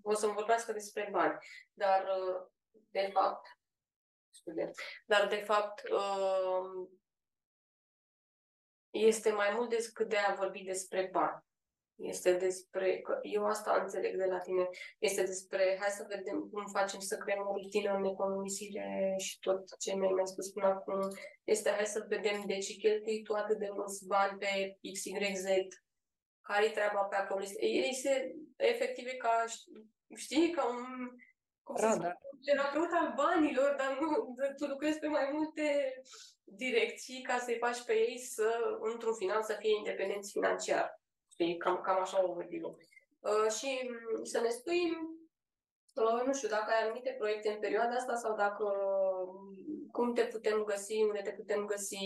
[0.01, 1.37] o să-mi vorbească despre bani.
[1.73, 2.47] Dar, uh,
[2.89, 3.47] de fapt,
[4.29, 4.71] scuze,
[5.05, 6.87] dar, de fapt, uh,
[8.89, 11.46] este mai mult decât de a vorbi despre bani.
[11.97, 14.69] Este despre, că eu asta înțeleg de la tine,
[14.99, 19.77] este despre, hai să vedem cum facem să creăm o rutină în economisire și tot
[19.77, 20.99] ce mi-ai mai spus până acum,
[21.43, 25.45] este hai să vedem de ce cheltui tu atât de mulți bani pe XYZ,
[26.41, 27.43] care-i treaba pe acolo.
[27.59, 29.45] Este efectiv ca,
[30.15, 31.09] știi, ca un
[31.63, 35.93] cum să spun, terapeut al banilor, dar nu, tu lucrezi pe mai multe
[36.43, 40.96] direcții ca să-i faci pe ei să, într-un final, să fie independenți financiar.
[41.39, 42.77] Știi, cam, cam așa o văd eu.
[43.19, 44.81] Uh, și mm, să ne spui,
[45.95, 48.63] uh, nu știu, dacă ai anumite proiecte în perioada asta sau dacă,
[49.27, 52.05] mm, cum te putem găsi, unde te putem găsi,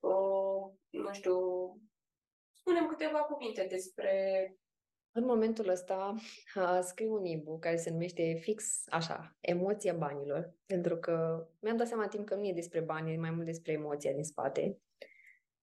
[0.00, 1.36] uh, nu știu,
[2.52, 4.12] spunem câteva cuvinte despre
[5.14, 6.14] în momentul ăsta
[6.54, 11.86] uh, scriu un e care se numește fix așa, Emoția banilor, pentru că mi-am dat
[11.86, 14.78] seama timp că nu e despre bani, e mai mult despre emoția din spate.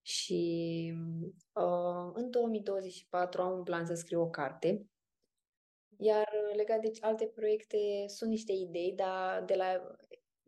[0.10, 0.94] Și
[1.54, 4.86] uh, în 2024 am un plan să scriu o carte.
[5.98, 7.78] Iar legat de alte proiecte,
[8.08, 9.96] sunt niște idei, dar de la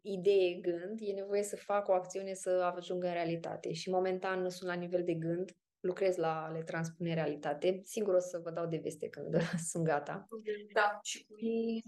[0.02, 3.74] idee, gând, e nevoie să fac o acțiune să ajungă în realitate.
[3.74, 7.82] Și momentan sunt la nivel de gând, lucrez la le transpune în realitate.
[7.84, 9.36] Sigur o să vă dau de veste când
[9.72, 10.28] sunt gata.
[10.74, 11.84] Da, și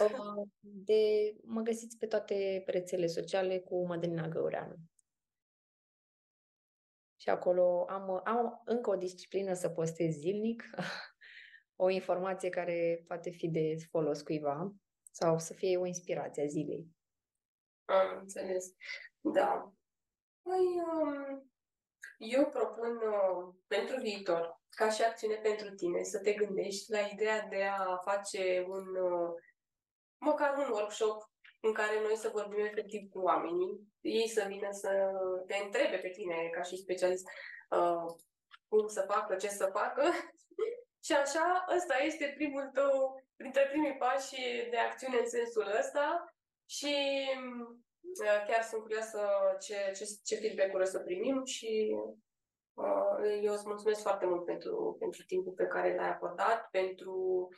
[0.00, 4.74] uh, de, mă găsiți pe toate rețelele sociale cu Mădălina Găureanu.
[7.28, 10.62] Și acolo am, am încă o disciplină să postez zilnic,
[11.84, 14.72] o informație care poate fi de folos cuiva
[15.10, 16.86] sau să fie o inspirație a zilei.
[17.84, 18.66] Am înțeles.
[19.20, 19.72] Da.
[20.42, 21.50] Păi, um,
[22.18, 27.46] eu propun uh, pentru viitor, ca și acțiune pentru tine, să te gândești la ideea
[27.48, 29.30] de a face un, uh,
[30.18, 31.30] măcar un workshop
[31.60, 34.90] în care noi să vorbim efectiv cu oamenii, ei să vină să
[35.46, 37.26] te întrebe pe tine ca și specialist
[37.70, 38.06] uh,
[38.68, 40.02] cum să facă, ce să facă.
[41.06, 44.36] și așa, ăsta este primul tău, printre primii pași
[44.70, 46.34] de acțiune în sensul ăsta
[46.66, 46.94] și
[48.24, 49.20] uh, chiar sunt curioasă
[49.60, 51.96] ce, ce, ce feedback-uri o să primim și
[52.74, 57.56] uh, eu îți mulțumesc foarte mult pentru, pentru timpul pe care l-ai acordat, pentru uh,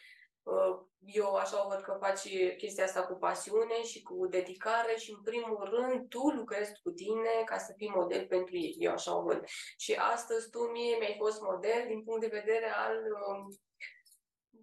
[1.01, 5.23] eu așa o văd că faci chestia asta cu pasiune și cu dedicare și în
[5.23, 8.77] primul rând tu lucrezi cu tine ca să fii model pentru ei.
[8.79, 9.45] Eu așa o văd.
[9.77, 12.97] Și astăzi tu mie mi-ai fost model din punct de vedere al,
[13.29, 13.59] um,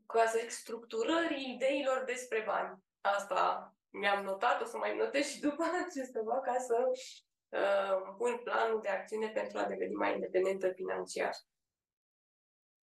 [0.05, 2.77] ca să zic, structurării ideilor despre bani.
[3.01, 6.91] Asta mi-am notat, o să mai notez și după ce să fac ca să
[7.49, 11.33] uh, pun planul de acțiune pentru a deveni mai independentă financiar.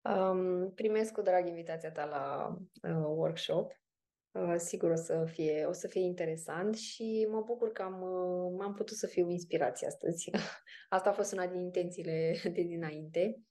[0.05, 2.57] Um, primesc cu drag invitația ta la
[2.91, 3.83] uh, workshop.
[4.33, 8.65] Uh, sigur o să, fie, o să fie interesant și mă bucur că am, uh,
[8.65, 10.31] am putut să fiu inspirație astăzi.
[10.89, 13.43] Asta a fost una din intențiile de dinainte.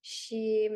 [0.00, 0.70] Și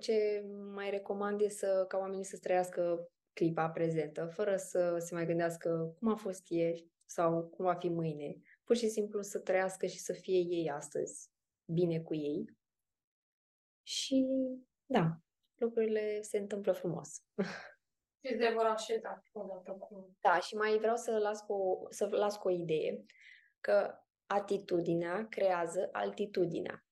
[0.00, 0.44] ce
[0.74, 5.94] mai recomand e să, ca oamenii să trăiască clipa prezentă, fără să se mai gândească
[5.98, 8.36] cum a fost ieri sau cum va fi mâine.
[8.64, 11.30] Pur și simplu să trăiască și să fie ei astăzi
[11.64, 12.56] bine cu ei
[13.86, 14.26] și
[14.86, 15.18] da,
[15.54, 17.22] lucrurile se întâmplă frumos.
[18.24, 20.16] Și se vor așeza odată cu...
[20.20, 23.04] Da, și mai vreau să las cu, să las cu o idee,
[23.60, 23.94] că
[24.26, 26.86] atitudinea creează altitudinea.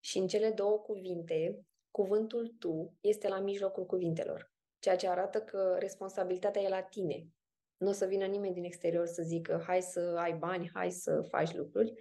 [0.00, 5.76] Și în cele două cuvinte, cuvântul tu este la mijlocul cuvintelor, ceea ce arată că
[5.78, 7.28] responsabilitatea e la tine.
[7.76, 11.22] Nu o să vină nimeni din exterior să zică hai să ai bani, hai să
[11.22, 11.92] faci lucruri.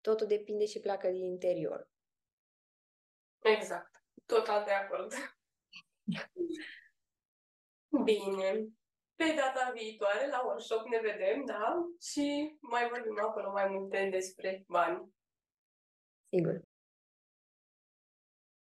[0.00, 1.88] Totul depinde și pleacă din interior.
[3.42, 4.02] Exact.
[4.26, 5.12] Total de acord.
[8.04, 8.68] Bine.
[9.14, 11.86] Pe data viitoare, la workshop, ne vedem, da?
[12.00, 15.12] Și mai vorbim acolo mai multe despre bani.
[16.28, 16.69] Sigur.